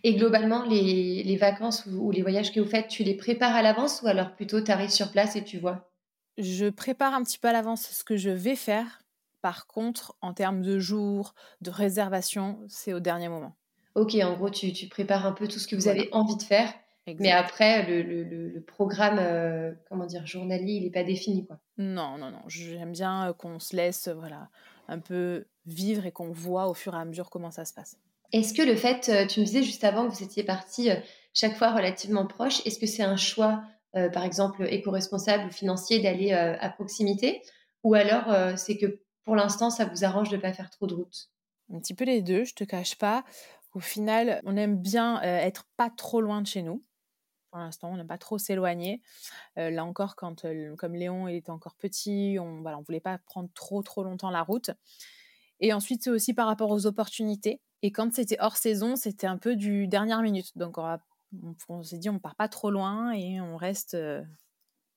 Et 0.05 0.15
globalement, 0.15 0.65
les, 0.67 1.37
vacances 1.37 1.85
ou, 1.87 2.13
les 2.13 2.23
voyages 2.23 2.53
que 2.53 2.61
vous 2.61 2.69
faites, 2.69 2.87
tu 2.87 3.03
les 3.03 3.17
prépares 3.17 3.57
à 3.57 3.63
l'avance 3.63 4.03
ou 4.03 4.07
alors 4.07 4.37
plutôt 4.37 4.61
tu 4.61 4.71
arrives 4.71 4.91
sur 4.91 5.11
place 5.11 5.35
et 5.35 5.43
tu 5.43 5.59
vois? 5.59 5.91
Je 6.39 6.71
prépare 6.71 7.13
un 7.13 7.25
petit 7.25 7.41
peu 7.41 7.49
à 7.49 7.53
l'avance 7.53 7.89
ce 7.89 8.05
que 8.05 8.17
je 8.17 8.31
vais 8.31 8.55
faire. 8.55 9.03
Par 9.41 9.67
contre, 9.67 10.15
en 10.21 10.33
termes 10.33 10.63
de 10.63 10.79
jours, 10.79 11.35
de 11.61 11.71
réservation, 11.71 12.61
c'est 12.69 12.93
au 12.93 13.01
dernier 13.01 13.29
moment. 13.29 13.57
Ok, 13.97 14.15
en 14.15 14.37
gros, 14.37 14.49
tu, 14.49 14.73
prépares 14.89 15.27
un 15.27 15.33
peu 15.33 15.49
tout 15.49 15.59
ce 15.59 15.67
que 15.67 15.75
vous 15.75 15.89
avez 15.89 16.09
envie 16.13 16.37
de 16.37 16.43
faire 16.43 16.73
Mais 17.07 17.33
après, 17.33 17.85
le, 17.87 18.61
programme, 18.61 19.75
comment 19.89 20.07
dire, 20.07 20.27
journalier, 20.27 20.75
il 20.75 20.85
n'est 20.85 20.91
pas 20.91 21.05
défini, 21.05 21.47
quoi. 21.47 21.59
Non, 21.79 22.17
non, 22.19 22.31
non. 22.31 22.43
J'aime 22.47 22.93
bien 22.93 23.35
qu'on 23.39 23.59
se 23.59 23.75
laisse, 23.75 24.09
voilà, 24.09 24.49
un 24.89 25.01
peu 25.01 25.47
vivre 25.67 26.07
et 26.07 26.13
qu'on 26.13 26.31
voit 26.31 26.69
au 26.69 26.75
fur 26.75 26.95
et 26.95 26.99
à 26.99 27.05
mesure 27.05 27.31
comment 27.31 27.51
ça 27.51 27.65
se 27.65 27.75
passe. 27.75 27.97
Est-ce 28.33 28.55
que 28.55 28.63
le 28.63 28.77
fait, 28.77 29.27
tu 29.29 29.41
me 29.41 29.45
disais 29.45 29.63
juste 29.63 29.85
avant 29.85 30.09
que 30.09 30.15
vous 30.15 30.23
étiez 30.23 30.45
partis 30.45 30.91
chaque 31.35 31.57
fois 31.57 31.73
relativement 31.73 32.27
proche, 32.27 32.65
est-ce 32.67 32.79
que 32.79 32.87
c'est 32.87 33.03
un 33.03 33.17
choix, 33.17 33.63
par 33.93 34.25
exemple, 34.25 34.67
éco-responsable 34.69 35.47
ou 35.47 35.51
financier 35.51 35.99
d'aller 35.99 36.33
à 36.33 36.69
proximité? 36.71 37.43
Ou 37.83 37.95
alors 37.95 38.57
c'est 38.57 38.79
que 38.79 39.01
pour 39.25 39.35
l'instant, 39.37 39.71
ça 39.71 39.85
vous 39.87 40.05
arrange 40.05 40.31
de 40.31 40.37
ne 40.37 40.41
pas 40.41 40.53
faire 40.53 40.71
trop 40.71 40.87
de 40.87 40.95
route? 40.95 41.31
Un 41.73 41.79
petit 41.79 41.95
peu 41.95 42.05
les 42.05 42.23
deux, 42.23 42.45
je 42.45 42.55
te 42.55 42.65
cache 42.65 42.97
pas. 42.97 43.25
Au 43.75 43.81
final, 43.81 44.41
on 44.45 44.57
aime 44.57 44.77
bien 44.77 45.21
être 45.23 45.65
pas 45.77 45.91
trop 45.91 46.21
loin 46.21 46.43
de 46.43 46.47
chez 46.47 46.63
nous. 46.63 46.83
Pour 47.53 47.61
l'instant, 47.61 47.91
on 47.93 47.97
n'aime 47.99 48.07
pas 48.07 48.17
trop 48.17 48.39
s'éloigner. 48.39 49.03
là 49.57 49.85
encore, 49.85 50.17
quand, 50.17 50.47
comme 50.79 50.95
Léon 50.95 51.29
était 51.29 51.51
encore 51.51 51.75
petit, 51.75 52.39
on 52.41 52.63
ne 52.63 52.75
on 52.75 52.81
voulait 52.81 52.99
pas 52.99 53.19
prendre 53.19 53.51
trop 53.55 53.83
trop 53.83 54.03
longtemps 54.03 54.31
la 54.31 54.43
route. 54.43 54.71
Et 55.61 55.75
ensuite, 55.75 56.03
c'est 56.03 56.09
aussi 56.09 56.33
par 56.33 56.47
rapport 56.47 56.71
aux 56.71 56.87
opportunités. 56.87 57.61
Et 57.83 57.93
quand 57.93 58.11
c'était 58.15 58.39
hors 58.41 58.57
saison, 58.57 58.97
c'était 58.97 59.27
un 59.27 59.37
peu 59.37 59.55
du 59.55 59.87
dernière 59.87 60.23
minute. 60.23 60.57
Donc, 60.57 60.79
on, 61.69 61.83
s'est 61.83 61.99
dit, 61.99 62.09
on 62.09 62.19
part 62.19 62.37
pas 62.37 62.49
trop 62.49 62.71
loin 62.71 63.13
et 63.13 63.39
on 63.43 63.59
reste 63.59 63.95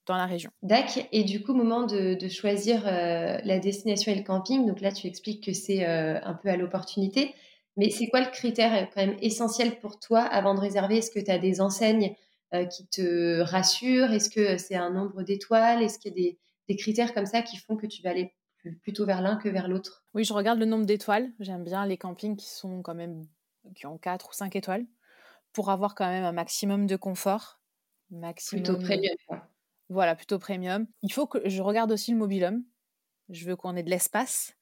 dans 0.06 0.16
la 0.16 0.26
région. 0.26 0.52
D'accord. 0.64 1.04
Et 1.12 1.26
du 1.26 1.44
coup, 1.44 1.54
moment 1.54 1.84
de, 1.84 2.18
choisir 2.30 2.86
la 2.86 3.60
destination 3.60 4.14
et 4.14 4.16
le 4.16 4.24
camping. 4.24 4.66
Donc 4.66 4.80
là, 4.80 4.94
tu 4.94 5.08
expliques 5.08 5.44
que 5.44 5.52
c'est 5.52 5.86
un 5.86 6.34
peu 6.36 6.48
à 6.48 6.56
l'opportunité. 6.56 7.36
Mais 7.76 7.90
c'est 7.90 8.08
quoi 8.08 8.22
le 8.22 8.32
critère 8.32 8.90
quand 8.94 9.06
même 9.06 9.18
essentiel 9.22 9.78
pour 9.80 10.00
toi 10.00 10.22
avant 10.22 10.56
de 10.56 10.62
réserver? 10.62 11.00
Est-ce 11.00 11.12
que 11.12 11.20
tu 11.20 11.30
as 11.30 11.40
des 11.40 11.60
enseignes 11.60 12.16
qui 12.64 12.88
te 12.88 13.42
rassurent? 13.42 14.14
Est-ce 14.14 14.30
que 14.30 14.58
c'est 14.58 14.76
un 14.76 14.92
nombre 14.92 15.24
d'étoiles? 15.24 15.84
Est-ce 15.84 16.00
qu'il 16.00 16.18
y 16.18 16.30
a 16.30 16.32
des, 16.68 16.76
critères 16.78 17.14
comme 17.14 17.26
ça 17.26 17.42
qui 17.42 17.58
font 17.58 17.76
que 17.76 17.88
tu 17.88 18.02
vas 18.02 18.12
aller 18.12 18.34
plutôt 18.82 19.06
vers 19.06 19.22
l'un 19.22 19.36
que 19.36 19.50
vers 19.50 19.68
l'autre? 19.68 20.06
Oui, 20.14 20.24
je 20.24 20.34
regarde 20.34 20.60
le 20.60 20.66
nombre 20.66 20.86
d'étoiles. 20.86 21.30
J'aime 21.40 21.64
bien 21.64 21.86
les 21.86 21.98
campings 21.98 22.38
qui 22.38 22.50
sont 22.50 22.82
quand 22.82 22.96
même 22.96 23.28
qui 23.76 23.88
ont 23.88 23.98
4 23.98 24.30
ou 24.30 24.34
5 24.34 24.56
étoiles 24.56 24.86
pour 25.52 25.70
avoir 25.70 25.96
quand 25.96 26.08
même 26.08 26.24
un 26.24 26.32
maximum 26.32 26.86
de 26.86 26.96
confort. 26.96 27.60
Maximum 28.12 28.64
plutôt 28.64 28.80
premium. 28.80 29.16
Voilà, 29.90 30.16
plutôt 30.16 30.40
premium. 30.40 30.88
Il 31.02 31.12
faut 31.12 31.28
que 31.28 31.48
je 31.48 31.62
regarde 31.62 31.92
aussi 31.92 32.12
le 32.12 32.18
mobilhome. 32.18 32.64
Je 33.30 33.46
veux 33.46 33.56
qu'on 33.56 33.76
ait 33.76 33.84
de 33.84 33.90
l'espace. 33.90 34.56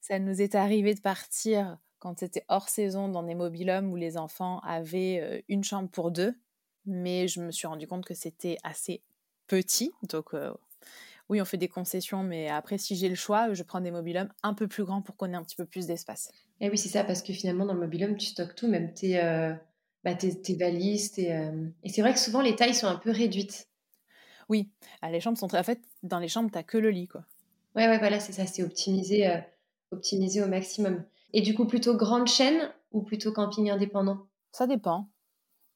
Ça 0.00 0.18
nous 0.18 0.40
est 0.40 0.54
arrivé 0.54 0.94
de 0.94 1.00
partir 1.00 1.78
quand 1.98 2.18
c'était 2.18 2.44
hors 2.48 2.68
saison 2.68 3.08
dans 3.08 3.22
des 3.22 3.34
mobilhomes 3.34 3.90
où 3.90 3.96
les 3.96 4.16
enfants 4.16 4.60
avaient 4.60 5.44
une 5.48 5.64
chambre 5.64 5.90
pour 5.90 6.10
deux, 6.10 6.38
mais 6.86 7.28
je 7.28 7.40
me 7.40 7.50
suis 7.50 7.66
rendu 7.66 7.86
compte 7.86 8.04
que 8.04 8.14
c'était 8.14 8.56
assez 8.62 9.02
petit. 9.46 9.92
Donc 10.02 10.34
oui, 11.28 11.40
on 11.40 11.44
fait 11.44 11.56
des 11.56 11.68
concessions, 11.68 12.22
mais 12.22 12.48
après, 12.48 12.78
si 12.78 12.94
j'ai 12.94 13.08
le 13.08 13.16
choix, 13.16 13.52
je 13.52 13.62
prends 13.62 13.80
des 13.80 13.90
mobilhomes 13.90 14.32
un 14.42 14.54
peu 14.54 14.68
plus 14.68 14.84
grands 14.84 15.02
pour 15.02 15.16
qu'on 15.16 15.32
ait 15.32 15.36
un 15.36 15.42
petit 15.42 15.56
peu 15.56 15.66
plus 15.66 15.86
d'espace. 15.86 16.30
Et 16.60 16.70
oui, 16.70 16.78
c'est 16.78 16.88
ça, 16.88 17.02
parce 17.02 17.20
que 17.22 17.32
finalement, 17.32 17.66
dans 17.66 17.74
le 17.74 17.80
mobilhome, 17.80 18.16
tu 18.16 18.26
stockes 18.26 18.54
tout, 18.54 18.68
même 18.68 18.94
tes, 18.94 19.18
bah, 20.04 20.16
valises. 20.58 21.18
Et 21.18 21.88
c'est 21.88 22.00
vrai 22.00 22.12
que 22.12 22.20
souvent, 22.20 22.40
les 22.40 22.54
tailles 22.54 22.74
sont 22.74 22.86
un 22.86 22.96
peu 22.96 23.10
réduites. 23.10 23.68
Oui, 24.48 24.70
ah, 25.02 25.10
les 25.10 25.20
chambres 25.20 25.36
sont 25.36 25.48
très... 25.48 25.58
En 25.58 25.64
fait, 25.64 25.80
dans 26.04 26.20
les 26.20 26.28
chambres, 26.28 26.50
tu 26.50 26.56
n'as 26.56 26.62
que 26.62 26.78
le 26.78 26.90
lit, 26.90 27.08
quoi. 27.08 27.24
Ouais, 27.74 27.88
ouais, 27.88 27.98
voilà, 27.98 28.20
c'est 28.20 28.32
ça, 28.32 28.46
c'est 28.46 28.62
optimisé, 28.62 29.28
optimisé 29.90 30.42
au 30.42 30.46
maximum. 30.46 31.04
Et 31.32 31.42
du 31.42 31.54
coup, 31.54 31.66
plutôt 31.66 31.96
grande 31.96 32.28
chaîne 32.28 32.72
ou 32.92 33.02
plutôt 33.02 33.32
camping 33.32 33.68
indépendant? 33.68 34.28
Ça 34.52 34.68
dépend. 34.68 35.10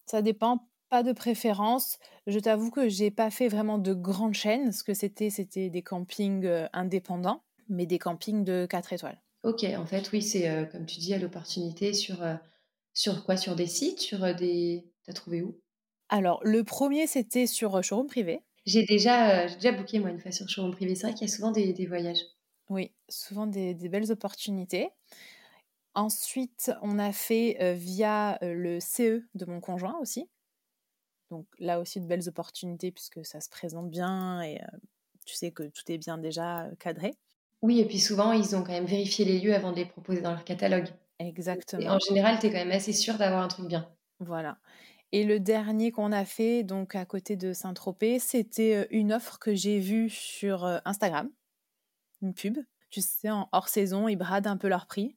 Ça 0.06 0.22
dépend, 0.22 0.69
pas 0.90 1.02
de 1.02 1.12
préférence. 1.12 1.98
Je 2.26 2.38
t'avoue 2.38 2.70
que 2.70 2.88
j'ai 2.88 3.10
pas 3.10 3.30
fait 3.30 3.48
vraiment 3.48 3.78
de 3.78 3.94
grandes 3.94 4.34
chaînes. 4.34 4.72
Ce 4.72 4.84
que 4.84 4.92
c'était, 4.92 5.30
c'était 5.30 5.70
des 5.70 5.82
campings 5.82 6.44
euh, 6.44 6.66
indépendants, 6.72 7.42
mais 7.68 7.86
des 7.86 7.98
campings 7.98 8.44
de 8.44 8.66
4 8.68 8.92
étoiles. 8.92 9.22
Ok, 9.44 9.64
en 9.64 9.86
fait, 9.86 10.10
oui, 10.12 10.20
c'est 10.20 10.50
euh, 10.50 10.66
comme 10.66 10.84
tu 10.84 10.98
dis, 10.98 11.14
à 11.14 11.18
l'opportunité 11.18 11.94
sur, 11.94 12.22
euh, 12.22 12.34
sur 12.92 13.24
quoi? 13.24 13.36
Sur 13.36 13.56
des 13.56 13.66
sites? 13.66 14.00
Sur 14.00 14.34
des. 14.34 14.84
T'as 15.06 15.14
trouvé 15.14 15.40
où? 15.42 15.58
Alors, 16.10 16.40
le 16.42 16.64
premier, 16.64 17.06
c'était 17.06 17.46
sur 17.46 17.82
showroom 17.82 18.08
privé. 18.08 18.42
J'ai 18.66 18.84
déjà, 18.84 19.46
déjà 19.46 19.72
booké, 19.72 20.00
moi, 20.00 20.10
une 20.10 20.20
fois 20.20 20.32
sur 20.32 20.48
showroom 20.48 20.72
privé. 20.72 20.94
C'est 20.94 21.06
vrai 21.06 21.14
qu'il 21.14 21.26
y 21.26 21.30
a 21.30 21.34
souvent 21.34 21.52
des, 21.52 21.72
des 21.72 21.86
voyages. 21.86 22.20
Oui, 22.68 22.92
souvent 23.08 23.46
des, 23.46 23.74
des 23.74 23.88
belles 23.88 24.10
opportunités. 24.12 24.90
Ensuite, 25.94 26.72
on 26.82 26.98
a 26.98 27.12
fait 27.12 27.74
via 27.74 28.38
le 28.42 28.78
CE 28.80 29.24
de 29.34 29.44
mon 29.44 29.60
conjoint 29.60 29.98
aussi. 30.00 30.28
Donc 31.30 31.46
là 31.58 31.80
aussi 31.80 32.00
de 32.00 32.06
belles 32.06 32.28
opportunités 32.28 32.90
puisque 32.90 33.24
ça 33.24 33.40
se 33.40 33.48
présente 33.48 33.90
bien 33.90 34.42
et 34.42 34.60
tu 35.24 35.34
sais 35.34 35.52
que 35.52 35.62
tout 35.64 35.82
est 35.88 35.98
bien 35.98 36.18
déjà 36.18 36.68
cadré. 36.78 37.14
Oui, 37.62 37.78
et 37.80 37.86
puis 37.86 37.98
souvent, 37.98 38.32
ils 38.32 38.56
ont 38.56 38.62
quand 38.62 38.72
même 38.72 38.86
vérifié 38.86 39.24
les 39.24 39.38
lieux 39.38 39.54
avant 39.54 39.70
de 39.70 39.76
les 39.76 39.84
proposer 39.84 40.22
dans 40.22 40.30
leur 40.30 40.44
catalogue. 40.44 40.88
Exactement. 41.18 41.82
Et 41.82 41.88
en 41.88 41.98
général, 41.98 42.38
tu 42.38 42.46
es 42.46 42.50
quand 42.50 42.56
même 42.56 42.70
assez 42.70 42.92
sûr 42.92 43.18
d'avoir 43.18 43.42
un 43.42 43.48
truc 43.48 43.66
bien. 43.66 43.88
Voilà. 44.18 44.58
Et 45.12 45.24
le 45.24 45.40
dernier 45.40 45.90
qu'on 45.90 46.12
a 46.12 46.24
fait, 46.24 46.62
donc 46.62 46.94
à 46.94 47.04
côté 47.04 47.36
de 47.36 47.52
Saint-Tropez, 47.52 48.18
c'était 48.18 48.86
une 48.90 49.12
offre 49.12 49.38
que 49.38 49.54
j'ai 49.54 49.78
vue 49.78 50.08
sur 50.08 50.64
Instagram, 50.84 51.28
une 52.22 52.32
pub. 52.32 52.58
Tu 52.90 53.02
sais, 53.02 53.30
en 53.30 53.48
hors 53.52 53.68
saison, 53.68 54.08
ils 54.08 54.16
bradent 54.16 54.46
un 54.46 54.56
peu 54.56 54.68
leur 54.68 54.86
prix 54.86 55.16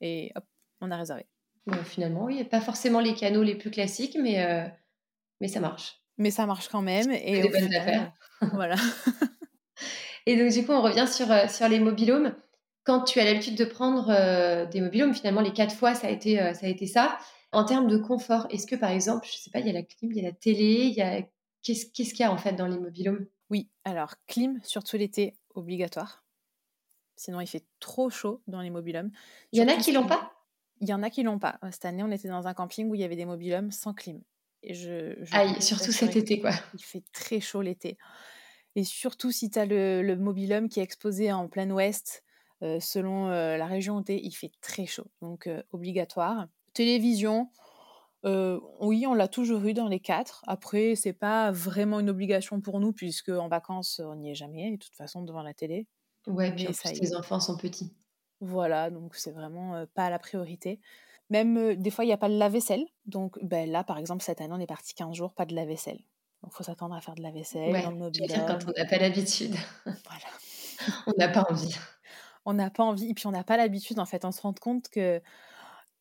et 0.00 0.32
hop, 0.34 0.44
on 0.80 0.90
a 0.90 0.96
réservé. 0.96 1.26
Bon, 1.66 1.82
finalement, 1.84 2.24
oui, 2.24 2.42
pas 2.44 2.60
forcément 2.60 3.00
les 3.00 3.14
canaux 3.14 3.42
les 3.42 3.56
plus 3.56 3.70
classiques, 3.70 4.16
mais, 4.20 4.44
euh, 4.44 4.66
mais 5.40 5.48
ça 5.48 5.60
marche. 5.60 6.00
Mais 6.18 6.30
ça 6.30 6.46
marche 6.46 6.68
quand 6.68 6.82
même. 6.82 7.10
Et 7.10 7.42
des 7.42 7.48
bonnes 7.48 7.74
affaires. 7.74 8.12
voilà. 8.52 8.76
et 10.26 10.36
donc, 10.36 10.52
du 10.52 10.64
coup, 10.64 10.72
on 10.72 10.82
revient 10.82 11.06
sur, 11.08 11.30
euh, 11.30 11.48
sur 11.48 11.68
les 11.68 11.78
mobilhomes. 11.78 12.34
Quand 12.84 13.02
tu 13.02 13.20
as 13.20 13.24
l'habitude 13.24 13.56
de 13.56 13.64
prendre 13.64 14.08
euh, 14.10 14.64
des 14.66 14.80
mobilhomes, 14.80 15.14
finalement, 15.14 15.40
les 15.40 15.52
quatre 15.52 15.74
fois, 15.74 15.94
ça 15.94 16.06
a 16.06 16.10
été, 16.10 16.36
ça 16.54 16.66
a 16.66 16.68
été 16.68 16.86
ça. 16.86 17.18
En 17.52 17.64
termes 17.64 17.88
de 17.88 17.98
confort, 17.98 18.46
est-ce 18.50 18.66
que, 18.66 18.76
par 18.76 18.90
exemple, 18.90 19.26
je 19.26 19.36
sais 19.36 19.50
pas, 19.50 19.60
il 19.60 19.66
y 19.66 19.70
a 19.70 19.72
la 19.72 19.82
clim, 19.82 20.12
il 20.12 20.18
y 20.18 20.20
a 20.20 20.28
la 20.28 20.32
télé, 20.32 20.86
il 20.86 20.94
y 20.94 21.02
a... 21.02 21.22
Qu'est-ce 21.62 21.90
qu'il 21.90 22.20
y 22.20 22.22
a, 22.22 22.30
en 22.30 22.36
fait, 22.36 22.52
dans 22.52 22.68
les 22.68 22.78
mobilhomes? 22.78 23.26
Oui, 23.50 23.68
alors, 23.84 24.14
clim, 24.28 24.60
surtout 24.62 24.96
l'été, 24.96 25.36
obligatoire. 25.54 26.24
Sinon, 27.16 27.40
il 27.40 27.46
fait 27.46 27.64
trop 27.80 28.10
chaud 28.10 28.42
dans 28.46 28.60
les 28.60 28.70
mobilhomes. 28.70 29.10
Il 29.52 29.58
y 29.58 29.62
en 29.62 29.68
a 29.68 29.76
qui 29.76 29.90
l'ont 29.92 30.06
pas? 30.06 30.32
Il 30.80 30.88
y 30.88 30.94
en 30.94 31.02
a 31.02 31.10
qui 31.10 31.22
l'ont 31.22 31.38
pas. 31.38 31.58
Cette 31.70 31.86
année, 31.86 32.02
on 32.02 32.10
était 32.10 32.28
dans 32.28 32.46
un 32.46 32.54
camping 32.54 32.90
où 32.90 32.94
il 32.94 33.00
y 33.00 33.04
avait 33.04 33.16
des 33.16 33.24
mobilhomes 33.24 33.70
sans 33.70 33.94
clim. 33.94 34.20
Et 34.62 34.74
je, 34.74 35.14
Aïe, 35.32 35.60
surtout 35.62 35.92
cet 35.92 36.16
été, 36.16 36.40
quoi. 36.40 36.52
Il 36.74 36.82
fait 36.82 37.04
très 37.12 37.40
chaud 37.40 37.62
l'été. 37.62 37.96
Et 38.74 38.84
surtout 38.84 39.30
si 39.30 39.50
tu 39.50 39.58
as 39.58 39.64
le, 39.64 40.02
le 40.02 40.16
mobilhome 40.16 40.68
qui 40.68 40.80
est 40.80 40.82
exposé 40.82 41.32
en 41.32 41.48
plein 41.48 41.70
ouest, 41.70 42.24
euh, 42.62 42.80
selon 42.80 43.28
euh, 43.28 43.56
la 43.56 43.66
région 43.66 43.96
où 43.96 44.02
tu 44.02 44.12
es, 44.12 44.20
il 44.22 44.32
fait 44.32 44.52
très 44.60 44.86
chaud. 44.86 45.06
Donc, 45.20 45.46
euh, 45.46 45.62
obligatoire. 45.72 46.48
Télévision, 46.72 47.50
oui, 48.80 49.06
on 49.06 49.14
l'a 49.14 49.28
toujours 49.28 49.64
eu 49.66 49.72
dans 49.72 49.86
les 49.86 50.00
quatre. 50.00 50.42
Après, 50.48 50.96
c'est 50.96 51.12
pas 51.12 51.52
vraiment 51.52 52.00
une 52.00 52.10
obligation 52.10 52.60
pour 52.60 52.80
nous, 52.80 52.92
puisque 52.92 53.28
en 53.28 53.46
vacances, 53.46 54.00
on 54.04 54.16
n'y 54.16 54.32
est 54.32 54.34
jamais, 54.34 54.72
de 54.72 54.76
toute 54.76 54.96
façon, 54.96 55.22
devant 55.22 55.42
la 55.42 55.54
télé. 55.54 55.86
Ouais, 56.26 56.52
puis 56.52 56.66
les 57.00 57.14
enfants 57.14 57.38
sont 57.38 57.56
petits. 57.56 57.94
Voilà, 58.40 58.90
donc 58.90 59.14
c'est 59.14 59.30
vraiment 59.30 59.86
pas 59.94 60.10
la 60.10 60.18
priorité. 60.18 60.80
Même 61.30 61.74
des 61.74 61.90
fois, 61.90 62.04
il 62.04 62.08
n'y 62.08 62.12
a 62.12 62.18
pas 62.18 62.28
de 62.28 62.36
lave-vaisselle. 62.36 62.84
Donc 63.04 63.38
ben, 63.42 63.70
là, 63.70 63.84
par 63.84 63.98
exemple, 63.98 64.22
cette 64.22 64.40
année, 64.40 64.54
on 64.54 64.60
est 64.60 64.66
parti 64.66 64.94
15 64.94 65.14
jours, 65.14 65.34
pas 65.34 65.44
de 65.44 65.54
lave-vaisselle. 65.54 65.98
Donc 66.42 66.52
il 66.52 66.56
faut 66.56 66.64
s'attendre 66.64 66.94
à 66.94 67.00
faire 67.00 67.14
de 67.14 67.22
la 67.22 67.30
vaisselle 67.30 67.72
dans 67.82 67.90
le 67.90 67.96
mobile. 67.96 68.26
quand 68.46 68.58
on 68.66 68.72
n'a 68.72 68.84
pas 68.84 68.98
l'habitude. 68.98 69.54
voilà. 69.84 69.96
on 71.06 71.12
n'a 71.18 71.28
pas 71.28 71.46
envie. 71.50 71.74
On 72.44 72.54
n'a 72.54 72.70
pas 72.70 72.84
envie. 72.84 73.10
Et 73.10 73.14
puis 73.14 73.26
on 73.26 73.32
n'a 73.32 73.44
pas 73.44 73.56
l'habitude, 73.56 73.98
en 73.98 74.06
fait. 74.06 74.24
On 74.24 74.32
se 74.32 74.40
rend 74.42 74.52
compte 74.52 74.88
que 74.88 75.20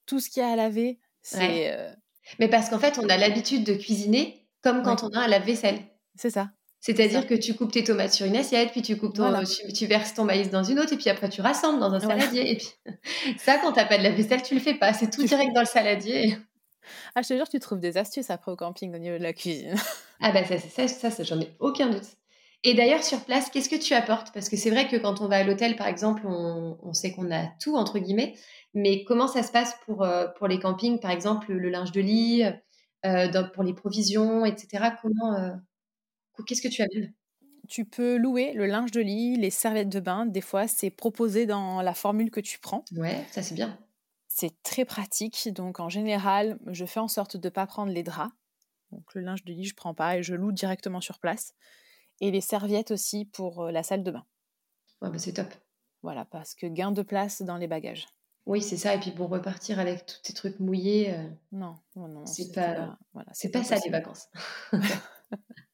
tout 0.06 0.20
ce 0.20 0.30
qu'il 0.30 0.42
y 0.42 0.46
a 0.46 0.50
à 0.50 0.56
laver, 0.56 1.00
c'est. 1.22 1.96
Mais 2.40 2.48
parce 2.48 2.70
qu'en 2.70 2.80
fait, 2.80 3.00
on 3.00 3.08
a 3.08 3.18
l'habitude 3.18 3.64
de 3.64 3.74
cuisiner 3.74 4.48
comme 4.62 4.84
quand 4.84 5.04
on 5.04 5.10
a 5.10 5.22
un 5.22 5.28
lave-vaisselle. 5.28 5.80
C'est 6.16 6.32
ça. 6.32 6.50
C'est-à-dire 6.86 7.26
que 7.26 7.34
tu 7.34 7.56
coupes 7.56 7.72
tes 7.72 7.84
tomates 7.84 8.14
sur 8.14 8.28
une 8.28 8.36
assiette, 8.36 8.70
puis 8.70 8.84
tu 8.84 8.96
coupes 8.96 9.16
tu, 9.74 9.88
verses 9.88 10.14
ton 10.14 10.24
maïs 10.24 10.52
dans 10.52 10.62
une 10.62 10.80
autre, 10.80 10.94
et 10.94 10.98
puis 10.98 11.10
après 11.10 11.30
tu 11.30 11.42
rassembles 11.42 11.80
dans 11.80 11.92
un 11.92 12.00
saladier. 12.00 12.52
Et 12.52 12.58
puis 12.58 12.68
ça, 13.40 13.58
quand 13.58 13.72
t'as 13.72 13.86
pas 13.86 13.98
de 13.98 14.04
la 14.04 14.12
vaisselle, 14.12 14.44
tu 14.44 14.54
le 14.54 14.60
fais 14.60 14.76
pas. 14.76 14.94
C'est 14.94 15.10
tout 15.10 15.24
direct 15.24 15.52
dans 15.56 15.62
le 15.62 15.66
saladier. 15.66 16.38
Ah, 17.16 17.24
je 17.24 17.30
te 17.30 17.34
jure, 17.34 17.50
tu 17.50 17.60
trouves 17.60 17.80
des 17.80 17.98
astuces 17.98 18.30
après 18.30 18.52
au 18.52 18.56
camping 18.56 18.94
au 18.94 19.00
niveau 19.00 19.18
de 19.18 19.24
la 19.24 19.34
cuisine. 19.34 19.74
ah 20.22 20.32
bah 20.32 20.44
ça, 20.46 20.60
ça, 20.60 20.88
ça, 20.88 21.10
ça 21.10 21.24
j'en 21.24 21.40
ai 21.42 21.50
aucun 21.60 21.90
doute. 21.90 22.06
Et 22.64 22.76
d'ailleurs, 22.76 23.02
sur 23.02 23.22
place, 23.22 23.50
qu'est-ce 23.50 23.70
que 23.70 23.82
tu 23.82 23.96
apportes? 23.96 24.32
Parce 24.32 24.48
que 24.48 24.56
c'est 24.56 24.70
vrai 24.70 24.88
que 24.88 24.96
quand 24.96 25.22
on 25.22 25.28
va 25.28 25.38
à 25.38 25.44
l'hôtel, 25.44 25.76
par 25.78 25.88
exemple, 25.88 26.28
on, 26.28 26.94
sait 26.94 27.14
qu'on 27.14 27.32
a 27.32 27.48
tout, 27.60 27.76
entre 27.76 27.98
guillemets. 27.98 28.36
Mais 28.76 29.04
comment 29.06 29.28
ça 29.28 29.42
se 29.42 29.52
passe 29.52 29.76
pour, 29.88 30.04
euh, 30.04 30.28
pour 30.38 30.48
les 30.48 30.60
campings, 30.60 31.00
par 31.00 31.10
exemple, 31.10 31.52
le 31.52 31.70
linge 31.70 31.92
de 31.92 32.02
lit, 32.02 32.44
euh, 33.08 33.44
pour 33.56 33.64
les 33.64 33.74
provisions, 33.74 34.46
etc. 34.46 34.92
Comment, 35.02 35.34
euh, 35.34 35.52
Qu'est-ce 36.44 36.62
que 36.62 36.68
tu 36.68 36.82
amènes? 36.82 37.14
Tu 37.68 37.86
peux 37.86 38.18
louer 38.18 38.54
le 38.54 38.68
linge 38.68 38.92
de 38.92 39.02
lit, 39.02 39.38
les 39.38 39.50
serviettes 39.50 39.90
de 39.90 40.00
bain. 40.00 40.26
Des 40.26 40.42
fois, 40.42 40.68
c'est 40.68 40.92
proposé 40.92 41.46
dans 41.46 41.82
la 41.82 41.94
formule 41.94 42.30
que 42.30 42.40
tu 42.40 42.60
prends. 42.60 42.86
Ouais, 42.96 43.26
ça 43.32 43.42
c'est 43.42 43.56
bien. 43.56 43.80
C'est 44.28 44.62
très 44.62 44.86
pratique. 44.86 45.50
Donc, 45.52 45.80
en 45.80 45.90
général, 45.90 46.60
je 46.68 46.86
fais 46.86 47.00
en 47.00 47.08
sorte 47.08 47.38
de 47.38 47.48
ne 47.48 47.52
pas 47.52 47.66
prendre 47.66 47.92
les 47.92 48.04
draps. 48.04 48.34
Donc 48.92 49.14
le 49.16 49.22
linge 49.22 49.44
de 49.44 49.52
lit, 49.52 49.66
je 49.66 49.76
prends 49.76 49.94
pas 49.94 50.18
et 50.18 50.24
je 50.24 50.36
loue 50.36 50.52
directement 50.52 51.02
sur 51.02 51.20
place. 51.20 51.54
Et 52.22 52.32
les 52.32 52.42
serviettes 52.42 52.92
aussi 52.92 53.26
pour 53.26 53.66
la 53.72 53.84
salle 53.84 54.04
de 54.04 54.12
bain. 54.12 54.26
Ouais, 55.02 55.10
bah 55.10 55.18
c'est 55.18 55.34
top. 55.34 55.54
Voilà, 56.02 56.24
parce 56.24 56.54
que 56.54 56.68
gain 56.68 56.92
de 56.92 57.02
place 57.02 57.42
dans 57.42 57.58
les 57.58 57.68
bagages. 57.68 58.08
Oui, 58.46 58.62
c'est 58.62 58.78
ça. 58.78 58.94
Et 58.94 59.00
puis 59.00 59.12
pour 59.12 59.30
repartir 59.30 59.80
avec 59.80 60.06
tous 60.06 60.20
ces 60.22 60.34
trucs 60.34 60.60
mouillés. 60.60 61.14
non, 61.52 61.76
non, 61.96 62.08
non. 62.08 62.26
C'est 62.26 62.52
pas, 62.52 62.98
voilà, 63.14 63.30
c'est 63.34 63.50
pas, 63.50 63.64
ça 63.64 63.78
les 63.84 63.90
vacances. 63.90 64.30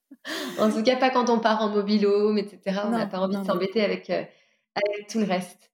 en 0.60 0.72
tout 0.72 0.84
cas, 0.84 0.96
pas 0.98 1.10
quand 1.10 1.30
on 1.30 1.40
part 1.40 1.62
en 1.62 1.70
mobile 1.70 2.06
home, 2.06 2.38
etc. 2.38 2.82
On 2.86 2.90
n'a 2.90 3.08
pas 3.08 3.20
envie 3.20 3.38
de 3.38 3.44
s'embêter 3.44 3.84
avec, 3.84 4.10
avec 4.10 5.08
tout 5.10 5.20
le 5.20 5.26
reste. 5.26 5.72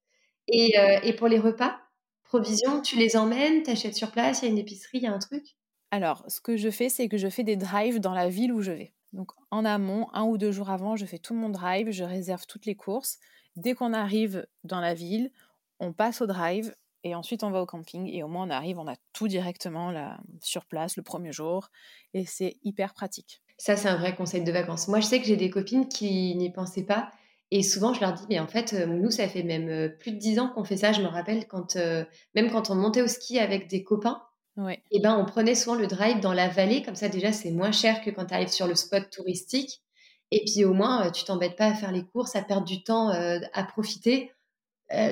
Et, 0.47 0.75
et 1.03 1.13
pour 1.13 1.27
les 1.27 1.39
repas, 1.39 1.77
provisions, 2.23 2.81
tu 2.81 2.97
les 2.97 3.17
emmènes, 3.17 3.63
tu 3.63 3.71
achètes 3.71 3.95
sur 3.95 4.11
place, 4.11 4.41
il 4.41 4.45
y 4.45 4.47
a 4.47 4.51
une 4.51 4.57
épicerie, 4.57 4.99
il 4.99 5.03
y 5.03 5.07
a 5.07 5.13
un 5.13 5.19
truc? 5.19 5.43
Alors, 5.91 6.23
ce 6.27 6.41
que 6.41 6.57
je 6.57 6.69
fais, 6.69 6.89
c'est 6.89 7.07
que 7.07 7.17
je 7.17 7.29
fais 7.29 7.43
des 7.43 7.55
drives 7.55 7.99
dans 7.99 8.13
la 8.13 8.29
ville 8.29 8.51
où 8.51 8.61
je 8.61 8.71
vais. 8.71 8.93
Donc, 9.13 9.31
en 9.51 9.63
amont, 9.63 10.07
un 10.13 10.23
ou 10.23 10.37
deux 10.37 10.51
jours 10.51 10.69
avant, 10.69 10.95
je 10.95 11.05
fais 11.05 11.17
tout 11.17 11.33
mon 11.33 11.49
drive, 11.49 11.91
je 11.91 12.03
réserve 12.03 12.45
toutes 12.45 12.65
les 12.65 12.75
courses. 12.75 13.19
Dès 13.55 13.73
qu'on 13.73 13.93
arrive 13.93 14.45
dans 14.63 14.81
la 14.81 14.93
ville, 14.93 15.31
on 15.79 15.93
passe 15.93 16.21
au 16.21 16.27
drive 16.27 16.75
et 17.03 17.15
ensuite 17.15 17.43
on 17.43 17.51
va 17.51 17.61
au 17.61 17.65
camping. 17.65 18.07
Et 18.07 18.21
au 18.21 18.27
moins, 18.27 18.45
on 18.45 18.49
arrive, 18.49 18.79
on 18.79 18.87
a 18.87 18.95
tout 19.13 19.29
directement 19.29 19.91
là, 19.91 20.19
sur 20.41 20.65
place 20.65 20.97
le 20.97 21.03
premier 21.03 21.31
jour. 21.31 21.69
Et 22.13 22.25
c'est 22.25 22.57
hyper 22.63 22.93
pratique. 22.93 23.41
Ça, 23.57 23.75
c'est 23.75 23.89
un 23.89 23.97
vrai 23.97 24.15
conseil 24.15 24.43
de 24.43 24.51
vacances. 24.51 24.87
Moi, 24.87 24.99
je 24.99 25.05
sais 25.05 25.19
que 25.19 25.25
j'ai 25.25 25.35
des 25.37 25.49
copines 25.49 25.87
qui 25.87 26.35
n'y 26.35 26.51
pensaient 26.51 26.85
pas 26.85 27.11
et 27.51 27.63
souvent, 27.63 27.93
je 27.93 28.01
leur 28.01 28.13
dis, 28.13 28.25
mais 28.29 28.39
en 28.39 28.47
fait, 28.47 28.73
euh, 28.73 28.85
nous, 28.85 29.09
ça 29.09 29.27
fait 29.27 29.43
même 29.43 29.69
euh, 29.69 29.89
plus 29.89 30.11
de 30.11 30.17
dix 30.17 30.39
ans 30.39 30.49
qu'on 30.49 30.65
fait 30.65 30.77
ça. 30.77 30.91
Je 30.91 31.01
me 31.01 31.07
rappelle 31.07 31.47
quand, 31.47 31.77
euh, 31.77 32.03
même 32.35 32.51
quand 32.51 32.69
on 32.69 32.75
montait 32.75 33.01
au 33.01 33.07
ski 33.07 33.39
avec 33.39 33.67
des 33.67 33.83
copains, 33.83 34.23
et 34.69 34.81
eh 34.89 34.99
ben, 34.99 35.15
on 35.15 35.23
prenait 35.23 35.53
souvent 35.53 35.75
le 35.75 35.85
drive 35.85 36.19
dans 36.19 36.33
la 36.33 36.49
vallée. 36.49 36.81
Comme 36.81 36.95
ça, 36.95 37.09
déjà, 37.09 37.31
c'est 37.31 37.51
moins 37.51 37.71
cher 37.71 38.01
que 38.01 38.09
quand 38.09 38.25
tu 38.25 38.33
arrives 38.33 38.47
sur 38.47 38.65
le 38.65 38.73
spot 38.73 39.07
touristique. 39.11 39.83
Et 40.31 40.43
puis, 40.45 40.65
au 40.65 40.73
moins, 40.73 41.11
tu 41.11 41.25
t'embêtes 41.25 41.55
pas 41.55 41.67
à 41.67 41.73
faire 41.75 41.91
les 41.91 42.03
courses, 42.03 42.35
à 42.35 42.41
perdre 42.41 42.65
du 42.65 42.83
temps, 42.83 43.09
à 43.09 43.63
profiter. 43.65 44.31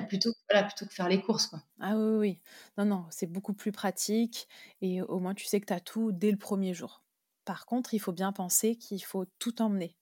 plutôt, 0.09 0.31
voilà, 0.49 0.65
plutôt 0.65 0.87
que 0.87 0.93
faire 0.95 1.09
les 1.09 1.21
courses. 1.21 1.45
Quoi. 1.45 1.59
Ah 1.79 1.95
oui, 1.95 2.17
oui. 2.17 2.39
Non, 2.79 2.85
non, 2.85 3.05
c'est 3.11 3.31
beaucoup 3.31 3.53
plus 3.53 3.71
pratique 3.71 4.47
et 4.81 5.03
au 5.03 5.19
moins 5.19 5.35
tu 5.35 5.45
sais 5.45 5.59
que 5.59 5.67
tu 5.67 5.73
as 5.73 5.79
tout 5.79 6.11
dès 6.11 6.31
le 6.31 6.37
premier 6.37 6.73
jour. 6.73 7.04
Par 7.45 7.65
contre, 7.65 7.93
il 7.93 7.99
faut 7.99 8.11
bien 8.11 8.31
penser 8.31 8.75
qu'il 8.75 9.03
faut 9.03 9.25
tout 9.39 9.61
emmener. 9.61 9.95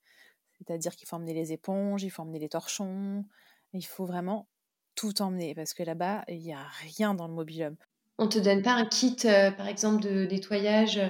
C'est-à-dire 0.57 0.95
qu'il 0.95 1.07
faut 1.07 1.17
emmener 1.17 1.33
les 1.33 1.51
éponges, 1.51 2.03
il 2.03 2.09
faut 2.09 2.21
emmener 2.21 2.39
les 2.39 2.49
torchons, 2.49 3.25
il 3.73 3.85
faut 3.85 4.05
vraiment 4.05 4.47
tout 4.95 5.21
emmener 5.21 5.53
parce 5.55 5.73
que 5.73 5.83
là-bas, 5.83 6.23
il 6.27 6.39
n'y 6.39 6.53
a 6.53 6.65
rien 6.81 7.13
dans 7.13 7.27
le 7.27 7.33
mobilhome. 7.33 7.75
On 8.17 8.27
te 8.27 8.39
donne 8.39 8.61
pas 8.61 8.73
un 8.73 8.85
kit, 8.85 9.17
euh, 9.25 9.51
par 9.51 9.67
exemple, 9.67 10.03
de 10.03 10.25
nettoyage? 10.25 11.01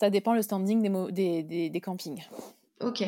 Ça 0.00 0.10
dépend 0.10 0.34
le 0.34 0.42
standing 0.42 1.10
des, 1.10 1.42
des, 1.42 1.80
campings. 1.80 2.24
Ok. 2.80 3.04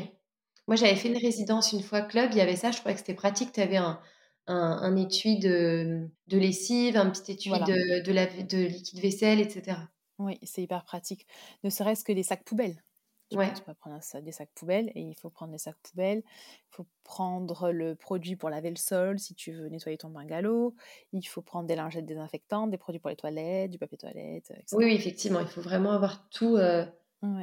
Moi, 0.67 0.77
j'avais 0.77 0.97
fait 0.97 1.09
une 1.09 1.19
résidence 1.19 1.73
une 1.73 1.83
fois 1.83 2.03
club, 2.03 2.31
il 2.33 2.38
y 2.38 2.41
avait 2.41 2.57
ça, 2.57 2.71
je 2.71 2.79
crois 2.81 2.93
que 2.93 2.99
c'était 2.99 3.14
pratique. 3.14 3.53
Tu 3.53 3.61
avais 3.61 3.77
un, 3.77 3.99
un, 4.47 4.97
étui 4.97 5.38
de, 5.38 6.09
de, 6.29 6.38
lessive, 6.38 6.97
un 6.97 7.11
petit 7.11 7.33
étui 7.33 7.51
de, 7.51 8.03
de, 8.03 8.12
la, 8.12 8.27
de 8.27 8.59
liquide 8.67 9.01
vaisselle, 9.01 9.41
etc. 9.41 9.79
Oui, 10.18 10.38
c'est 10.42 10.62
hyper 10.62 10.85
pratique. 10.85 11.26
Ne 11.64 11.70
serait-ce 11.70 12.04
que 12.04 12.12
les 12.12 12.22
sacs 12.22 12.44
poubelles. 12.44 12.83
Tu, 13.31 13.37
ouais. 13.37 13.52
peux 13.66 13.74
prendre 13.74 14.00
des 14.22 14.33
sacs 14.33 14.50
poubelles 14.54 14.90
et 14.94 15.02
il 15.02 15.14
faut 15.14 15.28
prendre 15.28 15.52
des 15.52 15.59
sacs 15.59 15.76
poubelles. 15.83 16.22
Il 16.26 16.76
faut 16.76 16.87
prendre 17.04 17.70
le 17.72 17.94
produit 17.94 18.37
pour 18.37 18.48
laver 18.48 18.70
le 18.70 18.76
sol 18.76 19.18
si 19.18 19.35
tu 19.35 19.52
veux 19.52 19.68
nettoyer 19.68 19.98
ton 19.98 20.09
bungalow. 20.09 20.74
Il 21.12 21.22
faut 21.22 21.42
prendre 21.42 21.66
des 21.66 21.76
lingettes 21.76 22.07
désinfectantes, 22.07 22.70
des 22.70 22.78
produits 22.78 23.00
pour 23.00 23.11
les 23.11 23.16
toilettes, 23.16 23.70
du 23.70 23.78
papier 23.78 23.98
toilette, 23.98 24.50
etc. 24.50 24.66
Oui, 24.72 24.87
effectivement, 24.92 25.40
il 25.40 25.46
faut 25.46 25.61
vraiment 25.61 25.92
avoir 25.92 26.26
tout, 26.31 26.57
euh, 26.57 26.87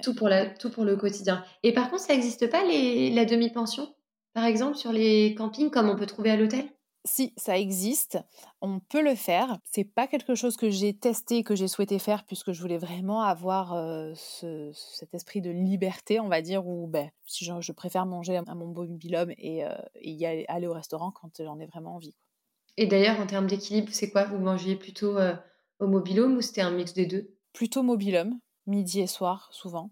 tout, 0.02 0.16
pour 0.16 0.28
la, 0.28 0.50
tout 0.50 0.72
pour 0.72 0.86
le 0.86 0.96
quotidien. 0.96 1.46
Et 1.62 1.72
par 1.72 1.92
contre, 1.92 2.02
ça 2.02 2.14
n'existe 2.14 2.50
pas 2.50 2.64
les, 2.64 3.12
la 3.12 3.26
demi-pension, 3.26 3.94
par 4.34 4.46
exemple, 4.46 4.78
sur 4.78 4.92
les 4.92 5.36
campings 5.36 5.70
comme 5.70 5.90
on 5.90 5.96
peut 5.96 6.08
trouver 6.08 6.32
à 6.32 6.36
l'hôtel? 6.36 6.66
Si 7.06 7.34
ça 7.38 7.58
existe, 7.58 8.18
on 8.62 8.80
peut 8.80 9.04
le 9.04 9.16
faire. 9.16 9.60
C'est 9.64 9.84
pas 9.84 10.08
quelque 10.08 10.36
chose 10.36 10.58
que 10.58 10.70
j'ai 10.70 10.94
testé, 10.94 11.44
que 11.44 11.56
j'ai 11.56 11.68
souhaité 11.68 12.00
faire, 12.00 12.26
puisque 12.26 12.52
je 12.52 12.60
voulais 12.62 12.80
vraiment 12.80 13.22
avoir 13.22 13.76
cet 14.16 15.14
esprit 15.14 15.42
de 15.42 15.52
liberté, 15.52 16.20
on 16.20 16.28
va 16.28 16.42
dire, 16.42 16.68
où 16.68 16.88
ben, 16.88 17.10
si 17.26 17.46
je, 17.46 17.72
préfère 17.72 18.06
manger 18.06 18.38
à 18.38 18.56
mon 18.56 18.68
mobilhome 18.68 19.32
et, 19.38 19.64
y 20.02 20.26
aller, 20.26 20.68
au 20.68 20.74
restaurant 20.74 21.12
quand 21.12 21.30
j'en 21.40 21.60
ai 21.60 21.68
vraiment 21.68 21.96
envie. 21.96 22.16
Et 22.78 22.88
d'ailleurs, 22.88 23.20
en 23.20 23.28
termes 23.28 23.48
d'équilibre, 23.48 23.90
c'est 23.92 24.10
quoi? 24.10 24.26
Vous 24.26 24.40
mangiez 24.40 24.76
plutôt 24.76 25.18
au 25.80 25.88
mobilhome 25.88 26.36
ou 26.38 26.42
c'était 26.42 26.62
un 26.62 26.72
mix 26.72 26.94
des 26.94 27.06
deux? 27.06 27.36
Plutôt 27.54 27.84
mobilhome, 27.84 28.40
midi 28.66 29.00
et 29.00 29.08
soir, 29.08 29.48
souvent. 29.52 29.92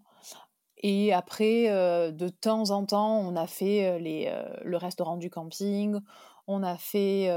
Et 0.78 1.14
après, 1.14 1.68
de 2.12 2.28
temps 2.28 2.70
en 2.70 2.84
temps, 2.84 3.20
on 3.20 3.36
a 3.36 3.46
fait 3.46 3.98
les, 4.00 4.30
le 4.64 4.76
restaurant 4.76 5.16
du 5.16 5.30
camping, 5.30 5.98
on 6.46 6.62
a 6.62 6.76
fait 6.76 7.30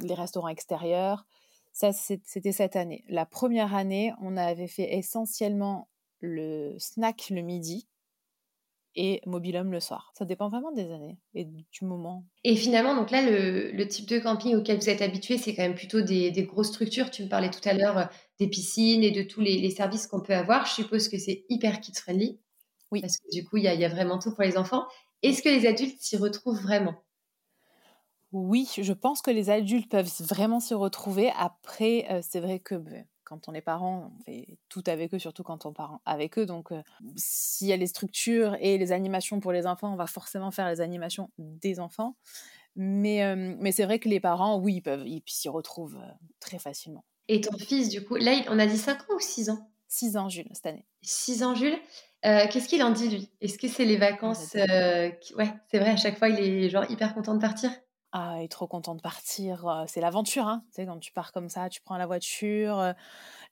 les 0.00 0.14
restaurants 0.14 0.48
extérieurs. 0.48 1.26
Ça, 1.72 1.92
c'était 1.92 2.52
cette 2.52 2.76
année. 2.76 3.04
La 3.08 3.24
première 3.24 3.74
année, 3.74 4.12
on 4.20 4.36
avait 4.36 4.68
fait 4.68 4.94
essentiellement 4.94 5.88
le 6.20 6.76
snack 6.78 7.30
le 7.30 7.42
midi 7.42 7.88
et 8.94 9.20
mobilhome 9.26 9.72
le 9.72 9.80
soir. 9.80 10.12
Ça 10.16 10.24
dépend 10.24 10.48
vraiment 10.48 10.72
des 10.72 10.90
années 10.92 11.18
et 11.34 11.44
du 11.44 11.84
moment. 11.84 12.26
Et 12.44 12.56
finalement, 12.56 12.94
donc 12.94 13.10
là, 13.10 13.22
le, 13.22 13.88
type 13.88 14.06
de 14.06 14.18
camping 14.18 14.54
auquel 14.54 14.78
vous 14.78 14.90
êtes 14.90 15.00
habitué, 15.00 15.38
c'est 15.38 15.54
quand 15.54 15.62
même 15.62 15.74
plutôt 15.74 16.02
des, 16.02 16.30
grosses 16.44 16.68
structures. 16.68 17.10
Tu 17.10 17.24
me 17.24 17.28
parlais 17.28 17.50
tout 17.50 17.66
à 17.66 17.72
l'heure 17.72 18.10
des 18.38 18.48
piscines 18.48 19.02
et 19.02 19.10
de 19.10 19.22
tous 19.22 19.40
les, 19.40 19.70
services 19.70 20.06
qu'on 20.06 20.20
peut 20.20 20.34
avoir. 20.34 20.66
Je 20.66 20.74
suppose 20.74 21.08
que 21.08 21.18
c'est 21.18 21.44
hyper 21.48 21.80
kid-friendly. 21.80 22.38
Oui. 22.90 23.00
Parce 23.00 23.16
que 23.16 23.30
du 23.32 23.44
coup, 23.44 23.56
il 23.56 23.64
y, 23.64 23.74
y, 23.74 23.84
a 23.84 23.88
vraiment 23.88 24.18
tout 24.18 24.34
pour 24.34 24.44
les 24.44 24.58
enfants. 24.58 24.84
Est-ce 25.22 25.42
que 25.42 25.48
les 25.48 25.66
adultes 25.66 25.98
s'y 25.98 26.18
retrouvent 26.18 26.60
vraiment? 26.60 27.02
Oui, 28.32 28.68
je 28.80 28.92
pense 28.92 29.20
que 29.22 29.30
les 29.30 29.50
adultes 29.50 29.90
peuvent 29.90 30.10
vraiment 30.20 30.58
s'y 30.60 30.74
retrouver. 30.74 31.30
Après, 31.36 32.06
euh, 32.10 32.20
c'est 32.22 32.40
vrai 32.40 32.60
que 32.60 32.74
ben, 32.74 33.04
quand 33.24 33.48
on 33.48 33.54
est 33.54 33.60
parent, 33.60 34.10
on 34.18 34.22
fait 34.24 34.58
tout 34.70 34.82
avec 34.86 35.12
eux, 35.14 35.18
surtout 35.18 35.42
quand 35.42 35.66
on 35.66 35.72
part 35.72 36.00
avec 36.06 36.38
eux. 36.38 36.46
Donc, 36.46 36.72
euh, 36.72 36.82
s'il 37.16 37.66
y 37.66 37.72
a 37.72 37.76
les 37.76 37.86
structures 37.86 38.56
et 38.60 38.78
les 38.78 38.92
animations 38.92 39.40
pour 39.40 39.52
les 39.52 39.66
enfants, 39.66 39.92
on 39.92 39.96
va 39.96 40.06
forcément 40.06 40.50
faire 40.50 40.68
les 40.68 40.80
animations 40.80 41.30
des 41.38 41.78
enfants. 41.78 42.16
Mais, 42.74 43.22
euh, 43.24 43.54
mais 43.58 43.72
c'est 43.72 43.84
vrai 43.84 43.98
que 43.98 44.08
les 44.08 44.20
parents, 44.20 44.58
oui, 44.58 44.76
ils 44.76 44.82
peuvent 44.82 45.06
ils 45.06 45.22
s'y 45.26 45.48
retrouvent 45.50 46.00
très 46.40 46.58
facilement. 46.58 47.04
Et 47.26 47.40
ton 47.40 47.58
fils, 47.58 47.88
du 47.88 48.04
coup, 48.04 48.14
là, 48.14 48.44
on 48.48 48.60
a 48.60 48.66
dit 48.66 48.78
5 48.78 49.10
ans 49.10 49.16
ou 49.16 49.20
6 49.20 49.50
ans? 49.50 49.72
6 49.86 50.16
ans, 50.16 50.28
Jules, 50.28 50.48
cette 50.54 50.66
année. 50.66 50.86
6 51.02 51.42
ans, 51.42 51.54
Jules 51.54 51.78
Qu'est-ce 52.22 52.68
qu'il 52.68 52.82
en 52.84 52.90
dit, 52.90 53.08
lui? 53.08 53.30
Est-ce 53.40 53.58
que 53.58 53.66
c'est 53.68 53.84
les 53.84 53.96
vacances 53.96 54.52
Ouais, 54.54 55.18
c'est 55.70 55.78
vrai, 55.78 55.90
à 55.90 55.96
chaque 55.96 56.18
fois, 56.18 56.28
il 56.28 56.38
est 56.38 56.68
genre 56.70 56.88
hyper 56.90 57.14
content 57.14 57.34
de 57.34 57.40
partir? 57.40 57.70
Ah, 58.12 58.36
il 58.38 58.44
est 58.44 58.48
trop 58.48 58.66
content 58.66 58.94
de 58.94 59.00
partir. 59.00 59.84
C'est 59.88 60.00
l'aventure, 60.00 60.46
hein. 60.46 60.64
Tu 60.68 60.76
sais, 60.76 60.86
quand 60.86 60.98
tu 60.98 61.12
pars 61.12 61.32
comme 61.32 61.48
ça, 61.48 61.68
tu 61.68 61.80
prends 61.80 61.96
la 61.96 62.06
voiture. 62.06 62.94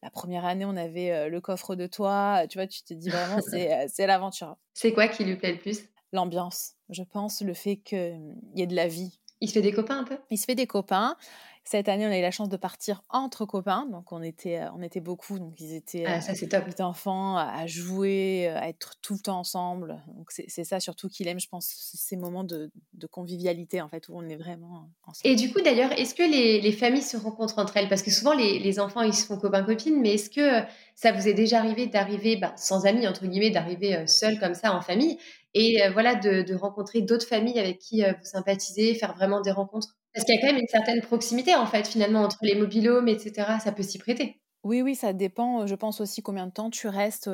La 0.02 0.10
première 0.10 0.44
année, 0.44 0.64
on 0.64 0.76
avait 0.76 1.28
le 1.28 1.40
coffre 1.40 1.76
de 1.76 1.86
toit. 1.86 2.46
Tu 2.48 2.58
vois, 2.58 2.66
tu 2.66 2.82
te 2.82 2.94
dis 2.94 3.08
vraiment, 3.08 3.40
c'est 3.88 4.06
l'aventure. 4.06 4.56
C'est 4.74 4.92
quoi 4.92 5.08
qui 5.08 5.24
lui 5.24 5.36
plaît 5.36 5.52
le 5.52 5.58
plus? 5.58 5.80
L'ambiance. 6.12 6.72
Je 6.88 7.02
pense 7.02 7.40
le 7.40 7.54
fait 7.54 7.76
qu'il 7.76 8.18
mmh, 8.18 8.56
y 8.56 8.62
ait 8.62 8.66
de 8.66 8.74
la 8.76 8.88
vie. 8.88 9.20
Il 9.40 9.48
se 9.48 9.54
fait 9.54 9.62
des 9.62 9.72
copains 9.72 9.98
un 9.98 10.04
peu? 10.04 10.18
Il 10.30 10.38
se 10.38 10.44
fait 10.44 10.54
des 10.54 10.66
copains. 10.66 11.16
Cette 11.64 11.88
année, 11.88 12.06
on 12.06 12.10
a 12.10 12.18
eu 12.18 12.22
la 12.22 12.30
chance 12.30 12.48
de 12.48 12.56
partir 12.56 13.02
entre 13.10 13.44
copains, 13.44 13.86
donc 13.86 14.12
on 14.12 14.22
était, 14.22 14.60
euh, 14.60 14.72
on 14.74 14.82
était 14.82 15.00
beaucoup, 15.00 15.38
donc 15.38 15.60
ils 15.60 15.74
étaient, 15.74 16.04
ah, 16.06 16.20
ça, 16.20 16.34
top. 16.34 16.64
Ils 16.66 16.82
enfants 16.82 17.36
à 17.36 17.66
jouer, 17.66 18.48
euh, 18.48 18.58
à 18.58 18.68
être 18.68 18.94
tout 19.02 19.12
le 19.12 19.20
temps 19.20 19.38
ensemble. 19.38 20.02
Donc 20.16 20.30
c'est 20.30 20.64
ça 20.64 20.80
surtout 20.80 21.08
qu'il 21.08 21.28
aime, 21.28 21.38
je 21.38 21.48
pense, 21.48 21.66
ces 21.68 22.16
moments 22.16 22.44
de, 22.44 22.70
de, 22.94 23.06
convivialité 23.06 23.82
en 23.82 23.88
fait 23.88 24.08
où 24.08 24.12
on 24.16 24.26
est 24.28 24.36
vraiment 24.36 24.90
ensemble. 25.04 25.32
Et 25.32 25.36
du 25.36 25.52
coup, 25.52 25.60
d'ailleurs, 25.60 25.92
est-ce 25.92 26.14
que 26.14 26.22
les, 26.22 26.60
les, 26.60 26.72
familles 26.72 27.02
se 27.02 27.16
rencontrent 27.16 27.58
entre 27.58 27.76
elles? 27.76 27.88
Parce 27.88 28.02
que 28.02 28.10
souvent 28.10 28.32
les, 28.32 28.58
les, 28.58 28.80
enfants 28.80 29.02
ils 29.02 29.14
se 29.14 29.26
font 29.26 29.38
copains 29.38 29.62
copines, 29.62 30.00
mais 30.00 30.14
est-ce 30.14 30.30
que 30.30 30.66
ça 30.94 31.12
vous 31.12 31.28
est 31.28 31.34
déjà 31.34 31.58
arrivé 31.58 31.86
d'arriver 31.86 32.36
bah, 32.36 32.54
sans 32.56 32.86
amis 32.86 33.06
entre 33.06 33.26
guillemets, 33.26 33.50
d'arriver 33.50 33.96
euh, 33.96 34.06
seul 34.06 34.40
comme 34.40 34.54
ça 34.54 34.74
en 34.74 34.80
famille? 34.80 35.18
Et 35.52 35.80
voilà 35.92 36.14
de, 36.14 36.42
de 36.42 36.54
rencontrer 36.54 37.02
d'autres 37.02 37.26
familles 37.26 37.58
avec 37.58 37.80
qui 37.80 38.02
vous 38.02 38.24
sympathisez, 38.24 38.94
faire 38.94 39.14
vraiment 39.14 39.40
des 39.40 39.50
rencontres? 39.50 39.96
Parce 40.14 40.24
qu'il 40.24 40.34
y 40.34 40.38
a 40.38 40.40
quand 40.40 40.48
même 40.48 40.60
une 40.60 40.68
certaine 40.68 41.00
proximité, 41.00 41.54
en 41.54 41.66
fait, 41.66 41.86
finalement, 41.86 42.22
entre 42.22 42.38
les 42.42 42.54
mobilhomes, 42.54 43.08
etc. 43.08 43.58
Ça 43.62 43.72
peut 43.72 43.82
s'y 43.82 43.98
prêter. 43.98 44.40
Oui, 44.62 44.82
oui, 44.82 44.94
ça 44.94 45.12
dépend. 45.12 45.66
Je 45.66 45.74
pense 45.74 46.00
aussi 46.00 46.22
combien 46.22 46.46
de 46.46 46.52
temps 46.52 46.70
tu 46.70 46.88
restes 46.88 47.30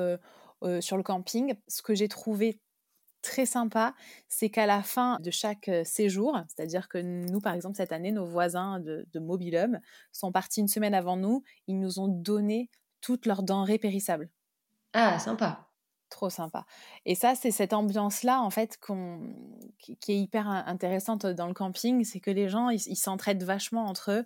sur 0.81 0.97
le 0.97 1.03
camping. 1.03 1.55
Ce 1.69 1.83
que 1.83 1.95
j'ai 1.95 2.09
trouvé 2.09 2.61
très 3.23 3.47
sympa, 3.47 3.95
c'est 4.29 4.51
qu'à 4.51 4.67
la 4.67 4.83
fin 4.83 5.19
de 5.21 5.31
chaque 5.31 5.71
séjour, 5.85 6.39
c'est-à-dire 6.49 6.89
que 6.89 6.99
nous, 6.99 7.41
par 7.41 7.55
exemple, 7.55 7.77
cette 7.77 7.93
année, 7.93 8.13
nos 8.13 8.25
voisins 8.25 8.79
de, 8.79 9.07
de 9.13 9.19
mobilhome 9.19 9.81
sont 10.13 10.31
partis 10.31 10.61
une 10.61 10.69
semaine 10.69 10.95
avant 10.95 11.17
nous. 11.17 11.43
Ils 11.67 11.81
nous 11.81 11.99
ont 11.99 12.09
donné 12.09 12.71
toutes 13.01 13.27
leurs 13.27 13.43
denrées 13.43 13.79
périssables. 13.79 14.31
Ah, 14.93 15.19
sympa 15.19 15.66
Trop 16.17 16.31
sympa. 16.31 16.65
Et 17.05 17.15
ça, 17.15 17.35
c'est 17.35 17.51
cette 17.51 17.75
ambiance-là, 17.75 18.41
en 18.41 18.49
fait, 18.49 18.81
qui, 19.79 20.13
est 20.13 20.19
hyper 20.19 20.49
intéressante 20.49 21.27
dans 21.27 21.47
le 21.47 21.53
camping. 21.53 22.05
C'est 22.05 22.21
que 22.21 22.31
les 22.31 22.49
gens, 22.49 22.71
ils 22.71 22.97
s'entraident 22.97 23.43
vachement 23.43 23.85
entre 23.85 24.13
eux. 24.13 24.25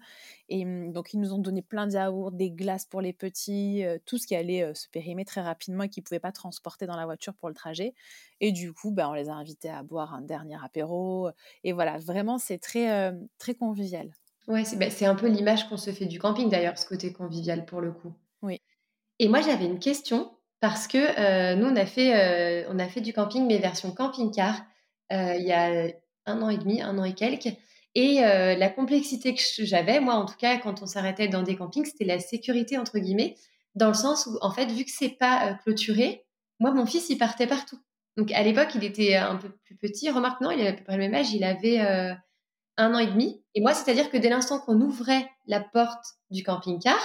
Et 0.49 0.65
mmh, 0.65 0.93
donc, 0.93 1.15
ils 1.15 1.19
nous 1.19 1.35
ont 1.35 1.39
donné 1.39 1.63
plein 1.63 1.89
de 1.89 1.95
yaourts, 1.95 2.31
des 2.31 2.53
glaces 2.53 2.85
pour 2.85 3.01
les 3.01 3.13
petits, 3.13 3.85
euh, 3.85 3.99
tout 4.07 4.19
ce 4.19 4.29
qui 4.29 4.37
allait 4.37 4.63
euh, 4.63 4.73
se 4.73 4.89
périmer 4.89 5.25
très 5.25 5.41
rapidement 5.41 5.83
et 5.83 5.89
qu'ils 5.89 6.03
ne 6.03 6.05
pouvaient 6.05 6.21
pas 6.21 6.31
transporter 6.31 6.87
dans 6.87 6.95
la 6.95 7.07
voiture 7.07 7.35
pour 7.35 7.49
le 7.49 7.57
trajet. 7.57 7.93
Et 8.39 8.53
du 8.53 8.73
coup, 8.73 8.93
ben, 8.93 9.09
on 9.09 9.15
les 9.15 9.29
a 9.29 9.35
invités 9.35 9.69
à 9.69 9.83
boire 9.83 10.15
un 10.15 10.21
dernier 10.21 10.59
apéro. 10.63 11.31
Et 11.65 11.73
voilà, 11.73 11.99
vraiment, 11.99 12.39
c'est 12.39 12.59
très, 12.59 12.93
euh, 12.93 13.19
très 13.39 13.57
convivial. 13.57 14.15
Ouais, 14.47 14.63
c'est 14.63 15.07
un 15.07 15.17
peu 15.17 15.27
l'image 15.27 15.69
qu'on 15.69 15.77
se 15.77 15.91
fait 15.91 16.07
du 16.07 16.21
camping, 16.21 16.49
d'ailleurs, 16.49 16.79
ce 16.79 16.87
côté 16.87 17.13
convivial 17.13 17.65
pour 17.65 17.81
le 17.81 17.91
coup. 17.91 18.13
Oui. 18.43 18.61
Et 19.19 19.27
moi, 19.27 19.41
j'avais 19.41 19.67
une 19.67 19.81
question 19.81 20.31
parce 20.61 20.87
que 20.87 20.99
euh, 20.99 21.57
nous, 21.57 21.67
on 21.67 21.77
a, 21.77 21.87
fait, 21.87 22.15
euh, 22.15 22.69
on 22.71 22.79
a 22.79 22.87
fait 22.87 23.01
du 23.01 23.13
camping, 23.13 23.47
mais 23.47 23.59
version 23.59 23.93
camping-car, 23.93 24.63
euh, 25.13 25.35
il 25.37 25.47
y 25.47 25.53
a 25.53 25.91
un 26.27 26.43
an 26.43 26.51
et 26.51 26.59
demi, 26.59 26.83
un 26.83 26.99
an 26.99 27.05
et 27.05 27.15
quelques. 27.15 27.55
Et 27.97 28.21
la 28.21 28.69
complexité 28.69 29.35
que 29.35 29.41
j'avais, 29.65 29.99
moi 29.99 30.15
en 30.15 30.25
tout 30.25 30.37
cas, 30.39 30.59
quand 30.59 30.81
on 30.81 30.87
s'arrêtait 30.87 31.27
dans 31.27 31.43
des 31.43 31.57
campings, 31.57 31.85
c'était 31.85 32.05
la 32.05 32.21
sécurité, 32.21 32.79
entre 32.79 33.01
guillemets, 33.01 33.35
dans 33.75 33.89
le 33.89 33.95
sens 33.95 34.27
où, 34.27 34.39
en 34.43 34.53
fait, 34.53 34.67
vu 34.67 34.85
que 34.85 34.93
c'est 34.93 35.09
pas 35.19 35.55
clôturé, 35.65 36.25
moi, 36.61 36.71
mon 36.71 36.87
fils, 36.87 37.11
il 37.11 37.19
partait 37.19 37.49
partout. 37.49 37.81
Donc, 38.17 38.31
à 38.31 38.45
l'époque, 38.45 38.69
il 38.77 38.85
était 38.85 39.17
un 39.17 39.35
peu 39.35 39.49
plus 39.65 39.77
petit. 39.77 40.09
Remarque, 40.09 40.41
non, 40.41 40.53
il 40.53 40.61
avait 40.61 40.69
à 40.69 40.73
peu 40.75 40.85
près 40.85 40.97
le 40.97 41.03
même 41.03 41.15
âge. 41.15 41.33
Il 41.33 41.43
avait 41.43 41.81
un 42.77 42.95
an 42.95 42.99
et 42.99 43.09
demi. 43.09 43.43
Et 43.57 43.61
moi, 43.61 43.75
c'est-à-dire 43.75 44.09
que 44.09 44.17
dès 44.17 44.29
l'instant 44.29 44.61
qu'on 44.61 44.81
ouvrait 44.81 45.29
la 45.47 45.59
porte 45.59 46.05
du 46.31 46.45
camping-car, 46.45 46.99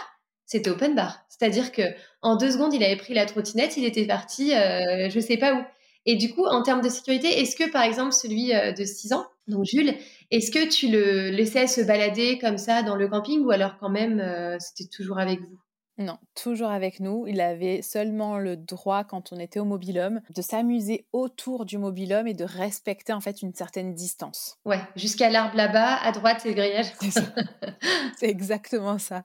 c'était 0.46 0.70
open 0.70 0.96
bar. 0.96 1.26
C'est-à-dire 1.30 1.72
que 1.72 1.82
en 2.22 2.36
deux 2.36 2.52
secondes, 2.52 2.74
il 2.74 2.84
avait 2.84 2.96
pris 2.96 3.14
la 3.14 3.26
trottinette, 3.26 3.78
il 3.78 3.86
était 3.86 4.06
parti, 4.06 4.54
euh, 4.54 5.10
je 5.10 5.20
sais 5.20 5.38
pas 5.38 5.54
où. 5.54 5.64
Et 6.06 6.16
du 6.16 6.34
coup, 6.34 6.46
en 6.46 6.62
termes 6.62 6.82
de 6.82 6.90
sécurité, 6.90 7.40
est-ce 7.40 7.56
que 7.56 7.70
par 7.72 7.84
exemple 7.84 8.14
celui 8.14 8.54
euh, 8.54 8.72
de 8.72 8.84
6 8.84 9.14
ans, 9.14 9.26
donc 9.48 9.66
Jules, 9.66 9.94
est-ce 10.32 10.52
que 10.52 10.68
tu 10.68 10.88
le 10.88 11.30
laissais 11.30 11.68
se 11.68 11.82
balader 11.82 12.38
comme 12.40 12.58
ça 12.58 12.84
dans 12.84 12.96
le 12.96 13.08
camping 13.08 13.44
ou 13.44 13.52
alors 13.52 13.78
quand 13.80 13.90
même 13.90 14.20
euh, 14.20 14.58
c'était 14.60 14.90
toujours 14.90 15.20
avec 15.20 15.40
vous? 15.42 15.60
Non, 15.98 16.18
toujours 16.36 16.72
avec 16.72 17.00
nous. 17.00 17.26
Il 17.26 17.40
avait 17.40 17.82
seulement 17.82 18.38
le 18.38 18.58
droit, 18.58 19.06
quand 19.06 19.32
on 19.32 19.40
était 19.40 19.62
au 19.62 19.66
mobilhome, 19.66 20.20
de 20.36 20.42
s'amuser 20.42 21.06
autour 21.14 21.66
du 21.66 21.78
mobilhome 21.78 22.28
et 22.28 22.34
de 22.34 22.44
respecter 22.44 23.14
en 23.14 23.22
fait 23.22 23.42
une 23.42 23.54
certaine 23.54 23.94
distance. 23.94 24.58
Ouais, 24.66 24.82
jusqu'à 24.98 25.30
l'arbre 25.30 25.56
là-bas, 25.56 25.96
à 25.96 26.12
droite, 26.12 26.40
c'est 26.42 26.50
le 26.50 26.56
grillage. 26.56 26.92
C'est 28.18 28.28
exactement 28.30 28.98
ça. 28.98 29.24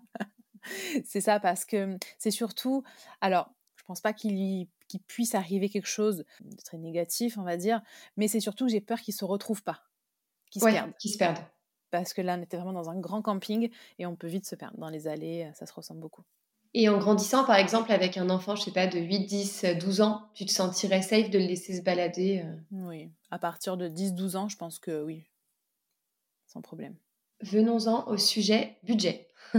c'est 1.05 1.21
ça 1.21 1.41
parce 1.41 1.65
que 1.65 1.97
c'est 2.19 2.31
surtout, 2.31 2.83
alors 3.21 3.51
je 3.77 3.83
pense 3.85 4.01
pas 4.01 4.13
qu'il 4.13 4.69
puisse 5.07 5.35
arriver 5.35 5.69
quelque 5.69 5.89
chose 5.89 6.25
de 6.41 6.57
très 6.63 6.79
négatif, 6.79 7.39
on 7.39 7.43
va 7.43 7.57
dire, 7.57 7.81
mais 8.17 8.29
c'est 8.29 8.41
surtout 8.41 8.67
que 8.67 8.73
j'ai 8.73 8.81
peur 8.81 9.01
qu'ils 9.01 9.15
se 9.15 9.25
retrouvent 9.25 9.63
pas, 9.63 9.83
qu'ils 10.51 10.63
se 10.63 10.67
perdent. 10.67 10.93
se 10.99 11.19
perdent. 11.19 11.39
Parce 11.91 12.15
que 12.15 12.23
là, 12.23 12.37
on 12.39 12.43
était 12.43 12.57
vraiment 12.57 12.73
dans 12.73 12.89
un 12.89 13.01
grand 13.01 13.21
camping 13.21 13.69
et 13.99 14.07
on 14.07 14.15
peut 14.15 14.29
vite 14.29 14.47
se 14.47 14.55
perdre. 14.55 14.79
Dans 14.79 14.91
les 14.91 15.09
allées, 15.09 15.51
ça 15.55 15.67
se 15.67 15.73
ressemble 15.73 16.01
beaucoup. 16.01 16.23
Et 16.73 16.89
en 16.89 16.99
grandissant, 16.99 17.45
par 17.45 17.57
exemple, 17.57 17.91
avec 17.91 18.17
un 18.17 18.31
enfant, 18.31 18.55
je 18.55 18.63
sais 18.63 18.71
pas, 18.71 18.87
de 18.87 19.01
8, 19.01 19.27
10, 19.27 19.65
12 19.81 20.01
ans, 20.03 20.29
tu 20.35 20.47
te 20.47 20.53
sentirais 20.53 21.03
safe 21.03 21.31
de 21.31 21.39
le 21.39 21.47
laisser 21.47 21.77
se 21.77 21.83
balader 21.83 22.45
euh? 22.45 22.57
Oui, 22.71 23.11
à 23.31 23.41
partir 23.41 23.77
de 23.77 23.89
10, 23.89 24.15
12 24.15 24.37
ans, 24.37 24.49
je 24.49 24.57
pense 24.57 24.79
que 24.79 25.03
oui, 25.03 25.25
sans 26.47 26.63
problème. 26.63 26.95
Venons-en 27.43 28.07
au 28.09 28.17
sujet 28.17 28.77
budget. 28.83 29.29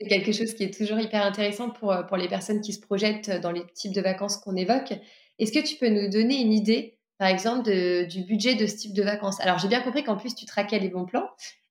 c'est 0.00 0.08
quelque 0.08 0.32
chose 0.32 0.54
qui 0.54 0.64
est 0.64 0.76
toujours 0.76 0.98
hyper 0.98 1.24
intéressant 1.24 1.70
pour, 1.70 1.92
euh, 1.92 2.02
pour 2.02 2.16
les 2.16 2.28
personnes 2.28 2.60
qui 2.60 2.72
se 2.72 2.80
projettent 2.80 3.30
dans 3.30 3.52
les 3.52 3.64
types 3.74 3.94
de 3.94 4.00
vacances 4.00 4.36
qu'on 4.36 4.56
évoque. 4.56 4.92
Est-ce 5.38 5.52
que 5.52 5.64
tu 5.64 5.76
peux 5.76 5.88
nous 5.88 6.08
donner 6.10 6.40
une 6.40 6.52
idée, 6.52 6.98
par 7.18 7.28
exemple, 7.28 7.64
du 8.06 8.24
budget 8.24 8.54
de 8.54 8.66
ce 8.66 8.76
type 8.76 8.94
de 8.94 9.02
vacances? 9.02 9.40
Alors, 9.40 9.58
j'ai 9.58 9.68
bien 9.68 9.80
compris 9.80 10.04
qu'en 10.04 10.16
plus, 10.16 10.34
tu 10.34 10.44
traquais 10.44 10.78
les 10.78 10.90
bons 10.90 11.06
plans, 11.06 11.28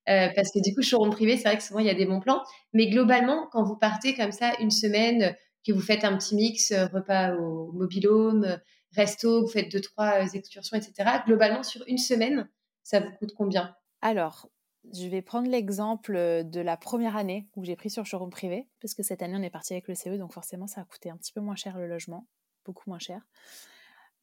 euh, 0.08 0.28
parce 0.34 0.50
que 0.50 0.60
du 0.60 0.74
coup, 0.74 0.82
showroom 0.82 1.10
privé, 1.10 1.36
c'est 1.36 1.44
vrai 1.44 1.56
que 1.56 1.62
souvent, 1.62 1.78
il 1.78 1.86
y 1.86 1.90
a 1.90 1.94
des 1.94 2.06
bons 2.06 2.20
plans. 2.20 2.42
Mais 2.72 2.88
globalement, 2.88 3.48
quand 3.52 3.62
vous 3.62 3.76
partez 3.76 4.14
comme 4.14 4.32
ça 4.32 4.52
une 4.60 4.70
semaine, 4.70 5.36
que 5.66 5.72
vous 5.72 5.80
faites 5.80 6.04
un 6.04 6.16
petit 6.16 6.34
mix, 6.34 6.72
euh, 6.72 6.86
repas 6.86 7.34
au 7.34 7.70
mobilhome, 7.72 8.58
resto, 8.92 9.42
vous 9.42 9.48
faites 9.48 9.70
deux, 9.70 9.80
trois 9.80 10.32
excursions, 10.34 10.76
etc., 10.76 10.92
globalement, 11.26 11.62
sur 11.62 11.82
une 11.86 11.98
semaine, 11.98 12.48
ça 12.82 13.00
vous 13.00 13.10
coûte 13.18 13.34
combien? 13.36 13.74
Alors, 14.02 14.48
je 14.92 15.06
vais 15.06 15.22
prendre 15.22 15.48
l'exemple 15.48 16.14
de 16.44 16.60
la 16.60 16.76
première 16.76 17.16
année 17.16 17.48
où 17.56 17.64
j'ai 17.64 17.76
pris 17.76 17.90
sur 17.90 18.06
showroom 18.06 18.30
privé, 18.30 18.68
parce 18.80 18.94
que 18.94 19.02
cette 19.02 19.22
année 19.22 19.36
on 19.36 19.42
est 19.42 19.50
parti 19.50 19.72
avec 19.72 19.88
le 19.88 19.94
CE, 19.94 20.16
donc 20.16 20.32
forcément 20.32 20.66
ça 20.66 20.80
a 20.80 20.84
coûté 20.84 21.10
un 21.10 21.16
petit 21.16 21.32
peu 21.32 21.40
moins 21.40 21.56
cher 21.56 21.78
le 21.78 21.86
logement, 21.86 22.26
beaucoup 22.64 22.88
moins 22.88 22.98
cher. 22.98 23.26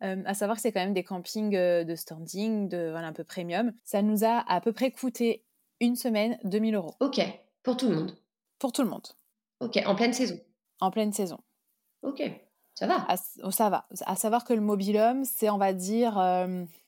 à 0.01 0.33
savoir 0.33 0.57
que 0.57 0.61
c'est 0.61 0.71
quand 0.71 0.79
même 0.79 0.93
des 0.93 1.03
campings 1.03 1.51
de 1.51 1.95
standing, 1.95 2.69
de 2.69 2.89
voilà, 2.91 3.07
un 3.07 3.13
peu 3.13 3.23
premium. 3.23 3.73
Ça 3.83 4.01
nous 4.01 4.23
a 4.23 4.39
à 4.51 4.61
peu 4.61 4.73
près 4.73 4.91
coûté 4.91 5.43
une 5.79 5.95
semaine 5.95 6.37
2000 6.43 6.75
euros. 6.75 6.95
Ok, 6.99 7.21
pour 7.63 7.77
tout 7.77 7.89
le 7.89 7.95
monde. 7.95 8.17
Pour 8.59 8.71
tout 8.71 8.83
le 8.83 8.89
monde. 8.89 9.07
Ok, 9.59 9.79
en 9.85 9.95
pleine 9.95 10.13
saison. 10.13 10.39
En 10.79 10.91
pleine 10.91 11.13
saison. 11.13 11.39
Ok, 12.03 12.21
ça 12.75 12.87
va. 12.87 13.07
Oh, 13.43 13.51
ça 13.51 13.69
va. 13.69 13.87
À 14.05 14.15
savoir 14.15 14.43
que 14.43 14.53
le 14.53 14.61
mobilhome, 14.61 15.23
c'est 15.23 15.49
on 15.49 15.57
va 15.57 15.73
dire, 15.73 16.13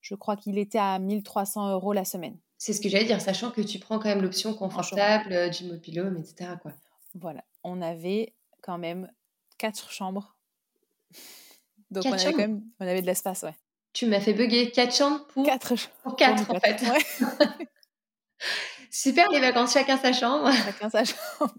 je 0.02 0.16
crois 0.16 0.36
qu'il 0.36 0.58
était 0.58 0.80
à 0.80 1.00
1300 1.00 1.72
euros 1.72 1.94
la 1.94 2.06
semaine. 2.06 2.38
C'est 2.60 2.74
ce 2.74 2.82
que 2.82 2.90
j'allais 2.90 3.06
dire, 3.06 3.22
sachant 3.22 3.52
que 3.52 3.62
tu 3.62 3.80
prends 3.80 4.00
quand 4.00 4.10
même 4.10 4.22
l'option 4.22 4.54
confortable 4.54 5.32
euh, 5.32 5.48
du 5.48 5.64
mobilhome, 5.64 6.18
etc. 6.18 6.52
Quoi. 6.62 6.74
Voilà, 7.16 7.46
on 7.64 7.82
avait 7.82 8.34
quand 8.62 8.78
même 8.78 9.10
quatre 9.58 9.90
chambres. 9.90 10.36
Donc 11.90 12.04
on, 12.06 12.12
avait 12.12 12.32
quand 12.32 12.38
même, 12.38 12.62
on 12.82 12.86
avait 12.86 13.02
de 13.02 13.08
l'espace, 13.08 13.44
ouais. 13.44 13.56
Tu 13.94 14.06
m'as 14.06 14.20
fait 14.20 14.34
bugger 14.34 14.72
quatre 14.72 14.94
chambres 14.94 15.26
pour 15.28 15.46
quatre, 15.46 15.74
pour 16.04 16.16
quatre, 16.18 16.52
en 16.52 16.60
fait. 16.60 16.84
Super 18.92 19.30
les 19.30 19.40
vacances, 19.40 19.74
chacun 19.74 19.98
sa 19.98 20.12
chambre. 20.12 20.52
Chacun 20.66 20.90
sa 20.90 21.06
chambre. 21.06 21.54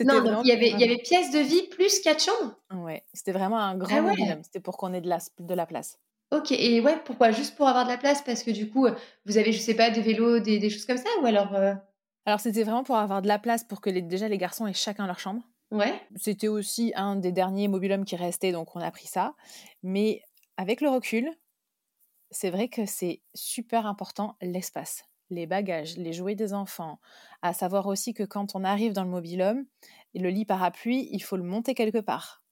non, 0.00 0.22
donc 0.22 0.44
il 0.44 0.48
y 0.48 0.52
avait, 0.52 0.70
il 0.70 0.78
y 0.80 0.84
avait 0.84 0.98
pièce 0.98 1.30
de 1.30 1.38
vie 1.38 1.68
plus 1.68 2.00
quatre 2.00 2.22
chambres. 2.22 2.54
Ouais, 2.72 3.04
c'était 3.12 3.32
vraiment 3.32 3.58
un 3.58 3.76
grand 3.76 4.08
ah. 4.08 4.36
C'était 4.42 4.60
pour 4.60 4.76
qu'on 4.76 4.92
ait 4.92 5.00
de 5.00 5.08
la, 5.08 5.18
de 5.38 5.54
la 5.54 5.66
place. 5.66 5.98
Ok, 6.30 6.52
et 6.52 6.80
ouais, 6.80 6.98
pourquoi? 7.04 7.30
Juste 7.30 7.56
pour 7.56 7.68
avoir 7.68 7.84
de 7.84 7.90
la 7.90 7.96
place 7.96 8.22
Parce 8.22 8.42
que 8.42 8.50
du 8.50 8.68
coup, 8.68 8.86
vous 9.24 9.38
avez, 9.38 9.52
je 9.52 9.58
sais 9.58 9.74
pas, 9.74 9.90
des 9.90 10.02
vélos, 10.02 10.40
des, 10.40 10.68
choses 10.68 10.84
comme 10.84 10.98
ça 10.98 11.08
Ou 11.22 11.26
alors. 11.26 11.54
Euh? 11.54 11.74
Alors, 12.26 12.40
c'était 12.40 12.62
vraiment 12.62 12.84
pour 12.84 12.96
avoir 12.96 13.22
de 13.22 13.28
la 13.28 13.38
place 13.38 13.64
pour 13.64 13.80
que 13.80 13.88
les, 13.88 14.02
déjà 14.02 14.28
les 14.28 14.36
garçons 14.36 14.66
aient 14.66 14.74
chacun 14.74 15.06
leur 15.06 15.18
chambre. 15.18 15.42
Ouais. 15.70 16.00
C'était 16.16 16.48
aussi 16.48 16.92
un 16.96 17.16
des 17.16 17.32
derniers 17.32 17.68
mobilhommes 17.68 18.04
qui 18.04 18.16
restait, 18.16 18.52
donc 18.52 18.76
on 18.76 18.80
a 18.80 18.90
pris 18.90 19.06
ça. 19.06 19.34
Mais 19.82 20.22
avec 20.58 20.80
le 20.80 20.90
recul, 20.90 21.30
c'est 22.30 22.50
vrai 22.50 22.68
que 22.68 22.84
c'est 22.84 23.22
super 23.34 23.86
important 23.86 24.36
l'espace, 24.42 25.04
les 25.30 25.46
bagages, 25.46 25.96
les 25.96 26.12
jouets 26.12 26.34
des 26.34 26.52
enfants. 26.52 27.00
À 27.40 27.54
savoir 27.54 27.86
aussi 27.86 28.12
que 28.12 28.22
quand 28.22 28.54
on 28.54 28.64
arrive 28.64 28.92
dans 28.92 29.04
le 29.04 29.10
mobilhome, 29.10 29.64
le 30.14 30.28
lit 30.28 30.44
parapluie, 30.44 31.08
il 31.12 31.22
faut 31.22 31.36
le 31.36 31.42
monter 31.42 31.74
quelque 31.74 31.98
part. 31.98 32.42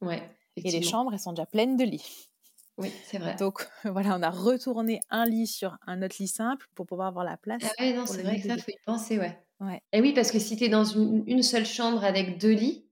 Ouais. 0.00 0.22
Et 0.56 0.70
les 0.70 0.82
chambres, 0.82 1.12
elles 1.12 1.20
sont 1.20 1.32
déjà 1.32 1.46
pleines 1.46 1.76
de 1.76 1.84
lits. 1.84 2.28
Oui, 2.76 2.92
c'est 3.04 3.18
vrai. 3.18 3.36
Donc 3.36 3.68
voilà, 3.84 4.16
on 4.16 4.22
a 4.22 4.30
retourné 4.30 5.00
un 5.10 5.24
lit 5.26 5.46
sur 5.46 5.76
un 5.86 6.02
autre 6.02 6.16
lit 6.18 6.28
simple 6.28 6.66
pour 6.74 6.86
pouvoir 6.86 7.08
avoir 7.08 7.24
la 7.24 7.36
place. 7.36 7.62
Ah 7.64 7.82
ouais, 7.82 7.92
non, 7.92 8.06
c'est 8.06 8.22
vrai 8.22 8.40
que 8.40 8.48
ça, 8.48 8.56
faut 8.56 8.70
y 8.70 8.84
penser, 8.84 9.18
ouais. 9.18 9.38
ouais. 9.60 9.80
Et 9.92 10.00
oui, 10.00 10.12
parce 10.12 10.30
que 10.30 10.38
si 10.38 10.56
tu 10.56 10.64
es 10.64 10.68
dans 10.68 10.84
une, 10.84 11.42
seule 11.42 11.66
chambre 11.66 12.04
avec 12.04 12.38
deux 12.38 12.52
lits, 12.52 12.88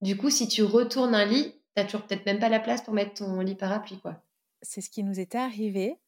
du 0.00 0.16
coup, 0.16 0.30
si 0.30 0.48
tu 0.48 0.62
retournes 0.62 1.14
un 1.14 1.24
lit, 1.24 1.54
tu 1.76 1.84
toujours 1.84 2.02
peut-être 2.02 2.24
même 2.26 2.38
pas 2.38 2.48
la 2.48 2.60
place 2.60 2.82
pour 2.82 2.94
mettre 2.94 3.14
ton 3.14 3.40
lit 3.40 3.54
parapluie, 3.54 4.00
quoi. 4.00 4.22
C'est 4.62 4.80
ce 4.80 4.88
qui 4.88 5.04
nous 5.04 5.20
était 5.20 5.38
arrivé. 5.38 5.98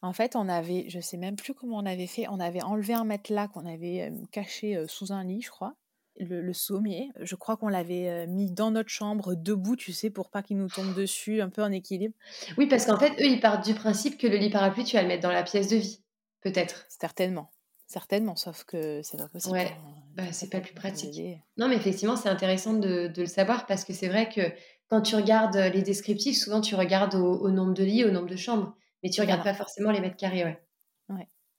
En 0.00 0.14
fait, 0.14 0.34
on 0.34 0.48
avait, 0.48 0.86
je 0.88 0.98
sais 0.98 1.18
même 1.18 1.36
plus 1.36 1.54
comment 1.54 1.76
on 1.76 1.86
avait 1.86 2.06
fait, 2.06 2.26
on 2.28 2.40
avait 2.40 2.62
enlevé 2.62 2.94
un 2.94 3.04
matelas 3.04 3.48
qu'on 3.48 3.66
avait 3.66 4.10
caché 4.32 4.82
sous 4.88 5.12
un 5.12 5.24
lit, 5.24 5.42
je 5.42 5.50
crois 5.50 5.76
le, 6.18 6.52
sommier. 6.52 7.10
Je 7.20 7.34
crois 7.34 7.56
qu'on 7.56 7.68
l'avait 7.68 8.08
euh, 8.08 8.26
mis 8.26 8.50
dans 8.50 8.70
notre 8.70 8.90
chambre, 8.90 9.34
debout, 9.34 9.76
tu 9.76 9.92
sais, 9.92 10.10
pour 10.10 10.30
pas 10.30 10.42
qu'il 10.42 10.58
nous 10.58 10.68
tombe 10.68 10.94
dessus, 10.94 11.40
un 11.40 11.48
peu 11.48 11.62
en 11.62 11.72
équilibre. 11.72 12.14
Oui, 12.56 12.66
parce 12.66 12.86
qu'en 12.86 12.98
fait, 12.98 13.12
eux, 13.20 13.26
ils 13.26 13.40
partent 13.40 13.64
du 13.64 13.74
principe 13.74 14.18
que 14.18 14.26
le 14.26 14.36
lit 14.36 14.50
parapluie, 14.50 14.84
tu 14.84 14.96
vas 14.96 15.02
le 15.02 15.08
mettre 15.08 15.22
dans 15.22 15.32
la 15.32 15.42
pièce 15.42 15.68
de 15.68 15.76
vie, 15.76 16.02
peut-être. 16.42 16.86
Certainement. 16.88 17.50
Certainement, 17.86 18.36
sauf 18.36 18.64
que 18.64 19.00
c'est 19.02 19.16
pas 19.16 19.28
possible. 19.28 19.54
Ouais, 19.54 19.70
hein, 19.70 19.94
bah, 20.14 20.32
c'est 20.32 20.50
pas 20.50 20.60
plus 20.60 20.74
pratique. 20.74 21.18
Non, 21.56 21.68
mais 21.68 21.76
effectivement, 21.76 22.16
c'est 22.16 22.28
intéressant 22.28 22.74
de, 22.74 23.10
le 23.16 23.26
savoir 23.26 23.66
parce 23.66 23.84
que 23.84 23.94
c'est 23.94 24.08
vrai 24.08 24.28
que 24.28 24.42
quand 24.90 25.00
tu 25.00 25.16
regardes 25.16 25.56
les 25.56 25.80
descriptifs, 25.80 26.36
souvent 26.36 26.60
tu 26.60 26.74
regardes 26.74 27.14
au, 27.14 27.50
nombre 27.50 27.72
de 27.72 27.84
lits, 27.84 28.04
au 28.04 28.10
nombre 28.10 28.28
de 28.28 28.36
chambres, 28.36 28.74
mais 29.02 29.08
tu 29.08 29.22
regardes 29.22 29.42
pas 29.42 29.54
forcément 29.54 29.90
les 29.90 30.00
mètres 30.00 30.16
carrés, 30.16 30.44
ouais. 30.44 30.62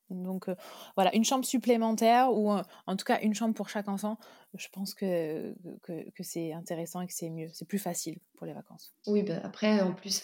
Donc 0.09 0.47
voilà, 0.95 1.15
une 1.15 1.23
chambre 1.23 1.45
supplémentaire 1.45 2.31
ou 2.33 2.51
en 2.51 2.95
tout 2.95 3.05
cas 3.05 3.19
une 3.21 3.33
chambre 3.33 3.53
pour 3.53 3.69
chaque 3.69 3.87
enfant, 3.87 4.17
je 4.55 4.67
pense 4.71 4.93
que, 4.93 5.53
que, 5.83 6.23
c'est 6.23 6.53
intéressant 6.53 7.01
et 7.01 7.07
que 7.07 7.13
c'est 7.13 7.29
mieux, 7.29 7.49
c'est 7.53 7.67
plus 7.67 7.79
facile 7.79 8.19
pour 8.37 8.47
les 8.47 8.53
vacances. 8.53 8.93
Oui, 9.07 9.23
bah 9.23 9.39
après, 9.43 9.81
en 9.81 9.93
plus, 9.93 10.23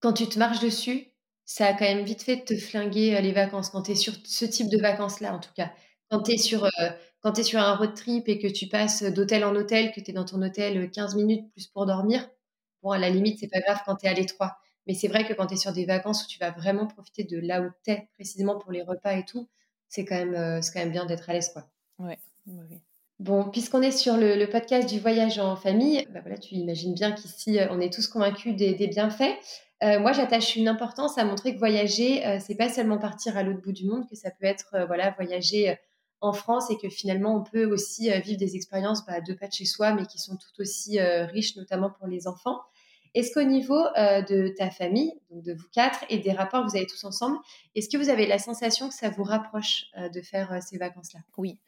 quand 0.00 0.12
tu 0.12 0.28
te 0.28 0.38
marches 0.38 0.60
dessus, 0.60 1.08
ça 1.44 1.66
a 1.66 1.72
quand 1.72 1.84
même 1.84 2.04
vite 2.04 2.22
fait 2.22 2.36
de 2.36 2.42
te 2.42 2.56
flinguer 2.56 3.20
les 3.20 3.32
vacances, 3.32 3.70
quand 3.70 3.82
tu 3.82 3.92
es 3.92 3.94
sur 3.96 4.14
ce 4.24 4.44
type 4.44 4.68
de 4.68 4.78
vacances-là 4.78 5.34
en 5.34 5.40
tout 5.40 5.52
cas. 5.54 5.72
Quand 6.08 6.22
tu 6.22 6.32
es, 6.32 6.38
sur, 6.38 6.68
quand 7.20 7.38
es 7.38 7.42
sur 7.42 7.60
un 7.60 7.76
road 7.76 7.94
trip 7.94 8.28
et 8.28 8.38
que 8.38 8.48
tu 8.48 8.66
passes 8.66 9.02
d'hôtel 9.02 9.44
en 9.44 9.54
hôtel, 9.54 9.92
que 9.92 10.00
tu 10.00 10.10
es 10.10 10.14
dans 10.14 10.24
ton 10.24 10.42
hôtel 10.42 10.90
15 10.90 11.14
minutes 11.14 11.50
plus 11.52 11.66
pour 11.68 11.86
dormir, 11.86 12.28
bon, 12.82 12.90
à 12.90 12.98
la 12.98 13.10
limite, 13.10 13.38
c'est 13.40 13.48
pas 13.48 13.60
grave 13.60 13.80
quand 13.84 13.96
tu 13.96 14.06
es 14.06 14.08
à 14.08 14.14
l'étroit. 14.14 14.58
Mais 14.86 14.94
c'est 14.94 15.08
vrai 15.08 15.26
que 15.26 15.34
quand 15.34 15.46
tu 15.46 15.54
es 15.54 15.56
sur 15.56 15.72
des 15.72 15.84
vacances 15.84 16.24
où 16.24 16.26
tu 16.26 16.38
vas 16.38 16.50
vraiment 16.50 16.86
profiter 16.86 17.24
de 17.24 17.38
là 17.38 17.62
où 17.62 17.70
tu 17.84 17.92
es, 17.92 18.08
précisément 18.14 18.58
pour 18.58 18.72
les 18.72 18.82
repas 18.82 19.12
et 19.12 19.24
tout, 19.24 19.48
c'est 19.88 20.04
quand, 20.04 20.16
même, 20.16 20.34
euh, 20.34 20.60
quand 20.72 20.80
même 20.80 20.92
bien 20.92 21.06
d'être 21.06 21.28
à 21.28 21.32
l'aise. 21.32 21.50
Quoi. 21.52 21.68
Ouais, 21.98 22.18
oui. 22.46 22.80
Bon, 23.20 23.44
puisqu'on 23.44 23.82
est 23.82 23.90
sur 23.90 24.16
le, 24.16 24.46
podcast 24.46 24.88
du 24.88 24.98
voyage 24.98 25.38
en 25.38 25.54
famille, 25.54 26.08
bah 26.10 26.20
voilà, 26.22 26.38
tu 26.38 26.54
imagines 26.54 26.94
bien 26.94 27.12
qu'ici, 27.12 27.58
euh, 27.58 27.66
on 27.70 27.78
est 27.78 27.92
tous 27.92 28.06
convaincus 28.06 28.56
des, 28.56 28.86
bienfaits. 28.86 29.36
Euh, 29.82 30.00
moi, 30.00 30.12
j'attache 30.12 30.56
une 30.56 30.68
importance 30.68 31.18
à 31.18 31.24
montrer 31.26 31.52
que 31.52 31.58
voyager, 31.58 32.26
euh, 32.26 32.38
c'est 32.40 32.54
pas 32.54 32.70
seulement 32.70 32.96
partir 32.96 33.36
à 33.36 33.42
l'autre 33.42 33.60
bout 33.60 33.72
du 33.72 33.84
monde, 33.84 34.08
que 34.08 34.16
ça 34.16 34.30
peut 34.30 34.46
être 34.46 34.86
voilà 34.86 35.10
voyager 35.10 35.76
en 36.22 36.32
France 36.32 36.70
et 36.70 36.78
que 36.78 36.88
finalement, 36.88 37.36
on 37.36 37.42
peut 37.42 37.66
aussi 37.66 38.10
vivre 38.22 38.38
des 38.38 38.56
expériences 38.56 39.04
bah, 39.04 39.20
de 39.20 39.34
pas 39.34 39.48
de 39.48 39.52
chez 39.52 39.66
soi, 39.66 39.92
mais 39.92 40.06
qui 40.06 40.18
sont 40.18 40.36
tout 40.36 40.62
aussi 40.62 40.98
riches, 40.98 41.56
notamment 41.56 41.90
pour 41.90 42.06
les 42.06 42.26
enfants. 42.26 42.58
Est-ce 43.14 43.32
qu'au 43.32 43.42
niveau 43.42 43.82
de 43.96 44.54
ta 44.56 44.70
famille, 44.70 45.12
de 45.30 45.52
vous 45.52 45.68
quatre, 45.72 46.04
et 46.08 46.18
des 46.18 46.32
rapports 46.32 46.64
que 46.64 46.70
vous 46.70 46.76
avez 46.76 46.86
tous 46.86 47.04
ensemble, 47.04 47.38
est-ce 47.74 47.88
que 47.88 47.96
vous 47.96 48.08
avez 48.08 48.26
la 48.26 48.38
sensation 48.38 48.88
que 48.88 48.94
ça 48.94 49.10
vous 49.10 49.24
rapproche 49.24 49.86
de 49.96 50.20
faire 50.22 50.62
ces 50.62 50.78
vacances-là? 50.78 51.20
Oui, 51.36 51.60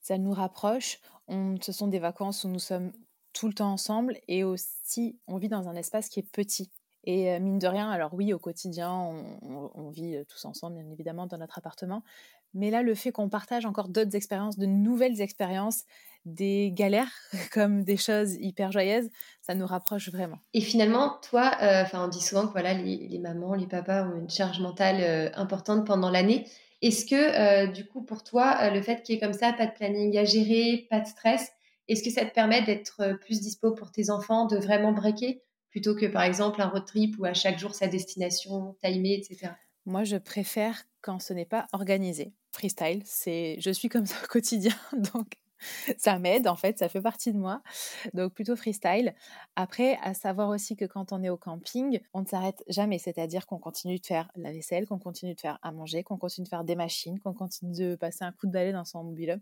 ça 0.00 0.18
nous 0.18 0.32
rapproche. 0.32 0.98
Ce 1.28 1.72
sont 1.72 1.88
des 1.88 1.98
vacances 2.00 2.44
où 2.44 2.48
nous 2.48 2.58
sommes 2.58 2.92
tout 3.32 3.46
le 3.46 3.54
temps 3.54 3.72
ensemble 3.72 4.18
et 4.26 4.42
aussi 4.42 5.18
on 5.28 5.36
vit 5.36 5.48
dans 5.48 5.68
un 5.68 5.76
espace 5.76 6.08
qui 6.08 6.18
est 6.18 6.30
petit. 6.30 6.70
Et 7.04 7.38
mine 7.40 7.58
de 7.58 7.66
rien, 7.66 7.90
alors 7.90 8.12
oui, 8.12 8.32
au 8.34 8.38
quotidien, 8.38 8.90
on, 8.92 9.88
vit 9.90 10.18
tous 10.28 10.44
ensemble, 10.44 10.76
bien 10.76 10.90
évidemment, 10.90 11.26
dans 11.26 11.38
notre 11.38 11.58
appartement. 11.58 12.02
Mais 12.52 12.70
là, 12.70 12.82
le 12.82 12.94
fait 12.94 13.10
qu'on 13.10 13.28
partage 13.28 13.64
encore 13.64 13.88
d'autres 13.88 14.14
expériences, 14.14 14.58
de 14.58 14.66
nouvelles 14.66 15.20
expériences, 15.20 15.84
des 16.26 16.70
galères 16.72 17.12
comme 17.52 17.84
des 17.84 17.96
choses 17.96 18.34
hyper 18.34 18.70
joyeuses, 18.70 19.08
ça 19.40 19.54
nous 19.54 19.66
rapproche 19.66 20.10
vraiment. 20.10 20.38
Et 20.52 20.60
finalement, 20.60 21.18
toi, 21.22 21.52
enfin, 21.60 22.04
on 22.04 22.08
dit 22.08 22.20
souvent 22.20 22.46
que 22.46 22.52
voilà, 22.52 22.74
les, 22.74 23.18
mamans, 23.18 23.54
les 23.54 23.66
papas 23.66 24.04
ont 24.04 24.16
une 24.16 24.30
charge 24.30 24.60
mentale 24.60 25.32
importante 25.34 25.86
pendant 25.86 26.10
l'année. 26.10 26.46
Est-ce 26.82 27.06
que, 27.06 27.72
du 27.72 27.86
coup, 27.86 28.02
pour 28.02 28.24
toi, 28.24 28.70
le 28.70 28.82
fait 28.82 29.02
qu'il 29.02 29.14
y 29.14 29.18
ait 29.18 29.20
comme 29.20 29.32
ça, 29.32 29.52
pas 29.52 29.66
de 29.66 29.72
planning 29.72 30.18
à 30.18 30.24
gérer, 30.24 30.86
pas 30.90 31.00
de 31.00 31.06
stress, 31.06 31.50
est-ce 31.88 32.04
que 32.04 32.10
ça 32.10 32.24
te 32.24 32.32
permet 32.32 32.62
d'être 32.62 33.18
plus 33.20 33.40
dispo 33.40 33.72
pour 33.72 33.90
tes 33.90 34.10
enfants, 34.10 34.46
de 34.46 34.56
vraiment 34.56 34.92
breaker, 34.92 35.42
plutôt 35.70 35.94
que, 35.94 36.06
par 36.06 36.22
exemple, 36.22 36.60
un 36.60 36.68
road 36.68 36.84
trip 36.84 37.16
où 37.18 37.24
à 37.24 37.34
chaque 37.34 37.58
jour 37.58 37.74
sa 37.74 37.86
destination, 37.86 38.76
timée, 38.82 39.14
etc. 39.14 39.52
Moi, 39.86 40.04
je 40.04 40.16
préfère 40.16 40.84
quand 41.00 41.18
ce 41.18 41.32
n'est 41.32 41.46
pas 41.46 41.66
organisé. 41.72 42.32
Freestyle, 42.52 43.02
c'est, 43.04 43.56
je 43.60 43.70
suis 43.70 43.88
comme 43.88 44.06
ça 44.06 44.16
au 44.22 44.26
quotidien, 44.26 44.74
donc 45.14 45.38
ça 45.98 46.18
m'aide 46.18 46.48
en 46.48 46.56
fait, 46.56 46.78
ça 46.78 46.88
fait 46.88 47.00
partie 47.00 47.32
de 47.32 47.38
moi. 47.38 47.62
Donc 48.14 48.34
plutôt 48.34 48.56
freestyle. 48.56 49.14
Après, 49.56 49.98
à 50.02 50.14
savoir 50.14 50.48
aussi 50.48 50.76
que 50.76 50.84
quand 50.84 51.12
on 51.12 51.22
est 51.22 51.28
au 51.28 51.36
camping, 51.36 52.00
on 52.12 52.22
ne 52.22 52.26
s'arrête 52.26 52.62
jamais. 52.68 52.98
C'est-à-dire 52.98 53.46
qu'on 53.46 53.58
continue 53.58 53.98
de 53.98 54.06
faire 54.06 54.30
la 54.36 54.52
vaisselle, 54.52 54.86
qu'on 54.86 54.98
continue 54.98 55.34
de 55.34 55.40
faire 55.40 55.58
à 55.62 55.72
manger, 55.72 56.02
qu'on 56.02 56.16
continue 56.16 56.44
de 56.44 56.48
faire 56.48 56.64
des 56.64 56.76
machines, 56.76 57.20
qu'on 57.20 57.34
continue 57.34 57.76
de 57.76 57.94
passer 57.94 58.24
un 58.24 58.32
coup 58.32 58.46
de 58.46 58.52
balai 58.52 58.72
dans 58.72 58.84
son 58.84 59.04
mobilhome. 59.04 59.40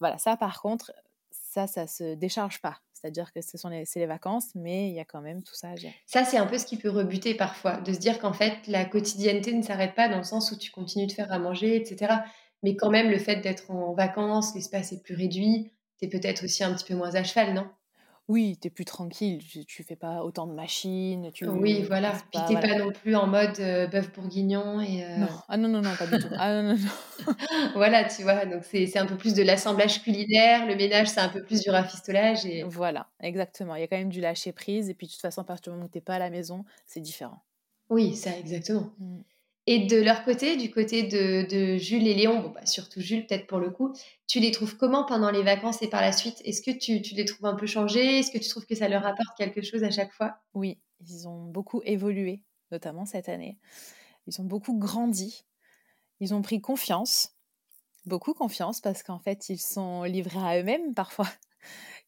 Voilà, 0.00 0.18
ça 0.18 0.36
par 0.36 0.60
contre, 0.62 0.92
ça, 1.30 1.66
ça 1.66 1.86
se 1.86 2.14
décharge 2.14 2.60
pas. 2.60 2.80
C'est-à-dire 3.00 3.32
que 3.32 3.40
ce 3.40 3.56
sont 3.56 3.68
les, 3.68 3.84
les 3.94 4.06
vacances, 4.06 4.54
mais 4.54 4.88
il 4.88 4.94
y 4.94 5.00
a 5.00 5.04
quand 5.04 5.22
même 5.22 5.42
tout 5.42 5.54
ça 5.54 5.70
à 5.70 5.76
gérer. 5.76 5.94
Ça, 6.06 6.24
c'est 6.24 6.36
un 6.36 6.46
peu 6.46 6.58
ce 6.58 6.66
qui 6.66 6.76
peut 6.76 6.90
rebuter 6.90 7.34
parfois, 7.34 7.80
de 7.80 7.92
se 7.92 7.98
dire 7.98 8.18
qu'en 8.18 8.32
fait, 8.34 8.54
la 8.66 8.84
quotidienneté 8.84 9.54
ne 9.54 9.62
s'arrête 9.62 9.94
pas 9.94 10.08
dans 10.08 10.18
le 10.18 10.24
sens 10.24 10.52
où 10.52 10.58
tu 10.58 10.70
continues 10.70 11.06
de 11.06 11.12
faire 11.12 11.32
à 11.32 11.38
manger, 11.38 11.76
etc. 11.76 12.14
Mais 12.62 12.76
quand 12.76 12.90
même, 12.90 13.10
le 13.10 13.18
fait 13.18 13.36
d'être 13.36 13.70
en 13.70 13.94
vacances, 13.94 14.54
l'espace 14.54 14.92
est 14.92 15.02
plus 15.02 15.14
réduit, 15.14 15.72
tu 15.98 16.06
es 16.06 16.08
peut-être 16.08 16.44
aussi 16.44 16.62
un 16.62 16.74
petit 16.74 16.84
peu 16.84 16.94
moins 16.94 17.14
à 17.14 17.24
cheval, 17.24 17.54
non? 17.54 17.66
Oui, 18.30 18.56
tu 18.60 18.68
es 18.68 18.70
plus 18.70 18.84
tranquille, 18.84 19.42
tu, 19.66 19.82
fais 19.82 19.96
pas 19.96 20.22
autant 20.22 20.46
de 20.46 20.52
machines. 20.52 21.32
Tu, 21.32 21.48
oui, 21.48 21.82
voilà. 21.82 22.12
Puis 22.32 22.40
tu 22.46 22.54
pas 22.54 22.78
non 22.78 22.92
plus 22.92 23.16
en 23.16 23.26
mode 23.26 23.58
euh, 23.58 23.88
bœuf 23.88 24.12
bourguignon. 24.12 24.80
Et, 24.80 25.04
euh 25.04 25.16
non. 25.16 25.28
Ah 25.48 25.56
non, 25.56 25.68
non, 25.68 25.80
non, 25.80 25.96
pas 25.96 26.06
du 26.06 26.16
tout. 26.16 26.28
Ah, 26.38 26.62
non, 26.62 26.74
non, 26.74 27.34
voilà, 27.74 28.04
tu 28.04 28.22
vois, 28.22 28.46
donc 28.46 28.62
c'est 28.62 28.98
un 28.98 29.06
peu 29.06 29.16
plus 29.16 29.34
de 29.34 29.42
l'assemblage 29.42 30.00
culinaire, 30.04 30.64
le 30.66 30.76
ménage, 30.76 31.08
c'est 31.08 31.18
un 31.18 31.28
peu 31.28 31.42
plus 31.42 31.60
du 31.62 31.70
rafistolage. 31.70 32.46
Et... 32.46 32.62
Voilà, 32.62 33.08
exactement. 33.18 33.74
Il 33.74 33.80
y 33.80 33.84
a 33.84 33.88
quand 33.88 33.98
même 33.98 34.10
du 34.10 34.20
lâcher 34.20 34.52
prise. 34.52 34.88
Et 34.88 34.94
puis 34.94 35.08
de 35.08 35.12
toute 35.12 35.20
façon, 35.20 35.40
à 35.40 35.44
partir 35.44 35.72
du 35.72 35.76
moment 35.76 35.88
où 35.88 35.92
tu 35.92 36.00
pas 36.00 36.14
à 36.14 36.20
la 36.20 36.30
maison, 36.30 36.64
c'est 36.86 37.00
différent. 37.00 37.42
Oui, 37.88 38.14
ça, 38.14 38.30
exactement. 38.38 38.92
Mmh. 39.00 39.18
Et 39.66 39.86
de 39.86 40.00
leur 40.00 40.24
côté, 40.24 40.56
du 40.56 40.70
côté 40.70 41.02
de, 41.02 41.76
Jules 41.76 42.06
et 42.06 42.14
Léon, 42.14 42.40
bon, 42.40 42.48
bah, 42.48 42.66
surtout 42.66 43.00
Jules 43.00 43.26
peut-être 43.26 43.46
pour 43.46 43.58
le 43.58 43.70
coup, 43.70 43.94
tu 44.26 44.40
les 44.40 44.50
trouves 44.50 44.76
comment 44.76 45.04
pendant 45.04 45.30
les 45.30 45.42
vacances 45.42 45.82
et 45.82 45.88
par 45.88 46.00
la 46.00 46.12
suite? 46.12 46.40
Est-ce 46.44 46.62
que 46.62 46.70
tu, 46.70 47.14
les 47.14 47.24
trouves 47.24 47.46
un 47.46 47.54
peu 47.54 47.66
changés? 47.66 48.18
Est-ce 48.18 48.30
que 48.30 48.38
tu 48.38 48.48
trouves 48.48 48.66
que 48.66 48.74
ça 48.74 48.88
leur 48.88 49.06
apporte 49.06 49.36
quelque 49.36 49.62
chose 49.62 49.84
à 49.84 49.90
chaque 49.90 50.12
fois? 50.12 50.38
Oui, 50.54 50.78
ils 51.00 51.28
ont 51.28 51.44
beaucoup 51.44 51.82
évolué, 51.84 52.42
notamment 52.72 53.04
cette 53.04 53.28
année. 53.28 53.58
Ils 54.26 54.40
ont 54.40 54.44
beaucoup 54.44 54.78
grandi. 54.78 55.44
Ils 56.20 56.34
ont 56.34 56.42
pris 56.42 56.60
confiance, 56.60 57.34
beaucoup 58.06 58.34
confiance, 58.34 58.80
parce 58.80 59.02
qu'en 59.02 59.18
fait, 59.18 59.48
ils 59.48 59.60
sont 59.60 60.04
livrés 60.04 60.38
à 60.38 60.60
eux-mêmes 60.60 60.94
parfois 60.94 61.28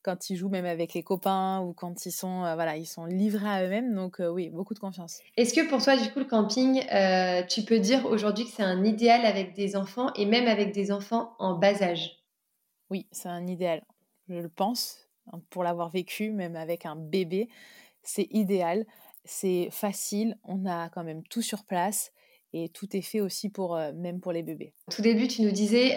quand 0.02 0.30
ils 0.30 0.36
jouent 0.36 0.48
même 0.48 0.64
avec 0.64 0.94
les 0.94 1.02
copains 1.02 1.60
ou 1.60 1.72
quand 1.72 2.06
ils 2.06 2.12
sont, 2.12 2.44
euh, 2.44 2.54
voilà, 2.54 2.76
ils 2.76 2.86
sont 2.86 3.04
livrés 3.04 3.48
à 3.48 3.64
eux-mêmes. 3.64 3.94
Donc 3.94 4.20
euh, 4.20 4.28
oui, 4.28 4.50
beaucoup 4.50 4.74
de 4.74 4.78
confiance. 4.78 5.20
Est-ce 5.36 5.54
que 5.54 5.68
pour 5.68 5.82
toi, 5.82 5.96
du 5.96 6.10
coup, 6.10 6.18
le 6.18 6.24
camping, 6.24 6.82
euh, 6.92 7.42
tu 7.44 7.62
peux 7.62 7.78
dire 7.78 8.06
aujourd'hui 8.06 8.44
que 8.44 8.50
c'est 8.50 8.62
un 8.62 8.84
idéal 8.84 9.24
avec 9.24 9.54
des 9.54 9.76
enfants 9.76 10.12
et 10.14 10.26
même 10.26 10.48
avec 10.48 10.72
des 10.72 10.92
enfants 10.92 11.34
en 11.38 11.54
bas 11.54 11.82
âge? 11.82 12.18
Oui, 12.90 13.06
c'est 13.12 13.28
un 13.28 13.46
idéal. 13.46 13.82
Je 14.28 14.34
le 14.34 14.48
pense, 14.48 15.08
hein, 15.32 15.40
pour 15.50 15.64
l'avoir 15.64 15.90
vécu, 15.90 16.30
même 16.30 16.56
avec 16.56 16.86
un 16.86 16.96
bébé, 16.96 17.48
c'est 18.02 18.26
idéal. 18.30 18.84
C'est 19.24 19.68
facile, 19.70 20.36
on 20.42 20.66
a 20.66 20.88
quand 20.88 21.04
même 21.04 21.22
tout 21.22 21.42
sur 21.42 21.64
place 21.64 22.12
et 22.52 22.68
tout 22.68 22.96
est 22.96 23.02
fait 23.02 23.20
aussi 23.20 23.48
pour 23.48 23.78
même 23.94 24.20
pour 24.20 24.32
les 24.32 24.42
bébés. 24.42 24.74
Au 24.88 24.92
tout 24.92 25.02
début, 25.02 25.28
tu 25.28 25.42
nous 25.42 25.50
disais 25.50 25.90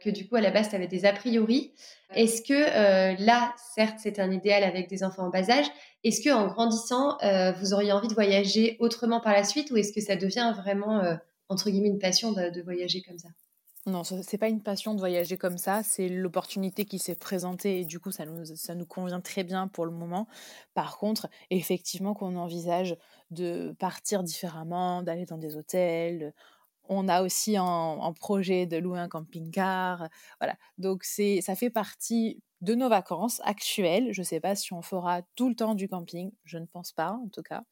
que 0.00 0.10
du 0.10 0.28
coup 0.28 0.36
à 0.36 0.40
la 0.40 0.50
base 0.50 0.68
tu 0.68 0.74
avais 0.74 0.88
des 0.88 1.04
a 1.04 1.12
priori. 1.12 1.72
Est-ce 2.14 2.42
que 2.42 3.24
là, 3.24 3.54
certes, 3.74 3.98
c'est 4.02 4.18
un 4.18 4.30
idéal 4.30 4.64
avec 4.64 4.88
des 4.88 5.04
enfants 5.04 5.26
en 5.26 5.30
bas 5.30 5.48
âge, 5.50 5.66
est-ce 6.04 6.20
que 6.20 6.30
en 6.30 6.46
grandissant, 6.48 7.16
vous 7.58 7.72
auriez 7.72 7.92
envie 7.92 8.08
de 8.08 8.14
voyager 8.14 8.76
autrement 8.80 9.20
par 9.20 9.32
la 9.32 9.44
suite 9.44 9.70
ou 9.70 9.76
est-ce 9.76 9.92
que 9.92 10.00
ça 10.00 10.16
devient 10.16 10.52
vraiment 10.56 11.02
entre 11.48 11.70
guillemets 11.70 11.88
une 11.88 11.98
passion 11.98 12.32
de 12.32 12.62
voyager 12.62 13.02
comme 13.02 13.18
ça? 13.18 13.28
Non, 13.86 14.04
ce 14.04 14.14
n'est 14.14 14.38
pas 14.38 14.48
une 14.48 14.62
passion 14.62 14.94
de 14.94 15.00
voyager 15.00 15.36
comme 15.36 15.58
ça, 15.58 15.82
c'est 15.82 16.08
l'opportunité 16.08 16.84
qui 16.84 17.00
s'est 17.00 17.16
présentée 17.16 17.80
et 17.80 17.84
du 17.84 17.98
coup 17.98 18.12
ça 18.12 18.24
nous, 18.26 18.44
ça 18.44 18.76
nous 18.76 18.86
convient 18.86 19.20
très 19.20 19.42
bien 19.42 19.66
pour 19.66 19.86
le 19.86 19.90
moment. 19.90 20.28
Par 20.72 20.98
contre, 20.98 21.28
effectivement 21.50 22.14
qu'on 22.14 22.36
envisage 22.36 22.96
de 23.32 23.74
partir 23.80 24.22
différemment, 24.22 25.02
d'aller 25.02 25.26
dans 25.26 25.38
des 25.38 25.56
hôtels. 25.56 26.32
On 26.88 27.08
a 27.08 27.22
aussi 27.22 27.58
en, 27.58 28.12
projet 28.14 28.66
de 28.66 28.76
louer 28.76 29.00
un 29.00 29.08
camping-car. 29.08 30.08
Voilà, 30.40 30.56
donc 30.78 31.04
c'est, 31.04 31.40
ça 31.40 31.56
fait 31.56 31.70
partie 31.70 32.42
de 32.60 32.74
nos 32.74 32.88
vacances 32.88 33.40
actuelles. 33.44 34.12
Je 34.12 34.20
ne 34.20 34.26
sais 34.26 34.40
pas 34.40 34.54
si 34.54 34.72
on 34.72 34.82
fera 34.82 35.22
tout 35.36 35.48
le 35.48 35.56
temps 35.56 35.74
du 35.74 35.88
camping, 35.88 36.32
je 36.44 36.58
ne 36.58 36.66
pense 36.66 36.92
pas 36.92 37.12
en 37.12 37.28
tout 37.32 37.42
cas 37.42 37.64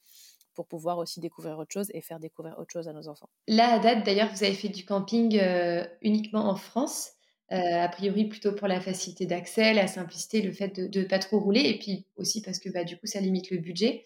pour 0.54 0.66
pouvoir 0.66 0.98
aussi 0.98 1.20
découvrir 1.20 1.58
autre 1.58 1.72
chose 1.72 1.90
et 1.94 2.00
faire 2.00 2.20
découvrir 2.20 2.58
autre 2.58 2.72
chose 2.72 2.88
à 2.88 2.92
nos 2.92 3.08
enfants. 3.08 3.28
Là, 3.48 3.74
à 3.74 3.78
date, 3.78 4.04
d'ailleurs, 4.04 4.30
vous 4.32 4.44
avez 4.44 4.54
fait 4.54 4.68
du 4.68 4.84
camping 4.84 5.38
euh, 5.38 5.84
uniquement 6.02 6.48
en 6.48 6.56
France, 6.56 7.12
euh, 7.52 7.56
a 7.56 7.88
priori 7.88 8.26
plutôt 8.26 8.52
pour 8.52 8.68
la 8.68 8.80
facilité 8.80 9.26
d'accès, 9.26 9.72
la 9.74 9.86
simplicité, 9.86 10.42
le 10.42 10.52
fait 10.52 10.80
de 10.80 11.00
ne 11.00 11.04
pas 11.04 11.18
trop 11.18 11.40
rouler, 11.40 11.62
et 11.62 11.78
puis 11.78 12.06
aussi 12.16 12.42
parce 12.42 12.58
que 12.58 12.68
bah, 12.68 12.84
du 12.84 12.96
coup, 12.96 13.06
ça 13.06 13.20
limite 13.20 13.50
le 13.50 13.58
budget, 13.58 14.04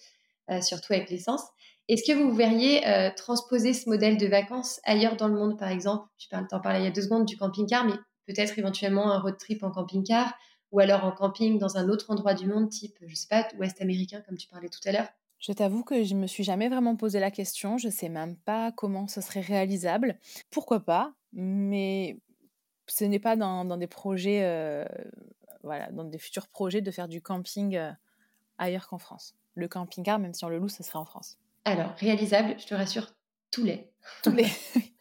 euh, 0.51 0.61
surtout 0.61 0.93
avec 0.93 1.11
l'essence. 1.11 1.43
Est-ce 1.89 2.11
que 2.11 2.17
vous 2.17 2.35
verriez 2.35 2.83
transposer 3.15 3.75
ce 3.75 3.91
modèle 3.91 4.17
de 4.17 4.27
vacances 4.27 4.81
ailleurs 4.85 5.17
dans 5.17 5.29
le 5.29 5.35
monde, 5.35 5.59
par 5.59 5.69
exemple? 5.69 6.09
Tu 6.17 6.29
t'en 6.29 6.61
parlais 6.61 6.81
il 6.81 6.85
y 6.85 6.89
a 6.89 6.91
deux 6.91 7.03
secondes 7.03 7.27
du 7.27 7.37
camping-car, 7.37 7.85
mais 7.85 7.93
peut-être 8.27 8.59
éventuellement 8.59 9.13
un 9.13 9.21
road 9.21 9.37
trip 9.37 9.63
en 9.63 9.71
camping-car, 9.71 10.33
ou 10.73 10.81
alors 10.81 11.05
en 11.05 11.13
camping 11.13 11.59
dans 11.59 11.77
un 11.77 11.91
autre 11.91 12.11
endroit 12.11 12.33
du 12.33 12.47
monde, 12.47 12.71
type, 12.71 12.97
je 13.07 13.15
sais 13.15 13.29
pas, 13.29 13.47
ouest 13.59 13.83
américain, 13.83 14.23
comme 14.27 14.39
tu 14.39 14.49
parlais 14.49 14.71
tout 14.71 14.81
à 14.87 14.93
l'heure? 14.93 15.09
Je 15.47 15.53
t'avoue 15.53 15.85
que 15.85 16.05
je 16.05 16.15
ne 16.15 16.21
me 16.21 16.27
suis 16.27 16.43
jamais 16.43 16.71
vraiment 16.71 16.97
posé 16.97 17.21
la 17.21 17.31
question. 17.31 17.77
Je 17.77 17.89
ne 17.89 17.93
sais 17.93 18.09
même 18.09 18.35
pas 18.35 18.73
comment 18.73 19.07
ce 19.09 19.21
serait 19.21 19.43
réalisable. 19.43 20.19
Pourquoi 20.51 20.81
pas 20.81 21.13
Mais 21.35 22.17
ce 22.87 23.05
n'est 23.05 23.19
pas 23.19 23.37
dans, 23.37 23.77
des 23.77 23.87
projets, 23.87 24.43
euh, 24.43 24.87
voilà, 25.63 25.91
dans 25.93 26.05
des 26.05 26.19
futurs 26.19 26.49
projets 26.49 26.81
de 26.81 26.91
faire 26.91 27.09
du 27.09 27.21
camping 27.21 27.77
euh, 27.77 27.91
ailleurs 28.57 28.89
qu'en 28.89 28.97
France. 28.97 29.35
Le 29.55 29.69
camping-car, 29.69 30.19
même 30.19 30.33
si 30.33 30.47
on 30.47 30.49
le 30.49 30.57
loue, 30.57 30.71
ce 30.71 30.83
serait 30.83 30.99
en 30.99 31.05
France. 31.05 31.37
Alors, 31.67 31.91
réalisable, 31.99 32.57
je 32.59 32.65
te 32.65 32.75
rassure, 32.75 33.13
tous 33.51 33.65
les. 33.65 33.91
Tous 34.23 34.33
les. 34.33 34.49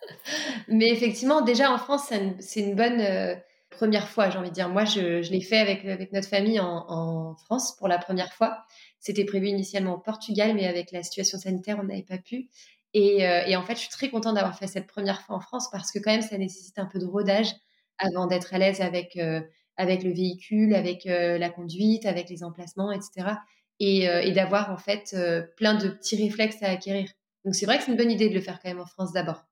Mais 0.68 0.90
effectivement, 0.90 1.40
déjà 1.40 1.72
en 1.72 1.78
France, 1.78 2.12
c'est 2.40 2.60
une, 2.60 2.76
bonne 2.76 3.00
euh, 3.00 3.36
première 3.74 4.08
fois, 4.08 4.30
j'ai 4.30 4.38
envie 4.38 4.50
de 4.50 4.54
dire. 4.54 4.70
Moi, 4.70 4.86
je, 4.86 5.30
l'ai 5.30 5.42
fait 5.42 5.60
avec, 5.60 6.12
notre 6.14 6.28
famille 6.28 6.60
en, 6.60 6.86
en, 6.88 7.36
France 7.36 7.76
pour 7.78 7.88
la 7.88 7.98
première 7.98 8.34
fois. 8.34 8.64
C'était 9.00 9.26
prévu 9.26 9.48
initialement 9.48 9.96
au 9.96 10.00
Portugal, 10.00 10.54
mais 10.56 10.66
avec 10.66 10.92
la 10.92 11.04
situation 11.04 11.38
sanitaire, 11.38 11.78
on 11.80 11.84
n'avait 11.84 12.04
pas 12.04 12.18
pu. 12.18 12.50
Euh, 12.96 13.44
et, 13.48 13.56
en 13.56 13.64
fait, 13.64 13.76
je 13.76 13.82
suis 13.82 13.90
très 13.90 14.10
contente 14.10 14.36
d'avoir 14.36 14.58
fait 14.58 14.68
cette 14.68 14.88
première 14.88 15.22
fois 15.22 15.36
en 15.36 15.40
France 15.40 15.70
parce 15.72 15.92
que 15.92 16.00
quand 16.00 16.12
même, 16.12 16.22
ça 16.22 16.38
nécessite 16.38 16.78
un 16.78 16.86
peu 16.86 17.00
de 17.00 17.06
rodage 17.06 17.54
avant 17.98 18.28
d'être 18.28 18.54
à 18.54 18.58
l'aise 18.58 18.82
avec, 18.82 19.18
euh, 19.18 19.42
avec 19.78 20.04
le 20.04 20.12
véhicule, 20.12 20.76
avec 20.76 21.06
euh, 21.06 21.38
la 21.38 21.50
conduite, 21.50 22.06
avec 22.06 22.30
les 22.30 22.44
emplacements, 22.44 22.92
etc. 22.92 23.36
et, 23.80 24.32
d'avoir 24.32 24.72
en 24.72 24.78
fait 24.78 25.16
plein 25.58 25.76
de 25.76 25.90
petits 25.90 26.16
réflexes 26.16 26.62
à 26.62 26.70
acquérir. 26.70 27.10
Donc 27.46 27.56
c'est 27.56 27.66
vrai 27.66 27.78
que 27.78 27.84
c'est 27.84 27.92
une 27.92 27.98
bonne 27.98 28.12
idée 28.12 28.30
de 28.30 28.34
le 28.34 28.42
faire 28.42 28.60
quand 28.62 28.70
même 28.70 28.80
en 28.80 28.86
France 28.86 29.12
d'abord. 29.12 29.44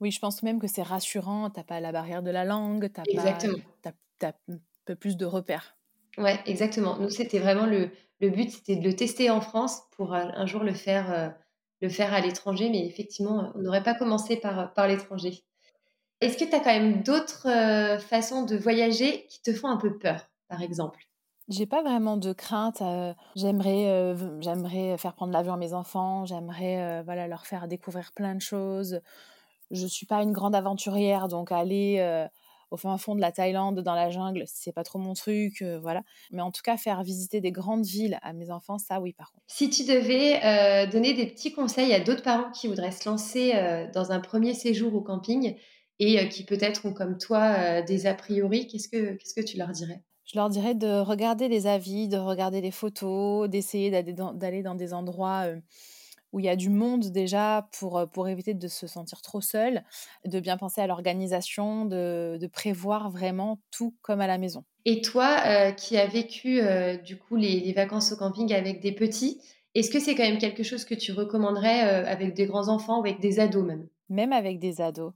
Oui, 0.00 0.10
je 0.10 0.20
pense 0.20 0.42
même 0.42 0.60
que 0.60 0.66
c'est 0.66 0.82
rassurant. 0.82 1.50
T'as 1.50 1.64
pas 1.64 1.80
la 1.80 1.92
barrière 1.92 2.22
de 2.22 2.30
la 2.30 2.44
langue, 2.44 2.90
t'as 2.92 3.02
exactement. 3.08 3.58
Pas, 3.82 3.92
as, 4.22 4.34
un 4.48 4.58
peu 4.84 4.94
plus 4.94 5.16
de 5.16 5.26
repères. 5.26 5.76
Ouais, 6.16 6.38
exactement. 6.46 6.98
Nous, 6.98 7.10
c'était 7.10 7.38
vraiment 7.38 7.66
le, 7.66 7.90
le 8.20 8.30
but, 8.30 8.50
c'était 8.50 8.76
de 8.76 8.84
le 8.84 8.94
tester 8.94 9.30
en 9.30 9.40
France 9.40 9.82
pour 9.96 10.14
un, 10.14 10.46
jour 10.46 10.62
le 10.62 10.74
faire, 10.74 11.34
le 11.80 11.88
faire 11.88 12.12
à 12.12 12.20
l'étranger. 12.20 12.70
Mais 12.70 12.86
effectivement, 12.86 13.52
on 13.54 13.58
n'aurait 13.60 13.82
pas 13.82 13.94
commencé 13.94 14.36
par, 14.36 14.72
par 14.74 14.88
l'étranger. 14.88 15.44
Est-ce 16.20 16.36
que 16.36 16.44
tu 16.48 16.54
as 16.54 16.60
quand 16.60 16.72
même 16.72 17.02
d'autres 17.02 17.48
façons 18.00 18.44
de 18.44 18.56
voyager 18.56 19.26
qui 19.28 19.42
te 19.42 19.52
font 19.52 19.68
un 19.68 19.76
peu 19.76 19.98
peur, 19.98 20.28
par 20.48 20.62
exemple? 20.62 20.98
J'ai 21.48 21.66
pas 21.66 21.82
vraiment 21.82 22.16
de 22.16 22.32
crainte. 22.32 22.82
j'aimerais, 23.36 24.16
j'aimerais 24.40 24.98
faire 24.98 25.14
prendre 25.14 25.32
l'avion 25.32 25.54
à 25.54 25.56
mes 25.56 25.72
enfants. 25.72 26.26
J'aimerais, 26.26 27.02
voilà, 27.04 27.28
leur 27.28 27.46
faire 27.46 27.68
découvrir 27.68 28.10
plein 28.12 28.34
de 28.34 28.40
choses. 28.40 29.00
Je 29.70 29.86
suis 29.86 30.06
pas 30.06 30.22
une 30.22 30.32
grande 30.32 30.54
aventurière, 30.54 31.28
donc 31.28 31.52
aller 31.52 32.28
au 32.70 32.76
fin 32.76 32.96
fond 32.98 33.14
de 33.14 33.20
la 33.20 33.32
Thaïlande, 33.32 33.80
dans 33.80 33.94
la 33.94 34.10
jungle, 34.10 34.44
c'est 34.46 34.72
pas 34.72 34.84
trop 34.84 34.98
mon 34.98 35.14
truc, 35.14 35.64
voilà. 35.80 36.02
Mais 36.30 36.42
en 36.42 36.50
tout 36.50 36.62
cas, 36.62 36.76
faire 36.76 37.02
visiter 37.02 37.40
des 37.40 37.52
grandes 37.52 37.86
villes 37.86 38.18
à 38.22 38.32
mes 38.32 38.50
enfants, 38.50 38.78
ça, 38.78 39.00
oui, 39.00 39.12
par 39.12 39.32
contre. 39.32 39.44
Si 39.46 39.70
tu 39.70 39.84
devais 39.84 40.86
donner 40.88 41.14
des 41.14 41.26
petits 41.26 41.52
conseils 41.52 41.94
à 41.94 42.00
d'autres 42.00 42.22
parents 42.22 42.50
qui 42.52 42.68
voudraient 42.68 42.92
se 42.92 43.08
lancer 43.08 43.52
dans 43.94 44.12
un 44.12 44.20
premier 44.20 44.54
séjour 44.54 44.94
au 44.94 45.00
camping 45.00 45.56
et 45.98 46.28
qui 46.28 46.44
peut-être 46.44 46.86
ont 46.86 46.92
comme 46.92 47.18
toi 47.18 47.82
des 47.82 48.06
a 48.06 48.14
priori, 48.14 48.66
qu'est-ce 48.66 48.88
que 48.88 49.14
qu'est-ce 49.14 49.34
que 49.34 49.44
tu 49.44 49.56
leur 49.56 49.70
dirais? 49.70 50.02
Je 50.24 50.38
leur 50.38 50.50
dirais 50.50 50.74
de 50.74 51.00
regarder 51.00 51.48
les 51.48 51.66
avis, 51.66 52.06
de 52.06 52.18
regarder 52.18 52.60
les 52.60 52.70
photos, 52.70 53.48
d'essayer 53.48 53.90
d'aller 53.90 54.62
dans, 54.62 54.74
des 54.74 54.92
endroits 54.92 55.46
où 56.32 56.40
il 56.40 56.46
y 56.46 56.48
a 56.48 56.56
du 56.56 56.70
monde 56.70 57.06
déjà 57.10 57.68
pour, 57.78 58.06
pour 58.12 58.28
éviter 58.28 58.54
de 58.54 58.68
se 58.68 58.86
sentir 58.86 59.22
trop 59.22 59.40
seul, 59.40 59.84
de 60.24 60.40
bien 60.40 60.56
penser 60.56 60.80
à 60.80 60.86
l'organisation, 60.86 61.84
de, 61.84 62.38
prévoir 62.52 63.10
vraiment 63.10 63.60
tout 63.70 63.94
comme 64.02 64.20
à 64.20 64.26
la 64.26 64.38
maison. 64.38 64.64
Et 64.84 65.00
toi, 65.02 65.72
qui 65.72 65.96
as 65.96 66.06
vécu 66.06 66.60
du 67.04 67.18
coup 67.18 67.36
les, 67.36 67.72
vacances 67.72 68.12
au 68.12 68.16
camping 68.16 68.52
avec 68.52 68.80
des 68.80 68.92
petits, 68.92 69.40
est-ce 69.74 69.90
que 69.90 70.00
c'est 70.00 70.14
quand 70.14 70.24
même 70.24 70.38
quelque 70.38 70.62
chose 70.62 70.84
que 70.84 70.94
tu 70.94 71.12
recommanderais 71.12 71.80
avec 72.06 72.34
des 72.34 72.46
grands 72.46 72.68
enfants 72.68 72.98
ou 72.98 73.00
avec 73.00 73.20
des 73.20 73.38
ados 73.38 73.64
même? 73.64 73.86
Même 74.08 74.32
avec 74.32 74.58
des 74.58 74.80
ados. 74.80 75.12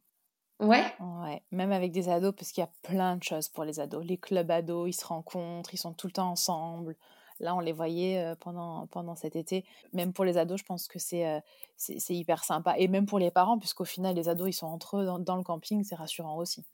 Ouais. 0.63 0.85
Ouais, 1.01 1.43
même 1.51 1.73
avec 1.73 1.91
des 1.91 2.09
ados, 2.09 2.33
parce 2.37 2.53
qu'il 2.53 2.63
y 2.63 2.65
a 2.65 2.71
plein 2.83 3.17
de 3.17 3.23
choses 3.25 3.49
pour 3.49 3.65
les 3.65 3.81
ados. 3.81 4.05
Les 4.05 4.17
clubs 4.17 4.51
ados, 4.51 4.89
ils 4.89 4.99
se 4.99 5.05
rencontrent, 5.05 5.75
ils 5.75 5.79
sont 5.79 5.93
tout 5.93 6.07
le 6.07 6.13
temps 6.13 6.31
ensemble. 6.31 6.97
Là, 7.43 7.55
on 7.55 7.61
les 7.61 7.73
voyait 7.73 8.35
pendant, 8.41 8.87
pendant 8.87 9.15
cet 9.15 9.37
été. 9.37 9.65
Même 9.93 10.13
pour 10.13 10.25
les 10.25 10.39
ados, 10.39 10.61
je 10.61 10.65
pense 10.65 10.89
que 10.89 10.99
c'est 10.99 11.43
c'est 11.77 12.15
hyper 12.15 12.45
sympa. 12.45 12.75
Et 12.79 12.89
même 12.89 13.07
pour 13.07 13.19
les 13.19 13.31
parents, 13.31 13.59
puisqu'au 13.59 13.85
final, 13.85 14.15
les 14.15 14.29
ados, 14.29 14.49
ils 14.49 14.53
sont 14.53 14.69
entre 14.69 14.99
eux 14.99 15.19
dans, 15.21 15.37
le 15.37 15.43
camping, 15.43 15.83
c'est 15.85 15.97
rassurant 15.97 16.37
aussi. 16.37 16.65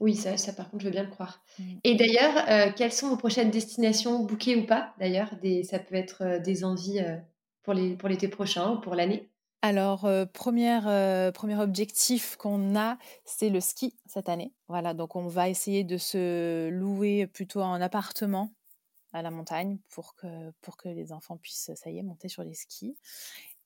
Oui, 0.00 0.14
ça, 0.14 0.36
ça, 0.36 0.52
par 0.52 0.70
contre, 0.70 0.82
je 0.82 0.88
veux 0.88 0.92
bien 0.92 1.04
le 1.04 1.10
croire. 1.10 1.40
Mmh. 1.58 1.62
Et 1.84 1.94
d'ailleurs, 1.94 2.74
quelles 2.74 2.92
sont 2.92 3.08
vos 3.08 3.16
prochaines 3.16 3.50
destinations, 3.50 4.24
bouquées 4.24 4.56
ou 4.56 4.66
pas 4.66 4.94
D'ailleurs, 4.98 5.30
ça 5.64 5.78
peut 5.78 5.94
être 5.94 6.40
des 6.42 6.64
envies 6.64 7.00
pour 7.62 7.74
l'été 7.74 8.28
pour 8.28 8.36
prochain 8.36 8.72
ou 8.72 8.80
pour 8.80 8.94
l'année? 8.94 9.30
Alors, 9.62 10.08
premier 10.32 11.60
objectif 11.60 12.36
qu'on 12.36 12.76
a, 12.76 12.96
c'est 13.24 13.50
le 13.50 13.60
ski 13.60 13.96
cette 14.06 14.28
année. 14.28 14.52
Voilà, 14.68 14.94
donc 14.94 15.16
on 15.16 15.26
va 15.26 15.48
essayer 15.48 15.82
de 15.82 15.96
se 15.96 16.68
louer 16.68 17.26
plutôt 17.26 17.62
un 17.62 17.80
appartement 17.80 18.52
à 19.12 19.22
la 19.22 19.30
montagne 19.30 19.78
pour 19.90 20.14
que, 20.14 20.50
pour 20.60 20.76
que 20.76 20.88
les 20.88 21.12
enfants 21.12 21.36
puissent, 21.36 21.70
ça 21.74 21.90
y 21.90 21.98
est, 21.98 22.02
monter 22.02 22.28
sur 22.28 22.42
les 22.42 22.54
skis. 22.54 22.96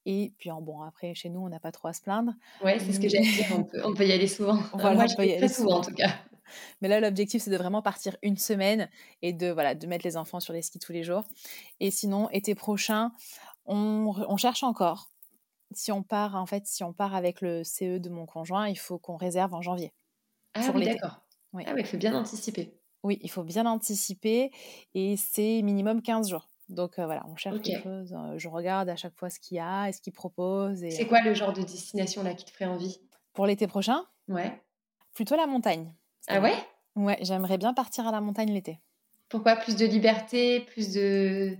Et 0.04 0.32
puis, 0.38 0.50
bon, 0.60 0.82
après, 0.82 1.14
chez 1.14 1.28
nous, 1.28 1.40
on 1.40 1.48
n'a 1.48 1.60
pas 1.60 1.72
trop 1.72 1.88
à 1.88 1.92
se 1.92 2.02
plaindre. 2.02 2.32
Ouais, 2.62 2.78
c'est 2.80 2.92
ce 2.92 3.00
que 3.00 3.08
j'allais 3.08 3.30
dire, 3.30 3.46
on 3.84 3.94
peut, 3.94 4.06
y 4.06 4.12
aller 4.12 4.26
souvent. 4.26 4.58
Voilà, 4.74 4.94
Moi, 4.94 5.06
on 5.08 5.16
peut 5.16 5.26
y 5.26 5.32
aller 5.32 5.48
souvent, 5.48 5.78
en 5.78 5.80
tout 5.82 5.94
cas. 5.94 6.10
Mais 6.80 6.88
là, 6.88 7.00
l'objectif, 7.00 7.42
c'est 7.42 7.50
de 7.50 7.56
vraiment 7.56 7.82
partir 7.82 8.16
une 8.22 8.36
semaine 8.36 8.90
et 9.22 9.32
de, 9.32 9.48
voilà, 9.48 9.74
de 9.74 9.86
mettre 9.86 10.04
les 10.04 10.16
enfants 10.16 10.40
sur 10.40 10.52
les 10.52 10.62
skis 10.62 10.80
tous 10.80 10.92
les 10.92 11.02
jours. 11.02 11.24
Et 11.80 11.90
sinon, 11.90 12.28
été 12.30 12.54
prochain, 12.54 13.12
on, 13.64 14.12
on 14.28 14.36
cherche 14.36 14.62
encore 14.64 15.12
si 15.74 15.92
on 15.92 16.02
part, 16.02 16.36
en 16.36 16.46
fait, 16.46 16.66
si 16.66 16.84
on 16.84 16.92
part 16.92 17.14
avec 17.14 17.40
le 17.40 17.64
CE 17.64 17.98
de 17.98 18.08
mon 18.08 18.26
conjoint, 18.26 18.68
il 18.68 18.78
faut 18.78 18.98
qu'on 18.98 19.16
réserve 19.16 19.54
en 19.54 19.62
janvier. 19.62 19.92
Ah 20.54 20.70
oui, 20.74 20.84
d'accord. 20.84 21.22
Oui. 21.52 21.64
Ah 21.66 21.72
oui, 21.74 21.80
il 21.80 21.86
faut 21.86 21.96
bien 21.96 22.14
anticiper. 22.14 22.74
Oui, 23.02 23.18
il 23.22 23.30
faut 23.30 23.42
bien 23.42 23.66
anticiper 23.66 24.50
et 24.94 25.16
c'est 25.16 25.60
minimum 25.62 26.02
15 26.02 26.28
jours. 26.30 26.48
Donc 26.68 26.98
euh, 26.98 27.04
voilà, 27.04 27.24
on 27.28 27.36
cherche 27.36 27.60
quelque 27.60 27.82
chose. 27.82 28.12
Euh, 28.12 28.38
je 28.38 28.48
regarde 28.48 28.88
à 28.88 28.96
chaque 28.96 29.16
fois 29.16 29.28
ce 29.28 29.38
qu'il 29.40 29.56
y 29.56 29.60
a 29.60 29.88
et 29.88 29.92
ce 29.92 30.00
qu'il 30.00 30.12
propose. 30.12 30.84
C'est 30.90 31.06
quoi 31.06 31.20
le 31.20 31.34
genre 31.34 31.52
de 31.52 31.62
destination 31.62 32.22
là 32.22 32.34
qui 32.34 32.44
te 32.44 32.50
ferait 32.50 32.66
envie? 32.66 33.00
Pour 33.32 33.46
l'été 33.46 33.66
prochain? 33.66 34.04
Ouais. 34.28 34.62
Plutôt 35.14 35.36
la 35.36 35.46
montagne. 35.46 35.92
Ah 36.28 36.40
ouais? 36.40 36.54
Ouais, 36.94 37.18
j'aimerais 37.22 37.58
bien 37.58 37.74
partir 37.74 38.06
à 38.06 38.12
la 38.12 38.20
montagne 38.20 38.52
l'été. 38.52 38.80
Pourquoi? 39.28 39.56
Plus 39.56 39.76
de 39.76 39.86
liberté, 39.86 40.60
plus 40.60 40.92
de 40.92 41.56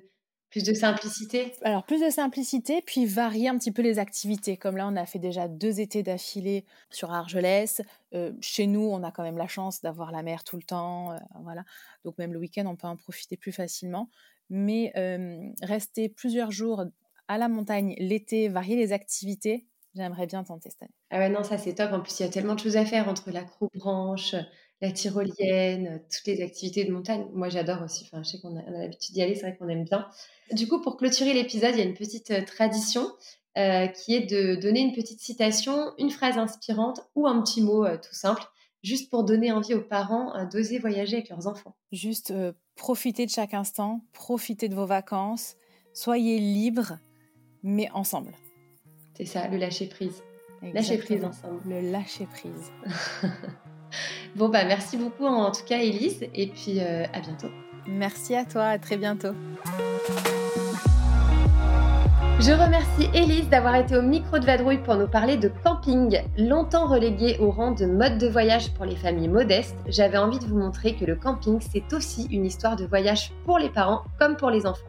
plus 0.52 0.62
de 0.64 0.74
simplicité? 0.74 1.54
Alors, 1.62 1.82
plus 1.84 2.02
de 2.04 2.10
simplicité, 2.10 2.82
puis 2.82 3.06
varier 3.06 3.48
un 3.48 3.56
petit 3.56 3.72
peu 3.72 3.80
les 3.80 3.98
activités. 3.98 4.58
Comme 4.58 4.76
là, 4.76 4.86
on 4.86 4.96
a 4.96 5.06
fait 5.06 5.18
déjà 5.18 5.48
deux 5.48 5.80
étés 5.80 6.02
d'affilée 6.02 6.66
sur 6.90 7.10
Argelès. 7.10 7.80
Euh, 8.14 8.32
chez 8.42 8.66
nous, 8.66 8.82
on 8.82 9.02
a 9.02 9.10
quand 9.10 9.22
même 9.22 9.38
la 9.38 9.48
chance 9.48 9.80
d'avoir 9.80 10.12
la 10.12 10.22
mer 10.22 10.44
tout 10.44 10.56
le 10.56 10.62
temps. 10.62 11.12
Euh, 11.12 11.16
voilà. 11.42 11.64
Donc, 12.04 12.18
même 12.18 12.34
le 12.34 12.38
week-end, 12.38 12.66
on 12.66 12.76
peut 12.76 12.86
en 12.86 12.98
profiter 12.98 13.38
plus 13.38 13.50
facilement. 13.50 14.10
Mais 14.50 14.92
euh, 14.96 15.40
rester 15.62 16.10
plusieurs 16.10 16.50
jours 16.50 16.84
à 17.28 17.38
la 17.38 17.48
montagne 17.48 17.94
l'été, 17.98 18.48
varier 18.48 18.76
les 18.76 18.92
activités, 18.92 19.66
j'aimerais 19.94 20.26
bien 20.26 20.44
tenter 20.44 20.68
cette 20.68 20.82
année. 20.82 20.94
Ah 21.10 21.18
ouais, 21.18 21.30
non, 21.30 21.44
ça 21.44 21.56
c'est 21.56 21.74
top. 21.74 21.92
En 21.94 22.00
plus, 22.00 22.20
il 22.20 22.24
y 22.24 22.26
a 22.26 22.30
tellement 22.30 22.56
de 22.56 22.60
choses 22.60 22.76
à 22.76 22.84
faire 22.84 23.08
entre 23.08 23.30
la 23.30 23.46
branche 23.74 24.34
la 24.82 24.90
tyrolienne, 24.90 26.02
toutes 26.10 26.26
les 26.26 26.42
activités 26.42 26.84
de 26.84 26.92
montagne. 26.92 27.24
Moi, 27.32 27.48
j'adore 27.48 27.82
aussi. 27.82 28.04
Enfin, 28.04 28.22
je 28.24 28.30
sais 28.30 28.40
qu'on 28.40 28.56
a, 28.56 28.62
l'habitude 28.68 29.14
d'y 29.14 29.22
aller, 29.22 29.36
c'est 29.36 29.42
vrai 29.42 29.56
qu'on 29.56 29.68
aime 29.68 29.84
bien. 29.84 30.08
Du 30.50 30.66
coup, 30.66 30.80
pour 30.80 30.96
clôturer 30.96 31.32
l'épisode, 31.32 31.70
il 31.74 31.78
y 31.78 31.82
a 31.82 31.84
une 31.84 31.94
petite 31.94 32.32
euh, 32.32 32.44
tradition 32.44 33.06
euh, 33.56 33.86
qui 33.86 34.14
est 34.14 34.26
de 34.26 34.60
donner 34.60 34.80
une 34.80 34.92
petite 34.92 35.20
citation, 35.20 35.92
une 35.98 36.10
phrase 36.10 36.36
inspirante 36.36 37.00
ou 37.14 37.28
un 37.28 37.40
petit 37.42 37.62
mot 37.62 37.86
euh, 37.86 37.96
tout 37.96 38.12
simple, 38.12 38.42
juste 38.82 39.08
pour 39.08 39.22
donner 39.22 39.52
envie 39.52 39.74
aux 39.74 39.82
parents 39.82 40.32
d'oser 40.46 40.80
voyager 40.80 41.18
avec 41.18 41.28
leurs 41.28 41.46
enfants. 41.46 41.76
Juste 41.92 42.34
profitez 42.74 43.24
de 43.24 43.30
chaque 43.30 43.54
instant, 43.54 44.00
profitez 44.12 44.68
de 44.68 44.74
vos 44.74 44.86
vacances, 44.86 45.54
soyez 45.92 46.40
libres, 46.40 46.98
mais 47.62 47.88
ensemble. 47.92 48.34
C'est 49.16 49.26
ça, 49.26 49.46
le 49.46 49.58
lâcher 49.58 49.86
prise. 49.86 50.24
Lâcher 50.60 50.98
prise 50.98 51.24
ensemble. 51.24 51.60
Le 51.68 51.92
lâcher 51.92 52.26
prise. 52.26 52.72
Bon, 54.36 54.48
bah 54.48 54.64
merci 54.64 54.96
beaucoup 54.96 55.26
en 55.26 55.50
tout 55.50 55.64
cas, 55.66 55.78
Elise, 55.78 56.26
et 56.34 56.46
puis 56.46 56.80
euh, 56.80 57.04
à 57.12 57.20
bientôt. 57.20 57.48
Merci 57.86 58.34
à 58.34 58.44
toi, 58.44 58.64
à 58.64 58.78
très 58.78 58.96
bientôt. 58.96 59.32
Je 62.40 62.50
remercie 62.50 63.08
Elise 63.14 63.48
d'avoir 63.50 63.76
été 63.76 63.96
au 63.96 64.02
micro 64.02 64.38
de 64.38 64.46
Vadrouille 64.46 64.82
pour 64.82 64.96
nous 64.96 65.06
parler 65.06 65.36
de 65.36 65.48
camping. 65.62 66.22
Longtemps 66.36 66.86
relégué 66.86 67.36
au 67.38 67.50
rang 67.50 67.70
de 67.70 67.86
mode 67.86 68.18
de 68.18 68.26
voyage 68.26 68.72
pour 68.72 68.84
les 68.84 68.96
familles 68.96 69.28
modestes, 69.28 69.76
j'avais 69.86 70.18
envie 70.18 70.40
de 70.40 70.46
vous 70.46 70.58
montrer 70.58 70.96
que 70.96 71.04
le 71.04 71.14
camping, 71.14 71.60
c'est 71.60 71.92
aussi 71.92 72.26
une 72.32 72.44
histoire 72.44 72.74
de 72.74 72.84
voyage 72.84 73.30
pour 73.44 73.58
les 73.58 73.68
parents 73.68 74.02
comme 74.18 74.36
pour 74.36 74.50
les 74.50 74.66
enfants. 74.66 74.86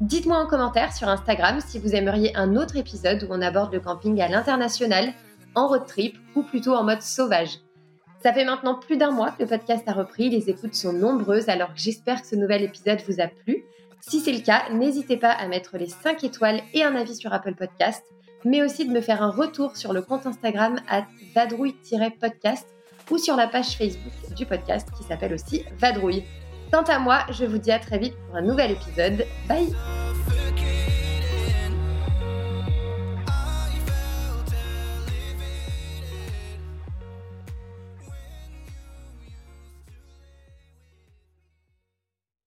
Dites-moi 0.00 0.36
en 0.36 0.46
commentaire 0.46 0.92
sur 0.92 1.08
Instagram 1.08 1.60
si 1.64 1.78
vous 1.78 1.94
aimeriez 1.94 2.36
un 2.36 2.56
autre 2.56 2.76
épisode 2.76 3.22
où 3.22 3.28
on 3.30 3.40
aborde 3.40 3.72
le 3.72 3.80
camping 3.80 4.20
à 4.20 4.28
l'international, 4.28 5.14
en 5.54 5.68
road 5.68 5.86
trip 5.86 6.18
ou 6.34 6.42
plutôt 6.42 6.74
en 6.74 6.82
mode 6.82 7.00
sauvage. 7.00 7.60
Ça 8.24 8.32
fait 8.32 8.46
maintenant 8.46 8.76
plus 8.76 8.96
d'un 8.96 9.10
mois 9.10 9.32
que 9.32 9.42
le 9.42 9.46
podcast 9.46 9.86
a 9.86 9.92
repris, 9.92 10.30
les 10.30 10.48
écoutes 10.48 10.74
sont 10.74 10.94
nombreuses, 10.94 11.50
alors 11.50 11.68
j'espère 11.76 12.22
que 12.22 12.26
ce 12.26 12.36
nouvel 12.36 12.62
épisode 12.62 13.02
vous 13.06 13.20
a 13.20 13.26
plu. 13.26 13.64
Si 14.00 14.20
c'est 14.20 14.32
le 14.32 14.40
cas, 14.40 14.62
n'hésitez 14.72 15.18
pas 15.18 15.32
à 15.32 15.46
mettre 15.46 15.76
les 15.76 15.88
5 15.88 16.24
étoiles 16.24 16.62
et 16.72 16.82
un 16.82 16.94
avis 16.94 17.16
sur 17.16 17.34
Apple 17.34 17.54
Podcast, 17.54 18.02
mais 18.46 18.62
aussi 18.62 18.88
de 18.88 18.92
me 18.94 19.02
faire 19.02 19.22
un 19.22 19.30
retour 19.30 19.76
sur 19.76 19.92
le 19.92 20.00
compte 20.00 20.24
Instagram 20.24 20.80
à 20.88 21.04
vadrouille-podcast 21.34 22.66
ou 23.10 23.18
sur 23.18 23.36
la 23.36 23.46
page 23.46 23.76
Facebook 23.76 24.14
du 24.34 24.46
podcast 24.46 24.88
qui 24.96 25.04
s'appelle 25.04 25.34
aussi 25.34 25.62
Vadrouille. 25.78 26.24
Quant 26.72 26.84
à 26.84 26.98
moi, 26.98 27.26
je 27.30 27.44
vous 27.44 27.58
dis 27.58 27.72
à 27.72 27.78
très 27.78 27.98
vite 27.98 28.14
pour 28.26 28.36
un 28.36 28.42
nouvel 28.42 28.70
épisode. 28.70 29.26
Bye 29.46 29.68